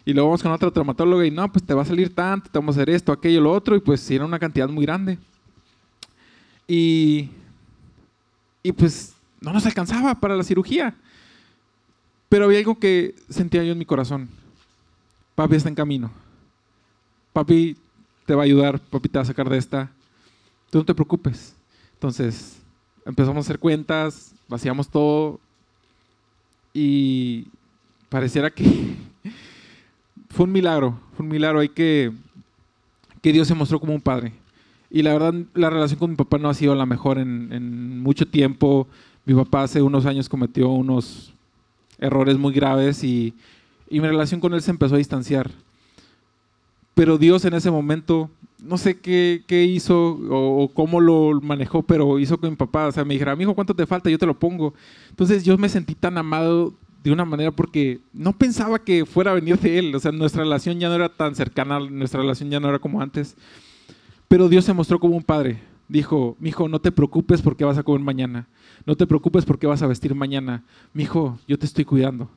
Y 0.04 0.12
luego 0.12 0.28
vamos 0.28 0.44
con 0.44 0.52
otro 0.52 0.74
traumatólogo 0.74 1.24
y 1.24 1.32
no, 1.32 1.50
pues 1.50 1.64
te 1.64 1.74
va 1.74 1.84
a 1.84 1.86
salir 1.86 2.14
tanto, 2.14 2.50
te 2.52 2.60
vamos 2.60 2.76
a 2.76 2.82
hacer 2.82 2.90
esto, 2.90 3.14
aquello, 3.14 3.40
lo 3.40 3.54
otro, 3.54 3.78
y 3.78 3.80
pues 3.80 4.12
era 4.12 4.26
una 4.26 4.40
cantidad 4.40 4.68
muy 4.68 4.86
grande. 4.86 5.18
Y, 6.68 7.30
y 8.62 8.74
pues 8.74 9.14
no 9.40 9.54
nos 9.54 9.66
alcanzaba 9.66 10.14
para 10.16 10.36
la 10.36 10.44
cirugía. 10.44 10.94
Pero 12.30 12.46
había 12.46 12.60
algo 12.60 12.78
que 12.78 13.16
sentía 13.30 13.64
yo 13.64 13.72
en 13.72 13.78
mi 13.78 13.86
corazón. 13.86 14.30
Papi 15.36 15.56
está 15.56 15.70
en 15.70 15.76
camino. 15.76 16.12
Papi 17.32 17.78
te 18.26 18.36
va 18.36 18.42
a 18.42 18.46
ayudar, 18.46 18.80
papi 18.80 19.08
te 19.08 19.18
va 19.18 19.24
a 19.24 19.26
sacar 19.26 19.50
de 19.50 19.58
esta. 19.58 19.92
Tú 20.70 20.80
no 20.80 20.86
te 20.86 20.94
preocupes. 20.94 21.56
Entonces 21.94 22.60
empezamos 23.06 23.38
a 23.38 23.46
hacer 23.46 23.60
cuentas, 23.60 24.34
vaciamos 24.50 24.90
todo 24.90 25.40
y 26.74 27.48
pareciera 28.10 28.50
que 28.52 28.66
fue 30.30 30.46
un 30.46 30.52
milagro, 30.52 31.00
fue 31.16 31.26
un 31.26 31.32
milagro 31.32 31.60
ahí 31.60 31.70
que, 31.70 32.12
que 33.22 33.32
Dios 33.32 33.48
se 33.48 33.56
mostró 33.56 33.80
como 33.80 33.94
un 33.94 34.02
padre. 34.02 34.34
Y 34.90 35.02
la 35.02 35.14
verdad, 35.14 35.34
la 35.54 35.70
relación 35.70 36.00
con 36.00 36.10
mi 36.12 36.16
papá 36.18 36.38
no 36.38 36.50
ha 36.50 36.54
sido 36.54 36.76
la 36.76 36.86
mejor 36.86 37.18
en, 37.18 37.52
en 37.54 38.00
mucho 38.00 38.28
tiempo. 38.28 38.88
Mi 39.26 39.34
papá 39.34 39.64
hace 39.64 39.82
unos 39.82 40.06
años 40.06 40.30
cometió 40.30 40.70
unos 40.70 41.34
errores 42.00 42.38
muy 42.38 42.54
graves 42.54 43.04
y, 43.04 43.34
y 43.90 44.00
mi 44.00 44.08
relación 44.08 44.40
con 44.40 44.54
él 44.54 44.62
se 44.62 44.72
empezó 44.72 44.96
a 44.96 45.00
distanciar. 45.00 45.52
Pero 46.94 47.18
Dios 47.18 47.46
en 47.46 47.54
ese 47.54 47.70
momento, 47.70 48.30
no 48.60 48.78
sé 48.78 49.00
qué, 49.00 49.44
qué 49.46 49.64
hizo 49.66 50.14
o, 50.14 50.64
o, 50.64 50.68
cómo 50.70 51.00
lo 51.00 51.40
manejó, 51.42 51.84
pero 51.84 52.18
hizo 52.20 52.40
que 52.40 52.50
mi 52.50 52.56
papá, 52.56 52.88
o 52.88 52.92
sea, 52.92 53.06
me 53.06 53.14
dijera, 53.14 53.36
hijo, 53.40 53.54
¿cuánto 53.54 53.76
te 53.76 53.86
falta? 53.86 54.10
Yo 54.10 54.18
te 54.18 54.26
lo 54.26 54.38
pongo. 54.38 54.74
Entonces 55.10 55.44
yo 55.44 55.58
me 55.58 55.70
sentí 55.70 55.94
tan 55.94 56.18
amado 56.18 56.74
de 57.04 57.12
una 57.12 57.24
manera 57.24 57.52
porque 57.52 58.02
no 58.14 58.34
pensaba 58.34 58.80
que 58.80 59.06
fuera 59.06 59.32
a 59.32 59.36
venir 59.36 59.58
de 59.60 59.80
él. 59.80 59.96
O 59.96 60.00
sea, 60.00 60.12
nuestra 60.12 60.44
relación 60.44 60.80
ya 60.80 60.90
no 60.90 60.96
era 60.96 61.10
tan 61.10 61.36
cercana, 61.36 61.80
nuestra 61.80 62.20
relación 62.20 62.50
ya 62.50 62.60
no 62.60 62.68
era 62.68 62.80
como 62.80 63.02
antes. 63.02 63.36
Pero 64.28 64.50
Dios 64.50 64.66
se 64.66 64.74
mostró 64.74 65.00
como 65.00 65.16
un 65.16 65.24
padre. 65.24 65.60
Dijo, 65.90 66.36
mi 66.40 66.50
hijo, 66.50 66.68
no 66.68 66.80
te 66.80 66.92
preocupes 66.92 67.42
porque 67.42 67.64
vas 67.64 67.78
a 67.78 67.84
comer 67.84 68.02
mañana. 68.02 68.48
No 68.86 68.96
te 68.96 69.08
preocupes 69.08 69.46
porque 69.46 69.68
vas 69.68 69.82
a 69.82 69.88
vestir 69.88 70.14
mañana. 70.16 70.64
Mi 70.94 71.04
hijo, 71.04 71.40
yo 71.48 71.58
te 71.58 71.66
estoy 71.66 71.86
cuidando. 71.86 72.30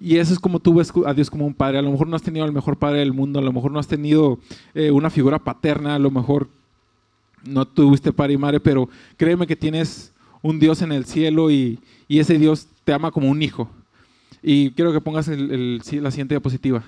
Y 0.00 0.16
eso 0.16 0.32
es 0.32 0.38
como 0.38 0.60
tú 0.60 0.74
ves 0.74 0.92
a 1.04 1.14
Dios 1.14 1.30
como 1.30 1.46
un 1.46 1.54
padre. 1.54 1.78
A 1.78 1.82
lo 1.82 1.90
mejor 1.90 2.08
no 2.08 2.16
has 2.16 2.22
tenido 2.22 2.46
el 2.46 2.52
mejor 2.52 2.78
padre 2.78 3.00
del 3.00 3.12
mundo, 3.12 3.38
a 3.38 3.42
lo 3.42 3.52
mejor 3.52 3.72
no 3.72 3.78
has 3.78 3.88
tenido 3.88 4.38
eh, 4.74 4.90
una 4.90 5.10
figura 5.10 5.38
paterna, 5.38 5.94
a 5.94 5.98
lo 5.98 6.10
mejor 6.10 6.48
no 7.44 7.66
tuviste 7.66 8.12
padre 8.12 8.34
y 8.34 8.38
madre, 8.38 8.60
pero 8.60 8.88
créeme 9.16 9.46
que 9.46 9.56
tienes 9.56 10.12
un 10.42 10.58
Dios 10.58 10.82
en 10.82 10.92
el 10.92 11.04
cielo 11.04 11.50
y, 11.50 11.78
ese 12.08 12.38
Dios 12.38 12.66
te 12.84 12.92
ama 12.92 13.10
como 13.10 13.28
un 13.28 13.42
hijo. 13.42 13.70
Y 14.42 14.70
quiero 14.72 14.92
que 14.92 15.00
pongas 15.00 15.28
la 15.28 16.10
siguiente 16.10 16.34
diapositiva. 16.34 16.82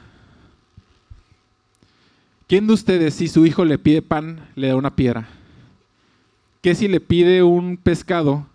¿Quién 2.48 2.66
de 2.66 2.72
ustedes, 2.72 3.14
si 3.14 3.28
su 3.28 3.46
hijo 3.46 3.64
le 3.64 3.78
pide 3.78 4.02
pan, 4.02 4.48
le 4.56 4.68
da 4.68 4.76
una 4.76 4.96
piedra? 4.96 5.28
¿Qué 6.62 6.76
si 6.76 6.86
le 6.86 7.00
pide 7.00 7.42
un 7.42 7.76
pescado 7.76 8.46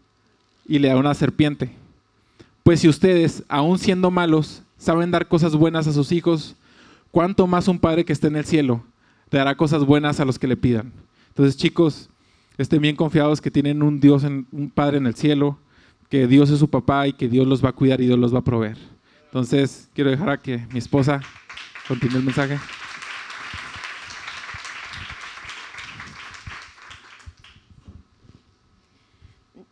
y 0.66 0.80
le 0.80 0.88
da 0.88 0.96
una 0.96 1.14
serpiente? 1.14 1.72
Pues 2.64 2.80
si 2.80 2.88
ustedes, 2.88 3.44
aun 3.50 3.78
siendo 3.78 4.12
malos, 4.12 4.64
saben 4.78 5.12
dar 5.12 5.28
cosas 5.28 5.58
buenas 5.58 5.88
a 5.88 5.92
sus 5.92 6.14
hijos, 6.14 6.56
¿cuánto 7.12 7.48
más 7.48 7.68
un 7.68 7.80
Padre 7.80 8.06
que 8.06 8.14
esté 8.14 8.28
en 8.28 8.38
el 8.38 8.46
cielo 8.46 8.82
dará 9.30 9.58
cosas 9.58 9.84
buenas 9.84 10.22
a 10.22 10.26
los 10.26 10.40
que 10.40 10.48
le 10.48 10.56
pidan? 10.56 10.94
Entonces, 11.28 11.58
chicos, 11.58 12.10
estén 12.58 12.82
bien 12.82 12.96
confiados 12.96 13.42
que 13.42 13.52
tienen 13.52 13.84
un 13.84 14.00
Dios, 14.00 14.24
en, 14.24 14.48
un 14.54 14.70
Padre 14.70 15.00
en 15.00 15.08
el 15.08 15.16
cielo, 15.16 15.60
que 16.10 16.28
Dios 16.28 16.50
es 16.50 16.60
su 16.60 16.70
papá 16.70 17.10
y 17.10 17.14
que 17.14 17.28
Dios 17.28 17.46
los 17.46 17.62
va 17.64 17.70
a 17.70 17.74
cuidar 17.74 18.00
y 18.00 18.06
Dios 18.06 18.18
los 18.18 18.34
va 18.34 18.40
a 18.40 18.44
proveer. 18.46 18.78
Entonces, 19.26 19.90
quiero 19.94 20.12
dejar 20.12 20.30
a 20.30 20.38
que 20.38 20.66
mi 20.72 20.80
esposa 20.80 21.20
continúe 21.90 22.20
el 22.20 22.24
mensaje. 22.24 22.58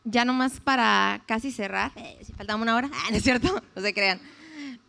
Ya 0.05 0.23
nomás 0.23 0.59
para 0.59 1.21
casi 1.27 1.51
cerrar, 1.51 1.91
eh, 1.95 2.17
si 2.23 2.31
faltaba 2.33 2.61
una 2.61 2.75
hora, 2.75 2.89
ah, 2.93 3.07
no 3.11 3.17
es 3.17 3.23
cierto, 3.23 3.61
no 3.75 3.81
se 3.81 3.93
crean. 3.93 4.19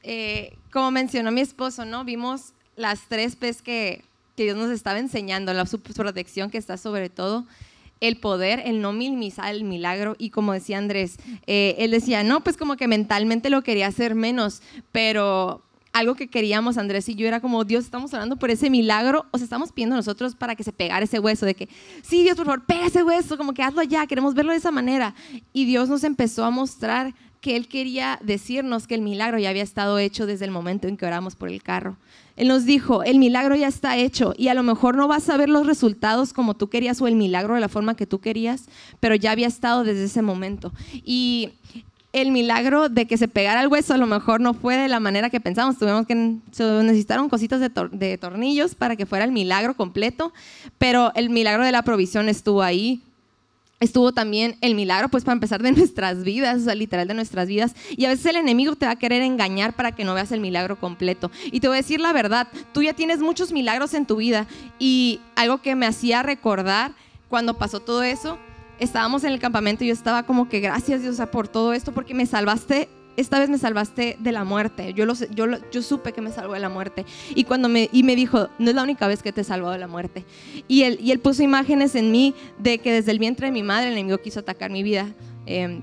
Eh, 0.03 0.57
como 0.71 0.91
mencionó 0.91 1.33
mi 1.33 1.41
esposo, 1.41 1.85
¿no? 1.85 2.05
Vimos 2.05 2.53
las 2.77 3.09
tres 3.09 3.35
P's 3.35 3.62
que, 3.62 4.05
que 4.37 4.45
Dios 4.45 4.57
nos 4.57 4.71
estaba 4.71 4.99
enseñando, 4.99 5.53
la 5.53 5.64
protección 5.64 6.51
que 6.51 6.59
está 6.59 6.77
sobre 6.77 7.09
todo, 7.09 7.47
el 8.01 8.19
poder, 8.19 8.62
el 8.64 8.81
no 8.81 8.93
minimizar 8.93 9.55
el 9.55 9.64
milagro. 9.64 10.17
Y 10.19 10.31
como 10.31 10.53
decía 10.53 10.79
Andrés, 10.79 11.17
eh, 11.47 11.75
él 11.79 11.91
decía, 11.91 12.23
no, 12.23 12.43
pues 12.43 12.57
como 12.57 12.77
que 12.77 12.89
mentalmente 12.89 13.51
lo 13.51 13.62
quería 13.62 13.87
hacer 13.89 14.14
menos, 14.14 14.62
pero 14.93 15.62
algo 15.97 16.14
que 16.14 16.28
queríamos 16.28 16.76
Andrés 16.76 17.09
y 17.09 17.14
yo 17.14 17.26
era 17.26 17.40
como, 17.40 17.64
Dios, 17.64 17.84
estamos 17.84 18.12
orando 18.12 18.36
por 18.36 18.51
ese 18.51 18.68
milagro, 18.68 19.24
o 19.30 19.38
sea, 19.38 19.44
estamos 19.44 19.72
pidiendo 19.72 19.97
nosotros 19.97 20.34
para 20.34 20.55
que 20.55 20.62
se 20.62 20.72
pegara 20.72 21.05
ese 21.05 21.18
hueso, 21.18 21.47
de 21.47 21.55
que, 21.55 21.68
sí, 22.03 22.22
Dios, 22.22 22.36
por 22.36 22.44
favor, 22.44 22.66
pega 22.66 22.86
ese 22.86 23.03
hueso, 23.03 23.38
como 23.38 23.55
que 23.55 23.62
hazlo 23.62 23.82
ya, 23.82 24.07
queremos 24.07 24.34
verlo 24.34 24.53
de 24.53 24.59
esa 24.59 24.70
manera. 24.70 25.14
Y 25.55 25.64
Dios 25.64 25.88
nos 25.88 26.05
empezó 26.05 26.44
a 26.44 26.51
mostrar 26.51 27.14
que 27.40 27.57
Él 27.57 27.68
quería 27.68 28.18
decirnos 28.22 28.86
que 28.86 28.94
el 28.94 29.03
milagro 29.03 29.38
ya 29.38 29.51
había 29.51 29.62
estado 29.62 29.99
hecho 29.99 30.26
desde 30.26 30.44
el 30.44 30.51
momento 30.51 30.86
en 30.86 30.97
que 30.97 31.07
oramos 31.07 31.34
por 31.34 31.49
el 31.49 31.62
carro. 31.62 31.97
Él 32.36 32.49
nos 32.49 32.66
dijo, 32.66 33.03
el 33.03 33.18
milagro 33.18 33.55
ya 33.57 33.68
está 33.68 33.97
hecho 33.97 34.34
y 34.36 34.49
a 34.49 34.55
lo 34.55 34.62
mejor 34.62 34.97
no 34.97 35.09
vas 35.09 35.30
a 35.30 35.36
ver 35.38 35.49
los 35.49 35.66
resultados 35.66 36.34
como 36.34 36.55
tú 36.55 36.68
querías 36.68 37.01
o 37.01 37.07
el 37.07 37.14
milagro 37.14 37.55
de 37.55 37.61
la 37.61 37.68
forma 37.68 37.97
que 37.97 38.07
tú 38.07 38.20
querías, 38.20 38.68
pero 39.01 39.14
ya 39.14 39.30
había 39.30 39.47
estado 39.47 39.84
desde 39.84 40.05
ese 40.05 40.20
momento. 40.20 40.72
Y 40.92 41.53
el 42.17 42.33
milagro 42.33 42.89
de 42.89 43.07
que 43.07 43.19
se 43.19 43.29
pegara 43.29 43.61
el 43.61 43.69
hueso 43.69 43.93
a 43.93 43.99
lo 43.99 44.07
mejor 44.07 44.41
no 44.41 44.55
fue 44.55 44.77
de 44.79 44.89
la 44.89 45.01
manera 45.01 45.29
que 45.29 45.39
pensamos. 45.39 45.77
Tuvimos 45.77 46.07
que 46.07 46.37
se 46.51 46.64
necesitaron 46.83 47.29
cositas 47.29 47.61
de, 47.61 47.69
tor 47.69 47.91
de, 47.91 48.17
tornillos 48.17 48.75
para 48.75 48.97
que 48.97 49.05
fuera 49.05 49.27
el 49.27 49.33
milagro 49.33 49.75
completo, 49.75 50.33
pero 50.79 51.12
el 51.14 51.29
milagro 51.29 51.62
de 51.62 51.73
la 51.73 51.83
provisión 51.83 52.31
estuvo 52.31 52.62
ahí. 52.62 53.03
Estuvo 53.81 54.12
también 54.12 54.57
el 54.62 54.75
milagro, 54.75 55.11
pues 55.11 55.25
para 55.25 55.35
empezar, 55.35 55.62
de 55.62 55.73
nuestras 55.77 56.25
vidas, 56.25 56.67
o 56.67 56.75
literal 56.75 57.07
de 57.07 57.12
nuestras 57.12 57.49
vidas. 57.49 57.75
Y 57.91 58.07
a 58.07 58.09
veces 58.09 58.25
el 58.25 58.37
enemigo 58.37 58.75
te 58.77 58.87
va 58.87 58.93
a 58.93 58.97
querer 58.97 59.21
engañar 59.21 59.75
para 59.75 59.93
que 59.93 60.05
no 60.05 60.14
veas 60.14 60.33
el 60.33 60.41
milagro 60.41 60.81
completo. 60.81 61.31
Y 61.53 61.61
te 61.61 61.69
voy 61.69 61.77
a 61.77 61.83
decir 61.83 62.01
la 62.01 62.14
verdad, 62.14 62.49
tú 62.73 62.83
ya 62.83 62.95
tienes 62.95 63.19
muchos 63.19 63.53
milagros 63.53 63.93
en 63.93 64.07
tu 64.07 64.17
vida. 64.17 64.47
Y 64.79 65.21
algo 65.35 65.59
que 65.59 65.75
me 65.75 65.85
hacía 65.85 66.23
recordar 66.23 66.93
cuando 67.29 67.59
pasó 67.59 67.81
todo 67.81 68.03
eso 68.03 68.39
estábamos 68.79 69.24
en 69.24 69.33
el 69.33 69.39
campamento 69.39 69.85
y 69.85 69.89
yo 69.89 69.93
estaba 69.93 70.24
como 70.24 70.49
que 70.49 70.61
gracias 70.61 71.03
Dios 71.03 71.20
por 71.31 71.49
todo 71.49 71.72
esto 71.72 71.93
porque 71.93 72.14
me 72.14 72.27
salvaste 72.27 72.89
esta 73.16 73.39
vez 73.39 73.49
me 73.49 73.59
salvaste 73.59 74.16
de 74.20 74.33
la 74.33 74.45
muerte. 74.45 74.93
Yo, 74.93 75.07
lo, 75.07 75.14
yo, 75.14 75.47
yo 75.72 75.83
supe 75.83 76.12
que 76.12 76.20
me 76.20 76.31
salvó 76.31 76.53
de 76.53 76.61
la 76.61 76.68
muerte. 76.68 77.07
Y 77.35 77.45
cuando 77.45 77.68
me, 77.68 77.89
y 77.91 78.03
me 78.03 78.14
dijo, 78.14 78.51
no 78.59 78.68
es 78.68 78.77
la 78.77 78.83
única 78.83 79.07
vez 79.07 79.22
que 79.22 79.33
te 79.33 79.41
he 79.41 79.45
salvado 79.45 79.72
de 79.72 79.79
la 79.79 79.89
muerte. 79.89 80.24
Y 80.68 80.83
él, 80.83 80.99
y 81.01 81.12
él 81.12 81.18
puso 81.18 81.43
imágenes 81.43 81.95
en 81.95 82.11
mí 82.12 82.35
de 82.59 82.79
que 82.79 82.93
desde 82.93 83.12
el 83.12 83.18
vientre 83.18 83.47
de 83.47 83.53
mi 83.53 83.62
madre 83.62 83.89
el 83.89 83.95
enemigo 83.95 84.18
quiso 84.18 84.41
atacar 84.41 84.70
mi 84.70 84.83
vida. 84.83 85.09
Eh, 85.47 85.81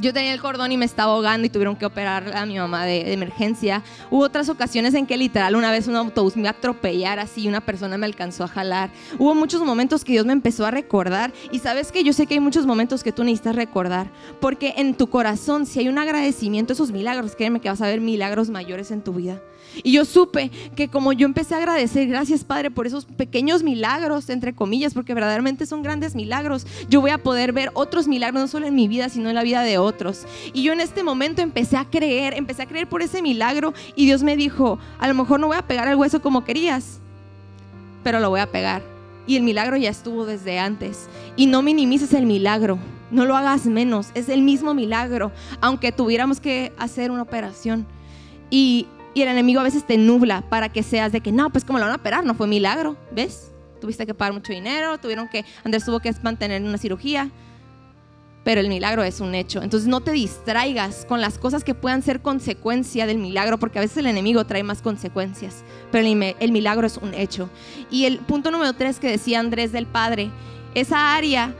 yo 0.00 0.12
tenía 0.12 0.32
el 0.32 0.40
cordón 0.40 0.72
y 0.72 0.76
me 0.76 0.84
estaba 0.84 1.12
ahogando 1.12 1.46
y 1.46 1.50
tuvieron 1.50 1.76
que 1.76 1.86
operar 1.86 2.36
a 2.36 2.46
mi 2.46 2.58
mamá 2.58 2.84
de, 2.84 3.12
emergencia. 3.12 3.82
Hubo 4.10 4.22
otras 4.22 4.48
ocasiones 4.48 4.94
en 4.94 5.06
que 5.06 5.16
literal 5.16 5.56
una 5.56 5.70
vez 5.70 5.86
un 5.88 5.96
autobús 5.96 6.36
me 6.36 6.42
iba 6.42 6.50
a 6.50 6.52
atropellar 6.52 7.18
así 7.18 7.42
y 7.42 7.48
una 7.48 7.60
persona 7.60 7.98
me 7.98 8.06
alcanzó 8.06 8.44
a 8.44 8.48
jalar. 8.48 8.90
Hubo 9.18 9.34
muchos 9.34 9.62
momentos 9.62 10.04
que 10.04 10.12
Dios 10.12 10.26
me 10.26 10.32
empezó 10.32 10.64
a 10.66 10.70
recordar 10.70 11.32
y 11.50 11.58
sabes 11.58 11.92
que 11.92 12.04
yo 12.04 12.12
sé 12.12 12.26
que 12.26 12.34
hay 12.34 12.40
muchos 12.40 12.66
momentos 12.66 13.02
que 13.02 13.12
tú 13.12 13.24
necesitas 13.24 13.56
recordar 13.56 14.08
porque 14.40 14.74
en 14.76 14.94
tu 14.94 15.08
corazón 15.08 15.66
si 15.66 15.80
hay 15.80 15.88
un 15.88 15.98
agradecimiento 15.98 16.72
a 16.72 16.74
esos 16.74 16.92
milagros, 16.92 17.36
créeme 17.36 17.60
que 17.60 17.68
vas 17.68 17.82
a 17.82 17.86
ver 17.86 18.00
milagros 18.00 18.50
mayores 18.50 18.90
en 18.90 19.02
tu 19.02 19.12
vida. 19.12 19.40
Y 19.82 19.92
yo 19.92 20.04
supe 20.04 20.50
que 20.76 20.88
como 20.88 21.12
yo 21.12 21.26
empecé 21.26 21.54
a 21.54 21.58
agradecer, 21.58 22.08
gracias 22.08 22.44
Padre 22.44 22.70
por 22.70 22.86
esos 22.86 23.04
pequeños 23.04 23.62
milagros, 23.62 24.28
entre 24.30 24.54
comillas, 24.54 24.94
porque 24.94 25.14
verdaderamente 25.14 25.66
son 25.66 25.82
grandes 25.82 26.14
milagros, 26.14 26.66
yo 26.88 27.00
voy 27.00 27.10
a 27.10 27.18
poder 27.18 27.52
ver 27.52 27.70
otros 27.74 28.08
milagros, 28.08 28.40
no 28.40 28.48
solo 28.48 28.66
en 28.66 28.74
mi 28.74 28.88
vida, 28.88 29.08
sino 29.08 29.28
en 29.28 29.34
la 29.34 29.42
vida 29.42 29.62
de 29.62 29.78
otros. 29.78 30.26
Y 30.52 30.62
yo 30.62 30.72
en 30.72 30.80
este 30.80 31.02
momento 31.02 31.42
empecé 31.42 31.76
a 31.76 31.84
creer, 31.84 32.34
empecé 32.34 32.62
a 32.62 32.66
creer 32.66 32.88
por 32.88 33.02
ese 33.02 33.22
milagro 33.22 33.74
y 33.96 34.06
Dios 34.06 34.22
me 34.22 34.36
dijo, 34.36 34.78
a 34.98 35.08
lo 35.08 35.14
mejor 35.14 35.40
no 35.40 35.48
voy 35.48 35.56
a 35.56 35.66
pegar 35.66 35.88
el 35.88 35.96
hueso 35.96 36.22
como 36.22 36.44
querías, 36.44 37.00
pero 38.02 38.20
lo 38.20 38.30
voy 38.30 38.40
a 38.40 38.50
pegar. 38.50 38.82
Y 39.26 39.36
el 39.36 39.42
milagro 39.42 39.76
ya 39.76 39.90
estuvo 39.90 40.26
desde 40.26 40.58
antes. 40.58 41.08
Y 41.36 41.46
no 41.46 41.62
minimices 41.62 42.12
el 42.12 42.26
milagro, 42.26 42.78
no 43.10 43.24
lo 43.24 43.36
hagas 43.36 43.66
menos, 43.66 44.08
es 44.14 44.28
el 44.28 44.42
mismo 44.42 44.74
milagro, 44.74 45.30
aunque 45.60 45.92
tuviéramos 45.92 46.40
que 46.40 46.72
hacer 46.78 47.10
una 47.10 47.22
operación. 47.22 47.86
Y 48.50 48.86
y 49.14 49.22
el 49.22 49.28
enemigo 49.28 49.60
a 49.60 49.64
veces 49.64 49.86
te 49.86 49.98
nubla 49.98 50.42
para 50.48 50.70
que 50.70 50.82
seas 50.82 51.12
de 51.12 51.20
que 51.20 51.32
no, 51.32 51.50
pues 51.50 51.64
como 51.64 51.78
lo 51.78 51.84
van 51.84 51.94
a 51.94 51.96
operar, 51.96 52.24
no 52.24 52.34
fue 52.34 52.46
milagro, 52.46 52.96
¿ves? 53.12 53.52
Tuviste 53.80 54.06
que 54.06 54.14
pagar 54.14 54.32
mucho 54.32 54.52
dinero, 54.52 54.98
tuvieron 54.98 55.28
que, 55.28 55.44
Andrés 55.64 55.84
tuvo 55.84 56.00
que 56.00 56.14
mantener 56.22 56.62
una 56.62 56.78
cirugía, 56.78 57.30
pero 58.44 58.60
el 58.60 58.68
milagro 58.68 59.02
es 59.02 59.20
un 59.20 59.34
hecho. 59.34 59.62
Entonces 59.62 59.88
no 59.88 60.00
te 60.00 60.12
distraigas 60.12 61.04
con 61.04 61.20
las 61.20 61.38
cosas 61.38 61.64
que 61.64 61.74
puedan 61.74 62.02
ser 62.02 62.20
consecuencia 62.22 63.06
del 63.06 63.18
milagro, 63.18 63.58
porque 63.58 63.78
a 63.78 63.82
veces 63.82 63.98
el 63.98 64.06
enemigo 64.06 64.44
trae 64.44 64.62
más 64.62 64.82
consecuencias, 64.82 65.64
pero 65.90 66.06
el, 66.06 66.52
milagro 66.52 66.86
es 66.86 66.96
un 66.96 67.14
hecho. 67.14 67.50
Y 67.90 68.04
el 68.04 68.18
punto 68.18 68.50
número 68.50 68.72
tres 68.72 68.98
que 68.98 69.08
decía 69.08 69.40
Andrés 69.40 69.72
del 69.72 69.86
Padre, 69.86 70.30
esa 70.74 71.14
área 71.14 71.54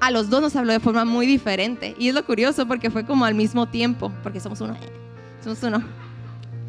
a 0.00 0.10
los 0.10 0.30
dos 0.30 0.40
nos 0.40 0.56
habló 0.56 0.72
de 0.72 0.80
forma 0.80 1.04
muy 1.04 1.26
diferente. 1.26 1.94
Y 1.98 2.08
es 2.08 2.14
lo 2.14 2.24
curioso 2.24 2.66
porque 2.66 2.90
fue 2.90 3.04
como 3.04 3.24
al 3.24 3.34
mismo 3.34 3.66
tiempo, 3.68 4.12
porque 4.22 4.40
somos 4.40 4.60
uno. 4.60 4.76
Somos 5.42 5.62
uno. 5.62 5.99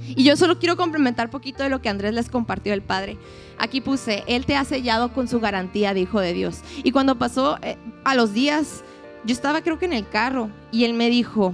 Y 0.07 0.23
yo 0.23 0.35
solo 0.35 0.59
quiero 0.59 0.77
complementar 0.77 1.29
poquito 1.29 1.63
de 1.63 1.69
lo 1.69 1.81
que 1.81 1.89
Andrés 1.89 2.13
les 2.13 2.29
compartió 2.29 2.73
el 2.73 2.81
Padre. 2.81 3.17
Aquí 3.57 3.81
puse, 3.81 4.23
Él 4.27 4.45
te 4.45 4.55
ha 4.55 4.63
sellado 4.65 5.13
con 5.13 5.27
su 5.27 5.39
garantía 5.39 5.93
de 5.93 6.01
Hijo 6.01 6.19
de 6.19 6.33
Dios. 6.33 6.61
Y 6.83 6.91
cuando 6.91 7.17
pasó 7.17 7.57
eh, 7.61 7.77
a 8.03 8.15
los 8.15 8.33
días, 8.33 8.83
yo 9.23 9.33
estaba 9.33 9.61
creo 9.61 9.79
que 9.79 9.85
en 9.85 9.93
el 9.93 10.07
carro 10.07 10.49
y 10.71 10.83
Él 10.83 10.93
me 10.93 11.09
dijo, 11.09 11.53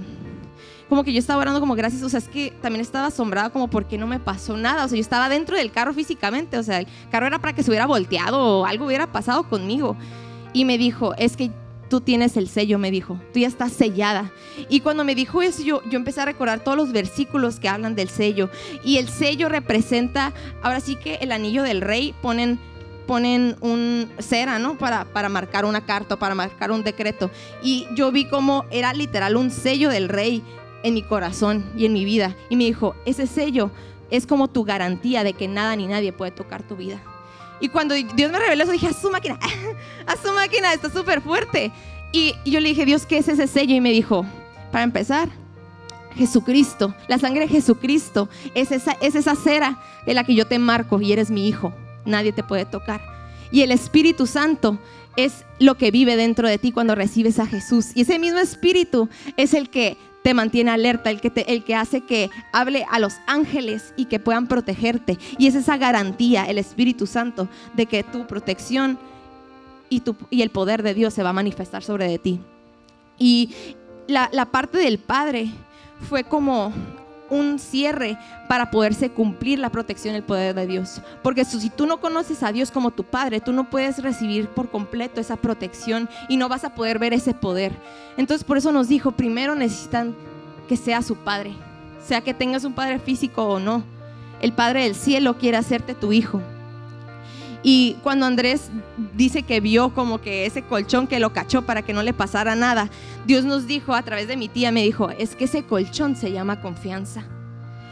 como 0.88 1.04
que 1.04 1.12
yo 1.12 1.18
estaba 1.18 1.40
orando 1.40 1.60
como 1.60 1.74
gracias, 1.74 2.02
o 2.02 2.08
sea, 2.08 2.18
es 2.18 2.28
que 2.28 2.50
también 2.62 2.80
estaba 2.80 3.06
asombrada 3.06 3.50
como 3.50 3.68
porque 3.68 3.98
no 3.98 4.06
me 4.06 4.18
pasó 4.18 4.56
nada, 4.56 4.84
o 4.84 4.88
sea, 4.88 4.96
yo 4.96 5.02
estaba 5.02 5.28
dentro 5.28 5.56
del 5.56 5.70
carro 5.70 5.92
físicamente, 5.92 6.56
o 6.56 6.62
sea, 6.62 6.80
el 6.80 6.86
carro 7.10 7.26
era 7.26 7.38
para 7.38 7.52
que 7.52 7.62
se 7.62 7.70
hubiera 7.70 7.86
volteado 7.86 8.60
o 8.60 8.64
algo 8.64 8.86
hubiera 8.86 9.12
pasado 9.12 9.48
conmigo. 9.48 9.96
Y 10.54 10.64
me 10.64 10.78
dijo, 10.78 11.14
es 11.16 11.36
que 11.36 11.50
tú 11.88 12.00
tienes 12.00 12.36
el 12.36 12.48
sello, 12.48 12.78
me 12.78 12.90
dijo, 12.90 13.18
tú 13.32 13.40
ya 13.40 13.48
estás 13.48 13.72
sellada. 13.72 14.30
Y 14.68 14.80
cuando 14.80 15.04
me 15.04 15.14
dijo 15.14 15.42
eso, 15.42 15.62
yo, 15.62 15.82
yo 15.90 15.96
empecé 15.98 16.20
a 16.20 16.26
recordar 16.26 16.60
todos 16.60 16.76
los 16.76 16.92
versículos 16.92 17.58
que 17.58 17.68
hablan 17.68 17.94
del 17.94 18.08
sello. 18.08 18.50
Y 18.84 18.98
el 18.98 19.08
sello 19.08 19.48
representa, 19.48 20.32
ahora 20.62 20.80
sí 20.80 20.96
que 20.96 21.16
el 21.16 21.32
anillo 21.32 21.62
del 21.62 21.80
rey 21.80 22.14
ponen 22.22 22.58
ponen 23.06 23.56
un 23.62 24.06
cera, 24.18 24.58
¿no? 24.58 24.76
Para, 24.76 25.06
para 25.06 25.30
marcar 25.30 25.64
una 25.64 25.86
carta, 25.86 26.18
para 26.18 26.34
marcar 26.34 26.70
un 26.70 26.84
decreto. 26.84 27.30
Y 27.62 27.86
yo 27.94 28.12
vi 28.12 28.26
como 28.26 28.66
era 28.70 28.92
literal 28.92 29.36
un 29.36 29.50
sello 29.50 29.88
del 29.88 30.10
rey 30.10 30.42
en 30.82 30.92
mi 30.92 31.02
corazón 31.02 31.64
y 31.74 31.86
en 31.86 31.94
mi 31.94 32.04
vida. 32.04 32.36
Y 32.50 32.56
me 32.56 32.64
dijo, 32.64 32.94
ese 33.06 33.26
sello 33.26 33.70
es 34.10 34.26
como 34.26 34.48
tu 34.48 34.62
garantía 34.64 35.24
de 35.24 35.32
que 35.32 35.48
nada 35.48 35.74
ni 35.74 35.86
nadie 35.86 36.12
puede 36.12 36.32
tocar 36.32 36.62
tu 36.62 36.76
vida. 36.76 37.00
Y 37.60 37.68
cuando 37.68 37.94
Dios 37.94 38.30
me 38.30 38.38
reveló 38.38 38.64
eso, 38.64 38.72
dije, 38.72 38.88
a 38.88 38.92
su 38.92 39.10
máquina, 39.10 39.38
a 40.06 40.16
su 40.16 40.32
máquina, 40.32 40.72
está 40.72 40.90
súper 40.90 41.20
fuerte. 41.20 41.72
Y, 42.12 42.34
yo 42.44 42.60
le 42.60 42.70
dije, 42.70 42.84
Dios, 42.84 43.06
¿qué 43.06 43.18
es 43.18 43.28
ese 43.28 43.46
sello? 43.46 43.74
Y 43.74 43.80
me 43.80 43.90
dijo, 43.90 44.24
para 44.72 44.84
empezar, 44.84 45.28
Jesucristo, 46.14 46.94
la 47.06 47.18
sangre 47.18 47.42
de 47.42 47.48
Jesucristo 47.48 48.28
es 48.54 48.72
esa, 48.72 48.96
es 49.00 49.14
esa 49.14 49.34
cera 49.34 49.80
de 50.06 50.14
la 50.14 50.24
que 50.24 50.34
yo 50.34 50.46
te 50.46 50.58
marco 50.58 51.00
y 51.00 51.12
eres 51.12 51.30
mi 51.30 51.48
hijo. 51.48 51.72
Nadie 52.04 52.32
te 52.32 52.42
puede 52.42 52.64
tocar. 52.64 53.00
Y 53.50 53.62
el 53.62 53.70
Espíritu 53.70 54.26
Santo 54.26 54.78
es 55.16 55.44
lo 55.58 55.76
que 55.76 55.90
vive 55.90 56.16
dentro 56.16 56.48
de 56.48 56.58
ti 56.58 56.72
cuando 56.72 56.94
recibes 56.94 57.38
a 57.38 57.46
Jesús. 57.46 57.88
Y 57.94 58.02
ese 58.02 58.18
mismo 58.18 58.38
Espíritu 58.38 59.08
es 59.36 59.52
el 59.52 59.68
que 59.68 59.96
te 60.28 60.34
mantiene 60.34 60.70
alerta, 60.70 61.08
el 61.08 61.22
que, 61.22 61.32
el 61.48 61.64
que 61.64 61.74
hace 61.74 62.02
que 62.02 62.28
hable 62.52 62.84
a 62.90 62.98
los 62.98 63.14
ángeles 63.26 63.94
y 63.96 64.04
que 64.04 64.20
puedan 64.20 64.46
protegerte. 64.46 65.16
Y 65.38 65.46
es 65.46 65.54
esa 65.54 65.78
garantía, 65.78 66.44
el 66.44 66.58
Espíritu 66.58 67.06
Santo, 67.06 67.48
de 67.72 67.86
que 67.86 68.04
tu 68.04 68.26
protección 68.26 68.98
y, 69.88 70.00
tu, 70.00 70.16
y 70.28 70.42
el 70.42 70.50
poder 70.50 70.82
de 70.82 70.92
Dios 70.92 71.14
se 71.14 71.22
va 71.22 71.30
a 71.30 71.32
manifestar 71.32 71.82
sobre 71.82 72.06
de 72.08 72.18
ti. 72.18 72.40
Y 73.18 73.54
la, 74.06 74.28
la 74.30 74.44
parte 74.44 74.76
del 74.76 74.98
Padre 74.98 75.48
fue 76.10 76.24
como 76.24 76.74
un 77.30 77.58
cierre 77.58 78.18
para 78.48 78.70
poderse 78.70 79.10
cumplir 79.10 79.58
la 79.58 79.70
protección 79.70 80.14
y 80.14 80.18
el 80.18 80.22
poder 80.22 80.54
de 80.54 80.66
Dios. 80.66 81.00
Porque 81.22 81.44
si 81.44 81.70
tú 81.70 81.86
no 81.86 82.00
conoces 82.00 82.42
a 82.42 82.52
Dios 82.52 82.70
como 82.70 82.90
tu 82.90 83.04
Padre, 83.04 83.40
tú 83.40 83.52
no 83.52 83.70
puedes 83.70 84.02
recibir 84.02 84.48
por 84.48 84.70
completo 84.70 85.20
esa 85.20 85.36
protección 85.36 86.08
y 86.28 86.36
no 86.36 86.48
vas 86.48 86.64
a 86.64 86.74
poder 86.74 86.98
ver 86.98 87.12
ese 87.12 87.34
poder. 87.34 87.72
Entonces 88.16 88.44
por 88.44 88.58
eso 88.58 88.72
nos 88.72 88.88
dijo, 88.88 89.12
primero 89.12 89.54
necesitan 89.54 90.14
que 90.68 90.76
sea 90.76 91.02
su 91.02 91.16
Padre, 91.16 91.52
sea 92.06 92.20
que 92.20 92.34
tengas 92.34 92.64
un 92.64 92.74
Padre 92.74 92.98
físico 92.98 93.44
o 93.44 93.58
no. 93.58 93.82
El 94.40 94.52
Padre 94.52 94.84
del 94.84 94.94
cielo 94.94 95.38
quiere 95.38 95.56
hacerte 95.56 95.94
tu 95.94 96.12
hijo. 96.12 96.40
Y 97.62 97.96
cuando 98.02 98.26
Andrés 98.26 98.70
dice 99.14 99.42
que 99.42 99.60
vio 99.60 99.92
como 99.94 100.20
que 100.20 100.46
ese 100.46 100.62
colchón 100.62 101.06
que 101.06 101.18
lo 101.18 101.32
cachó 101.32 101.62
para 101.62 101.82
que 101.82 101.92
no 101.92 102.02
le 102.02 102.12
pasara 102.12 102.54
nada, 102.54 102.88
Dios 103.26 103.44
nos 103.44 103.66
dijo 103.66 103.94
a 103.94 104.02
través 104.02 104.28
de 104.28 104.36
mi 104.36 104.48
tía, 104.48 104.70
me 104.70 104.82
dijo, 104.82 105.10
es 105.10 105.34
que 105.34 105.44
ese 105.44 105.64
colchón 105.64 106.14
se 106.14 106.30
llama 106.30 106.60
confianza. 106.60 107.24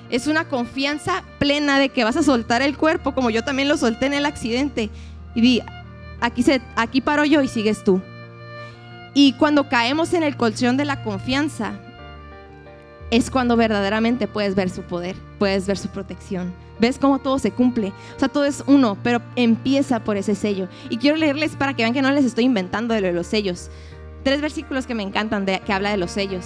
Es 0.08 0.28
una 0.28 0.48
confianza 0.48 1.24
plena 1.38 1.80
de 1.80 1.88
que 1.88 2.04
vas 2.04 2.16
a 2.16 2.22
soltar 2.22 2.62
el 2.62 2.76
cuerpo, 2.76 3.12
como 3.12 3.30
yo 3.30 3.42
también 3.42 3.68
lo 3.68 3.76
solté 3.76 4.06
en 4.06 4.14
el 4.14 4.24
accidente. 4.24 4.88
Y 5.34 5.40
di, 5.40 5.62
aquí, 6.20 6.44
se, 6.44 6.62
aquí 6.76 7.00
paro 7.00 7.24
yo 7.24 7.42
y 7.42 7.48
sigues 7.48 7.82
tú. 7.82 8.00
Y 9.14 9.32
cuando 9.32 9.68
caemos 9.68 10.12
en 10.12 10.22
el 10.22 10.36
colchón 10.36 10.76
de 10.76 10.84
la 10.84 11.02
confianza, 11.02 11.72
es 13.10 13.30
cuando 13.30 13.56
verdaderamente 13.56 14.26
puedes 14.26 14.54
ver 14.54 14.70
su 14.70 14.82
poder, 14.82 15.16
puedes 15.38 15.66
ver 15.66 15.78
su 15.78 15.88
protección. 15.88 16.52
¿Ves 16.78 16.98
cómo 16.98 17.18
todo 17.18 17.38
se 17.38 17.52
cumple? 17.52 17.92
O 18.16 18.18
sea, 18.18 18.28
todo 18.28 18.44
es 18.44 18.62
uno, 18.66 18.98
pero 19.02 19.22
empieza 19.34 20.04
por 20.04 20.16
ese 20.16 20.34
sello. 20.34 20.68
Y 20.90 20.98
quiero 20.98 21.16
leerles 21.16 21.56
para 21.56 21.74
que 21.74 21.82
vean 21.82 21.94
que 21.94 22.02
no 22.02 22.10
les 22.10 22.24
estoy 22.24 22.44
inventando 22.44 22.94
de, 22.94 23.12
los 23.12 23.26
sellos. 23.26 23.70
Tres 24.24 24.40
versículos 24.40 24.86
que 24.86 24.94
me 24.94 25.02
encantan 25.02 25.46
de, 25.46 25.60
que 25.60 25.72
habla 25.72 25.90
de 25.90 25.96
los 25.96 26.10
sellos. 26.10 26.44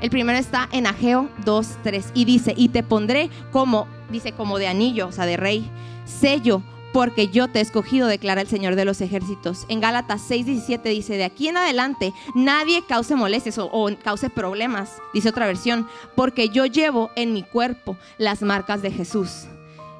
El 0.00 0.10
primero 0.10 0.38
está 0.38 0.68
en 0.72 0.86
Ageo 0.86 1.28
2, 1.44 1.78
3 1.82 2.12
y 2.14 2.24
dice, 2.24 2.54
y 2.56 2.68
te 2.68 2.82
pondré 2.82 3.30
como, 3.52 3.86
dice, 4.10 4.32
como 4.32 4.58
de 4.58 4.68
anillo, 4.68 5.08
o 5.08 5.12
sea, 5.12 5.26
de 5.26 5.36
rey, 5.36 5.70
sello 6.04 6.62
porque 6.92 7.28
yo 7.28 7.48
te 7.48 7.58
he 7.58 7.62
escogido, 7.62 8.06
declara 8.06 8.40
el 8.40 8.48
Señor 8.48 8.74
de 8.74 8.84
los 8.84 9.00
ejércitos. 9.00 9.66
En 9.68 9.80
Gálatas 9.80 10.28
6:17 10.28 10.82
dice, 10.82 11.16
de 11.16 11.24
aquí 11.24 11.48
en 11.48 11.56
adelante 11.56 12.12
nadie 12.34 12.82
cause 12.86 13.14
molestias 13.14 13.58
o, 13.58 13.90
cause 14.02 14.30
problemas, 14.30 14.96
dice 15.12 15.28
otra 15.28 15.46
versión, 15.46 15.86
porque 16.14 16.48
yo 16.48 16.66
llevo 16.66 17.10
en 17.16 17.32
mi 17.32 17.42
cuerpo 17.42 17.96
las 18.16 18.42
marcas 18.42 18.82
de 18.82 18.90
Jesús. 18.90 19.46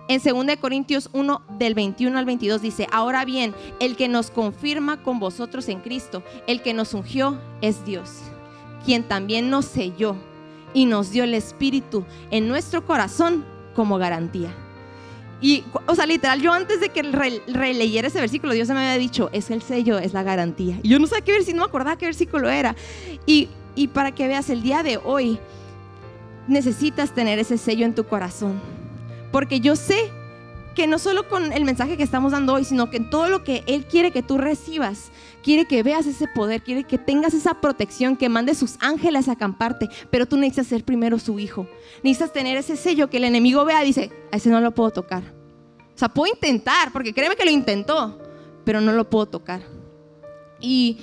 En 0.09 0.22
2 0.22 0.57
Corintios 0.57 1.11
1 1.12 1.43
del 1.59 1.74
21 1.74 2.18
al 2.18 2.24
22 2.24 2.62
dice, 2.62 2.86
ahora 2.91 3.26
bien, 3.26 3.55
el 3.78 3.95
que 3.95 4.09
nos 4.09 4.30
confirma 4.30 5.03
con 5.03 5.18
vosotros 5.18 5.68
en 5.68 5.80
Cristo, 5.80 6.22
el 6.47 6.62
que 6.62 6.72
nos 6.72 6.95
ungió 6.95 7.39
es 7.61 7.84
Dios, 7.84 8.20
quien 8.86 9.03
también 9.03 9.51
nos 9.51 9.66
selló 9.66 10.16
y 10.72 10.86
nos 10.86 11.11
dio 11.11 11.24
el 11.24 11.34
Espíritu 11.34 12.07
en 12.30 12.49
nuestro 12.49 12.86
corazón 12.86 13.45
como 13.74 13.99
garantía. 13.99 14.55
Y, 15.41 15.64
o 15.86 15.95
sea, 15.95 16.07
literal, 16.07 16.41
yo 16.41 16.53
antes 16.53 16.80
de 16.80 16.89
que 16.89 17.03
releyera 17.03 18.09
ese 18.09 18.20
versículo, 18.20 18.55
Dios 18.55 18.68
me 18.68 18.74
había 18.74 18.99
dicho, 18.99 19.30
es 19.32 19.51
el 19.51 19.62
sello, 19.62 19.99
es 19.99 20.12
la 20.12 20.22
garantía. 20.22 20.80
Y 20.82 20.89
yo 20.89 20.99
no 20.99 21.07
sabía 21.07 21.24
qué 21.24 21.32
versículo, 21.32 21.59
no 21.59 21.66
me 21.66 21.68
acordaba 21.68 21.97
qué 21.97 22.07
versículo 22.07 22.51
era. 22.51 22.74
Y, 23.24 23.49
y 23.76 23.89
para 23.89 24.12
que 24.12 24.26
veas, 24.26 24.51
el 24.51 24.62
día 24.62 24.82
de 24.82 24.97
hoy 24.97 25.39
necesitas 26.49 27.14
tener 27.14 27.39
ese 27.39 27.57
sello 27.57 27.84
en 27.84 27.95
tu 27.95 28.05
corazón. 28.05 28.61
Porque 29.30 29.61
yo 29.61 29.76
sé 29.76 30.11
que 30.79 30.87
no 30.87 31.01
solo 31.01 31.29
con 31.29 31.53
el 31.53 31.64
mensaje 31.64 31.97
que 31.97 32.05
estamos 32.05 32.31
dando 32.31 32.55
hoy, 32.55 32.62
sino 32.62 32.89
que 32.89 32.99
en 32.99 33.11
todo 33.11 33.29
lo 33.29 33.43
que 33.43 33.64
Él 33.66 33.87
quiere 33.87 34.12
que 34.12 34.22
tú 34.22 34.39
recibas, 34.39 35.11
quiere 35.43 35.64
que 35.64 35.83
veas 35.83 36.07
ese 36.07 36.29
poder, 36.29 36.62
quiere 36.62 36.85
que 36.85 36.99
tengas 36.99 37.35
esa 37.35 37.55
protección, 37.55 38.16
que 38.16 38.29
mande 38.29 38.55
sus 38.55 38.76
ángeles 38.79 39.29
a 39.29 39.33
acamparte, 39.33 39.89
pero 40.09 40.26
tú 40.26 40.37
necesitas 40.37 40.68
ser 40.68 40.85
primero 40.85 41.18
su 41.18 41.41
hijo. 41.41 41.66
Necesitas 42.05 42.33
tener 42.33 42.57
ese 42.57 42.76
sello 42.76 43.11
que 43.11 43.16
el 43.16 43.24
enemigo 43.24 43.64
vea 43.64 43.83
y 43.83 43.89
dice, 43.89 44.12
a 44.31 44.37
ese 44.37 44.51
no 44.51 44.61
lo 44.61 44.72
puedo 44.72 44.93
tocar. 44.93 45.24
O 45.97 45.99
sea, 45.99 46.11
puedo 46.11 46.33
intentar, 46.33 46.93
porque 46.93 47.12
créeme 47.12 47.35
que 47.35 47.45
lo 47.45 47.51
intentó, 47.51 48.16
pero 48.64 48.81
no 48.81 48.93
lo 48.93 49.11
puedo 49.11 49.26
tocar. 49.26 49.62
Y 50.61 50.99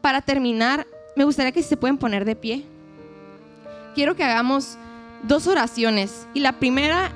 para 0.00 0.20
terminar, 0.20 0.84
me 1.14 1.22
gustaría 1.22 1.52
que 1.52 1.62
se 1.62 1.76
pueden 1.76 1.96
poner 1.96 2.24
de 2.24 2.34
pie. 2.34 2.64
Quiero 3.94 4.16
que 4.16 4.24
hagamos 4.24 4.78
dos 5.22 5.46
oraciones. 5.46 6.26
Y 6.34 6.40
la 6.40 6.58
primera 6.58 7.12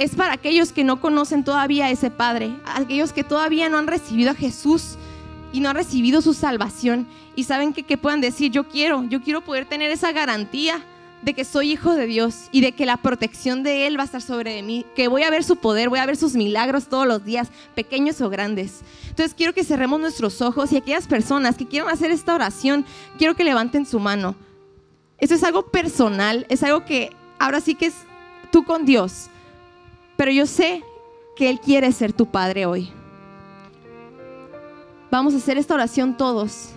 es 0.00 0.14
para 0.14 0.32
aquellos 0.32 0.72
que 0.72 0.82
no 0.82 0.98
conocen 0.98 1.44
todavía 1.44 1.84
a 1.84 1.90
ese 1.90 2.10
Padre, 2.10 2.56
aquellos 2.64 3.12
que 3.12 3.22
todavía 3.22 3.68
no 3.68 3.76
han 3.76 3.86
recibido 3.86 4.30
a 4.30 4.34
Jesús 4.34 4.96
y 5.52 5.60
no 5.60 5.68
han 5.68 5.76
recibido 5.76 6.22
su 6.22 6.32
salvación 6.32 7.06
y 7.36 7.44
saben 7.44 7.74
que, 7.74 7.82
que 7.82 7.98
puedan 7.98 8.22
decir, 8.22 8.50
yo 8.50 8.66
quiero, 8.66 9.04
yo 9.04 9.20
quiero 9.20 9.42
poder 9.42 9.66
tener 9.66 9.90
esa 9.90 10.10
garantía 10.10 10.82
de 11.20 11.34
que 11.34 11.44
soy 11.44 11.72
hijo 11.72 11.92
de 11.92 12.06
Dios 12.06 12.48
y 12.50 12.62
de 12.62 12.72
que 12.72 12.86
la 12.86 12.96
protección 12.96 13.62
de 13.62 13.86
Él 13.86 13.98
va 13.98 14.04
a 14.04 14.06
estar 14.06 14.22
sobre 14.22 14.62
mí, 14.62 14.86
que 14.96 15.08
voy 15.08 15.22
a 15.22 15.28
ver 15.28 15.44
su 15.44 15.56
poder, 15.56 15.90
voy 15.90 15.98
a 15.98 16.06
ver 16.06 16.16
sus 16.16 16.34
milagros 16.34 16.88
todos 16.88 17.06
los 17.06 17.22
días, 17.22 17.50
pequeños 17.74 18.22
o 18.22 18.30
grandes. 18.30 18.80
Entonces 19.06 19.34
quiero 19.34 19.52
que 19.52 19.64
cerremos 19.64 20.00
nuestros 20.00 20.40
ojos 20.40 20.72
y 20.72 20.78
aquellas 20.78 21.06
personas 21.06 21.58
que 21.58 21.66
quieran 21.66 21.90
hacer 21.90 22.10
esta 22.10 22.34
oración, 22.34 22.86
quiero 23.18 23.34
que 23.34 23.44
levanten 23.44 23.84
su 23.84 24.00
mano. 24.00 24.34
Eso 25.18 25.34
es 25.34 25.44
algo 25.44 25.66
personal, 25.66 26.46
es 26.48 26.62
algo 26.62 26.86
que 26.86 27.14
ahora 27.38 27.60
sí 27.60 27.74
que 27.74 27.86
es 27.86 27.94
tú 28.50 28.64
con 28.64 28.86
Dios. 28.86 29.29
Pero 30.20 30.32
yo 30.32 30.44
sé 30.44 30.84
que 31.34 31.48
Él 31.48 31.58
quiere 31.60 31.90
ser 31.92 32.12
tu 32.12 32.26
Padre 32.26 32.66
hoy. 32.66 32.90
Vamos 35.10 35.32
a 35.32 35.38
hacer 35.38 35.56
esta 35.56 35.72
oración 35.72 36.14
todos. 36.14 36.72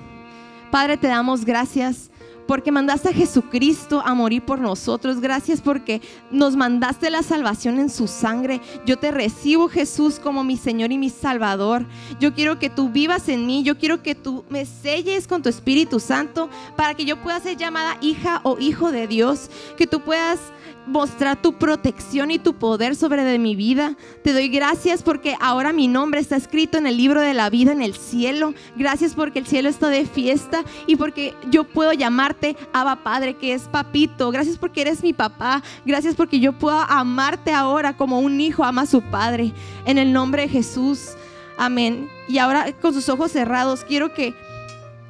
Padre, 0.71 0.95
te 0.95 1.07
damos 1.07 1.43
gracias 1.43 2.09
porque 2.47 2.71
mandaste 2.71 3.09
a 3.09 3.13
Jesucristo 3.13 4.01
a 4.03 4.13
morir 4.13 4.43
por 4.43 4.59
nosotros. 4.59 5.19
Gracias 5.19 5.61
porque 5.61 6.01
nos 6.31 6.55
mandaste 6.55 7.09
la 7.09 7.23
salvación 7.23 7.79
en 7.79 7.89
su 7.89 8.07
sangre. 8.07 8.61
Yo 8.85 8.97
te 8.97 9.11
recibo, 9.11 9.69
Jesús, 9.69 10.19
como 10.19 10.43
mi 10.43 10.57
Señor 10.57 10.91
y 10.91 10.97
mi 10.97 11.09
Salvador. 11.09 11.85
Yo 12.19 12.33
quiero 12.33 12.59
que 12.59 12.69
tú 12.69 12.89
vivas 12.89 13.29
en 13.29 13.45
mí. 13.45 13.63
Yo 13.63 13.77
quiero 13.77 14.01
que 14.03 14.15
tú 14.15 14.43
me 14.49 14.65
selles 14.65 15.27
con 15.27 15.41
tu 15.41 15.49
Espíritu 15.49 15.99
Santo 15.99 16.49
para 16.75 16.93
que 16.93 17.05
yo 17.05 17.21
pueda 17.21 17.39
ser 17.39 17.57
llamada 17.57 17.97
hija 18.01 18.41
o 18.43 18.57
hijo 18.59 18.91
de 18.91 19.07
Dios. 19.07 19.49
Que 19.77 19.87
tú 19.87 20.01
puedas 20.01 20.39
mostrar 20.85 21.41
tu 21.41 21.53
protección 21.53 22.31
y 22.31 22.39
tu 22.39 22.55
poder 22.55 22.95
sobre 22.95 23.23
de 23.23 23.39
mi 23.39 23.55
vida. 23.55 23.95
Te 24.23 24.33
doy 24.33 24.49
gracias 24.49 25.03
porque 25.03 25.35
ahora 25.39 25.73
mi 25.73 25.87
nombre 25.87 26.19
está 26.19 26.35
escrito 26.35 26.77
en 26.77 26.87
el 26.87 26.97
libro 26.97 27.21
de 27.21 27.33
la 27.33 27.49
vida 27.49 27.71
en 27.71 27.81
el 27.81 27.95
cielo. 27.95 28.53
Gracias 28.75 29.13
porque 29.13 29.39
el 29.39 29.47
cielo 29.47 29.69
está 29.69 29.89
de 29.89 30.05
fiesta 30.05 30.63
y 30.87 30.95
porque 30.95 31.33
yo 31.49 31.63
puedo 31.63 31.93
llamarte 32.33 32.57
Abba 32.71 33.03
Padre, 33.03 33.35
que 33.35 33.53
es 33.53 33.63
papito. 33.63 34.31
Gracias 34.31 34.57
porque 34.57 34.81
eres 34.81 35.03
mi 35.03 35.13
papá. 35.13 35.63
Gracias 35.85 36.15
porque 36.15 36.39
yo 36.39 36.53
puedo 36.53 36.77
amarte 36.77 37.51
ahora 37.51 37.95
como 37.95 38.19
un 38.19 38.39
hijo 38.41 38.63
ama 38.63 38.83
a 38.83 38.85
su 38.85 39.01
padre. 39.01 39.51
En 39.85 39.97
el 39.97 40.11
nombre 40.11 40.43
de 40.43 40.49
Jesús. 40.49 41.11
Amén. 41.57 42.09
Y 42.27 42.37
ahora 42.39 42.71
con 42.81 42.93
sus 42.93 43.09
ojos 43.09 43.31
cerrados, 43.31 43.83
quiero 43.83 44.13
que 44.13 44.33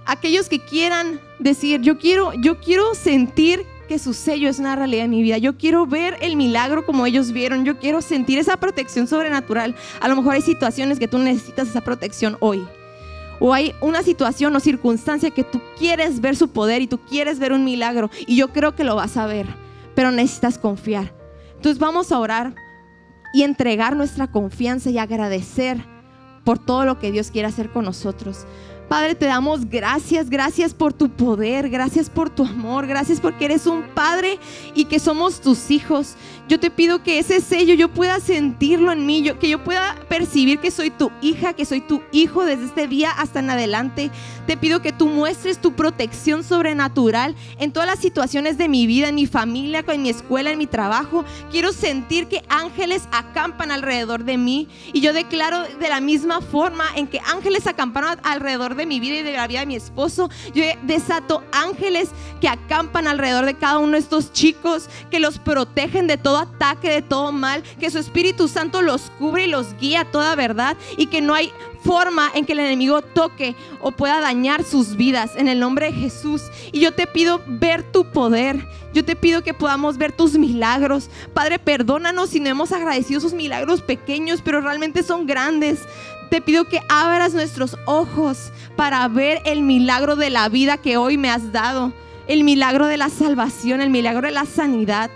aquellos 0.06 0.50
que 0.50 0.60
quieran 0.60 1.20
decir, 1.40 1.82
yo 1.82 1.98
quiero, 1.98 2.34
yo 2.34 2.60
quiero 2.60 2.94
sentir 2.96 3.66
que 3.88 4.00
su 4.00 4.14
sello 4.14 4.50
es 4.50 4.60
una 4.60 4.76
realidad 4.76 5.06
en 5.06 5.12
mi 5.12 5.24
vida. 5.24 5.38
Yo 5.38 5.58
quiero 5.58 5.86
ver 5.86 6.18
el 6.22 6.36
milagro 6.36 6.86
como 6.86 7.06
ellos 7.06 7.32
vieron. 7.32 7.66
Yo 7.66 7.80
quiero 7.80 8.02
sentir 8.02 8.40
esa 8.40 8.58
protección 8.58 9.08
sobrenatural. 9.08 9.76
A 10.02 10.08
lo 10.08 10.16
mejor 10.16 10.36
hay 10.36 10.42
situaciones 10.42 11.00
que 11.00 11.08
tú 11.08 11.18
necesitas 11.18 11.70
esa 11.70 11.82
protección 11.82 12.38
hoy. 12.40 12.66
O 13.40 13.54
hay 13.54 13.74
una 13.82 14.04
situación 14.04 14.56
o 14.56 14.60
circunstancia 14.60 15.32
que 15.32 15.44
tú 15.44 15.62
quieres 15.78 16.22
ver 16.22 16.36
su 16.36 16.50
poder 16.50 16.82
y 16.82 16.88
tú 16.88 17.00
quieres 17.00 17.40
ver 17.40 17.54
un 17.54 17.64
milagro 17.64 18.10
y 18.28 18.36
yo 18.36 18.54
creo 18.54 18.76
que 18.76 18.84
lo 18.84 18.96
vas 18.96 19.18
a 19.18 19.26
ver, 19.26 19.48
pero 19.96 20.12
necesitas 20.12 20.58
confiar. 20.58 21.14
Entonces 21.56 21.80
vamos 21.80 22.12
a 22.12 22.20
orar 22.20 22.56
y 23.34 23.44
entregar 23.44 23.96
nuestra 23.96 24.32
confianza 24.32 24.90
y 24.90 24.98
agradecer 24.98 25.84
por 26.44 26.60
todo 26.60 26.86
lo 26.86 27.00
que 27.00 27.12
Dios 27.12 27.32
quiere 27.32 27.48
hacer 27.48 27.72
con 27.72 27.86
nosotros. 27.86 28.46
Padre, 28.90 29.16
te 29.16 29.26
damos 29.26 29.70
gracias, 29.70 30.30
gracias 30.30 30.74
por 30.74 30.94
tu 30.94 31.10
poder, 31.10 31.70
gracias 31.70 32.10
por 32.10 32.30
tu 32.30 32.46
amor, 32.46 32.86
gracias 32.86 33.20
porque 33.20 33.46
eres 33.46 33.66
un 33.66 33.84
Padre 33.96 34.38
y 34.76 34.86
que 34.86 35.00
somos 35.00 35.42
tus 35.42 35.72
hijos. 35.72 36.16
Yo 36.50 36.60
te 36.60 36.70
pido 36.70 37.02
que 37.04 37.20
ese 37.20 37.40
sello 37.40 37.74
yo 37.74 37.88
pueda 37.88 38.20
sentirlo 38.20 38.92
en 38.92 39.06
mí, 39.06 39.24
que 39.40 39.48
yo 39.48 39.64
pueda 39.64 39.96
percibir 40.10 40.60
que 40.60 40.72
soy 40.72 40.92
tu 40.92 41.10
hija, 41.22 41.54
que 41.54 41.64
soy 41.64 41.80
tu 41.80 42.02
hijo 42.12 42.44
desde 42.44 42.66
este 42.66 42.88
día 42.88 43.12
hasta 43.12 43.40
en 43.40 43.50
adelante. 43.50 44.12
Te 44.46 44.58
pido 44.58 44.82
que 44.82 44.92
tú 44.92 45.08
muestres 45.08 45.60
tu 45.60 45.72
protección 45.74 46.44
sobrenatural 46.44 47.34
en 47.60 47.72
todas 47.72 47.88
las 47.88 48.00
situaciones 48.00 48.58
de 48.58 48.68
mi 48.68 48.88
vida, 48.88 49.08
en 49.08 49.16
mi 49.16 49.26
familia, 49.26 49.86
en 49.88 50.02
mi 50.02 50.10
escuela, 50.10 50.52
en 50.52 50.58
mi 50.58 50.68
trabajo. 50.68 51.24
Quiero 51.50 51.72
sentir 51.72 52.28
que 52.28 52.44
ángeles 52.50 53.08
acampan 53.14 53.72
alrededor 53.72 54.26
de 54.26 54.38
mí 54.38 54.68
y 54.92 55.00
yo 55.00 55.14
declaro 55.14 55.64
de 55.64 55.90
la 55.90 56.02
misma 56.02 56.42
forma 56.42 56.84
en 56.98 57.08
que 57.08 57.22
ángeles 57.22 57.68
acamparon 57.68 58.20
alrededor 58.24 58.76
de 58.76 58.86
mi 58.86 59.00
vida 59.00 59.20
y 59.20 59.24
de 59.24 59.32
la 59.32 59.48
vida 59.48 59.62
de 59.62 59.66
mi 59.66 59.76
esposo. 59.78 60.30
Yo 60.54 60.64
desato 60.82 61.42
ángeles 61.54 62.10
que 62.42 62.50
acampan 62.50 63.08
alrededor 63.08 63.46
de 63.46 63.54
cada 63.54 63.78
uno 63.78 63.94
de 63.94 64.00
estos 64.00 64.34
chicos, 64.34 64.90
que 65.10 65.22
los 65.22 65.40
protegen 65.40 66.08
de 66.08 66.18
todo 66.34 66.42
ataque, 66.42 66.90
de 66.90 67.04
todo 67.04 67.32
mal, 67.32 67.62
que 67.80 67.92
su 67.92 68.00
Espíritu 68.00 68.48
Santo 68.48 68.82
los 68.82 69.12
cubre 69.20 69.46
y 69.46 69.48
los 69.48 69.78
guía 69.78 70.02
a 70.02 70.06
toda 70.06 70.34
verdad 70.36 70.76
y 70.98 71.06
que 71.06 71.22
no 71.22 71.36
hay 71.36 71.54
forma 71.84 72.32
en 72.34 72.44
que 72.44 72.54
el 72.54 72.60
enemigo 72.60 73.04
toque 73.04 73.56
o 73.82 73.92
pueda 73.92 74.20
dañar 74.20 74.64
sus 74.64 74.96
vidas 74.96 75.34
en 75.36 75.48
el 75.48 75.60
nombre 75.60 75.92
de 75.92 75.94
Jesús. 75.94 76.42
Y 76.72 76.80
yo 76.80 76.92
te 76.92 77.06
pido 77.06 77.40
ver 77.46 77.84
tu 77.84 78.06
poder. 78.06 78.68
Yo 78.96 79.06
te 79.06 79.16
pido 79.16 79.44
que 79.44 79.54
podamos 79.54 80.00
ver 80.00 80.12
tus 80.12 80.36
milagros. 80.36 81.12
Padre, 81.36 81.60
perdónanos 81.60 82.32
si 82.32 82.40
no 82.40 82.50
hemos 82.50 82.72
agradecido 82.72 83.22
sus 83.22 83.34
milagros 83.34 83.84
pequeños, 83.84 84.42
pero 84.44 84.60
realmente 84.60 85.04
son 85.04 85.28
grandes. 85.28 85.82
Te 86.32 86.42
pido 86.42 86.66
que 86.66 86.80
abras 86.90 87.36
nuestros 87.36 87.78
ojos 87.86 88.52
para 88.76 89.08
ver 89.08 89.40
el 89.46 89.62
milagro 89.62 90.16
de 90.16 90.32
la 90.32 90.50
vida 90.50 90.78
que 90.78 90.98
hoy 90.98 91.16
me 91.20 91.30
has 91.30 91.52
dado. 91.52 91.94
El 92.26 92.44
milagro 92.44 92.88
de 92.88 92.98
la 92.98 93.10
salvación, 93.10 93.82
el 93.82 93.92
milagro 93.92 94.26
de 94.26 94.32
la 94.32 94.46
sanidad. 94.46 95.12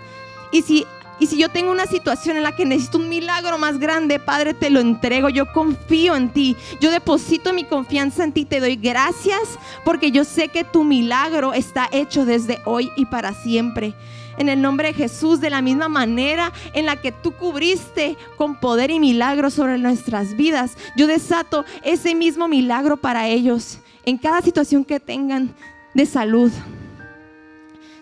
Y 0.50 0.62
si 0.62 0.86
y 1.20 1.26
si 1.26 1.36
yo 1.36 1.48
tengo 1.48 1.72
una 1.72 1.86
situación 1.86 2.36
en 2.36 2.44
la 2.44 2.54
que 2.54 2.64
necesito 2.64 2.98
un 2.98 3.08
milagro 3.08 3.58
más 3.58 3.78
grande, 3.78 4.20
Padre, 4.20 4.54
te 4.54 4.70
lo 4.70 4.80
entrego. 4.80 5.28
Yo 5.28 5.52
confío 5.52 6.14
en 6.14 6.28
ti. 6.28 6.56
Yo 6.80 6.90
deposito 6.90 7.52
mi 7.52 7.64
confianza 7.64 8.22
en 8.22 8.32
ti. 8.32 8.44
Te 8.44 8.60
doy 8.60 8.76
gracias 8.76 9.58
porque 9.84 10.12
yo 10.12 10.24
sé 10.24 10.48
que 10.48 10.62
tu 10.64 10.84
milagro 10.84 11.54
está 11.54 11.88
hecho 11.90 12.24
desde 12.24 12.60
hoy 12.64 12.90
y 12.96 13.06
para 13.06 13.32
siempre. 13.32 13.94
En 14.38 14.48
el 14.48 14.62
nombre 14.62 14.88
de 14.88 14.94
Jesús, 14.94 15.40
de 15.40 15.50
la 15.50 15.60
misma 15.60 15.88
manera 15.88 16.52
en 16.72 16.86
la 16.86 16.94
que 16.94 17.10
tú 17.10 17.32
cubriste 17.32 18.16
con 18.36 18.60
poder 18.60 18.92
y 18.92 19.00
milagro 19.00 19.50
sobre 19.50 19.78
nuestras 19.78 20.36
vidas, 20.36 20.76
yo 20.96 21.08
desato 21.08 21.64
ese 21.82 22.14
mismo 22.14 22.46
milagro 22.46 22.96
para 22.96 23.26
ellos 23.26 23.80
en 24.04 24.16
cada 24.16 24.40
situación 24.40 24.84
que 24.84 25.00
tengan 25.00 25.52
de 25.92 26.06
salud, 26.06 26.52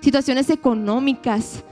situaciones 0.03 0.51
económicas 0.51 1.65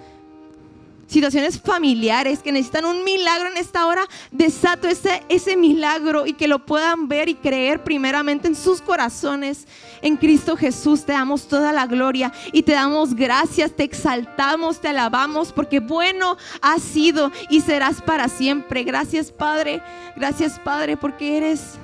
situaciones 1.07 1.61
familiares 1.61 2.41
que 2.41 2.53
necesitan 2.53 2.85
un 2.85 3.05
milagro 3.05 3.51
en 3.51 3.57
esta 3.57 3.87
hora, 3.87 4.03
desato 4.31 4.89
ese, 4.89 5.23
ese 5.29 5.57
milagro 5.57 6.27
y 6.27 6.35
que 6.35 6.49
lo 6.49 6.65
puedan 6.65 7.09
ver 7.09 7.29
y 7.29 7.35
creer 7.35 7.83
primeramente 7.83 8.49
en 8.49 8.55
sus 8.55 8.81
corazones. 8.81 9.67
En 10.03 10.17
Cristo 10.17 10.57
Jesús 10.57 11.05
te 11.05 11.13
damos 11.13 11.49
toda 11.49 11.73
la 11.73 11.87
gloria 11.87 12.33
y 12.53 12.63
te 12.63 12.73
damos 12.73 13.15
gracias, 13.15 13.73
te 13.73 13.85
exaltamos, 13.85 14.81
te 14.81 14.89
alabamos 14.89 15.53
porque 15.53 15.81
bueno 15.81 16.37
has 16.61 16.83
sido 16.83 17.31
y 17.49 17.61
serás 17.61 18.03
para 18.03 18.29
siempre. 18.29 18.85
Gracias 18.85 19.33
Padre, 19.33 19.83
gracias 20.17 20.59
Padre 20.59 20.97
porque 20.97 21.37
eres... 21.37 21.79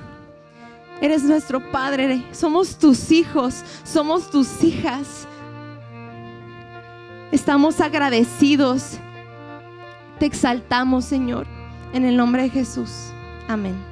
Eres 1.01 1.23
nuestro 1.23 1.71
Padre, 1.71 2.23
somos 2.31 2.77
tus 2.77 3.11
hijos, 3.11 3.63
somos 3.83 4.29
tus 4.29 4.63
hijas. 4.63 5.27
Estamos 7.31 7.81
agradecidos 7.81 8.99
te 10.21 10.27
exaltamos, 10.27 11.05
Señor, 11.05 11.47
en 11.93 12.05
el 12.05 12.15
nombre 12.15 12.43
de 12.43 12.49
Jesús. 12.51 12.91
Amén. 13.47 13.90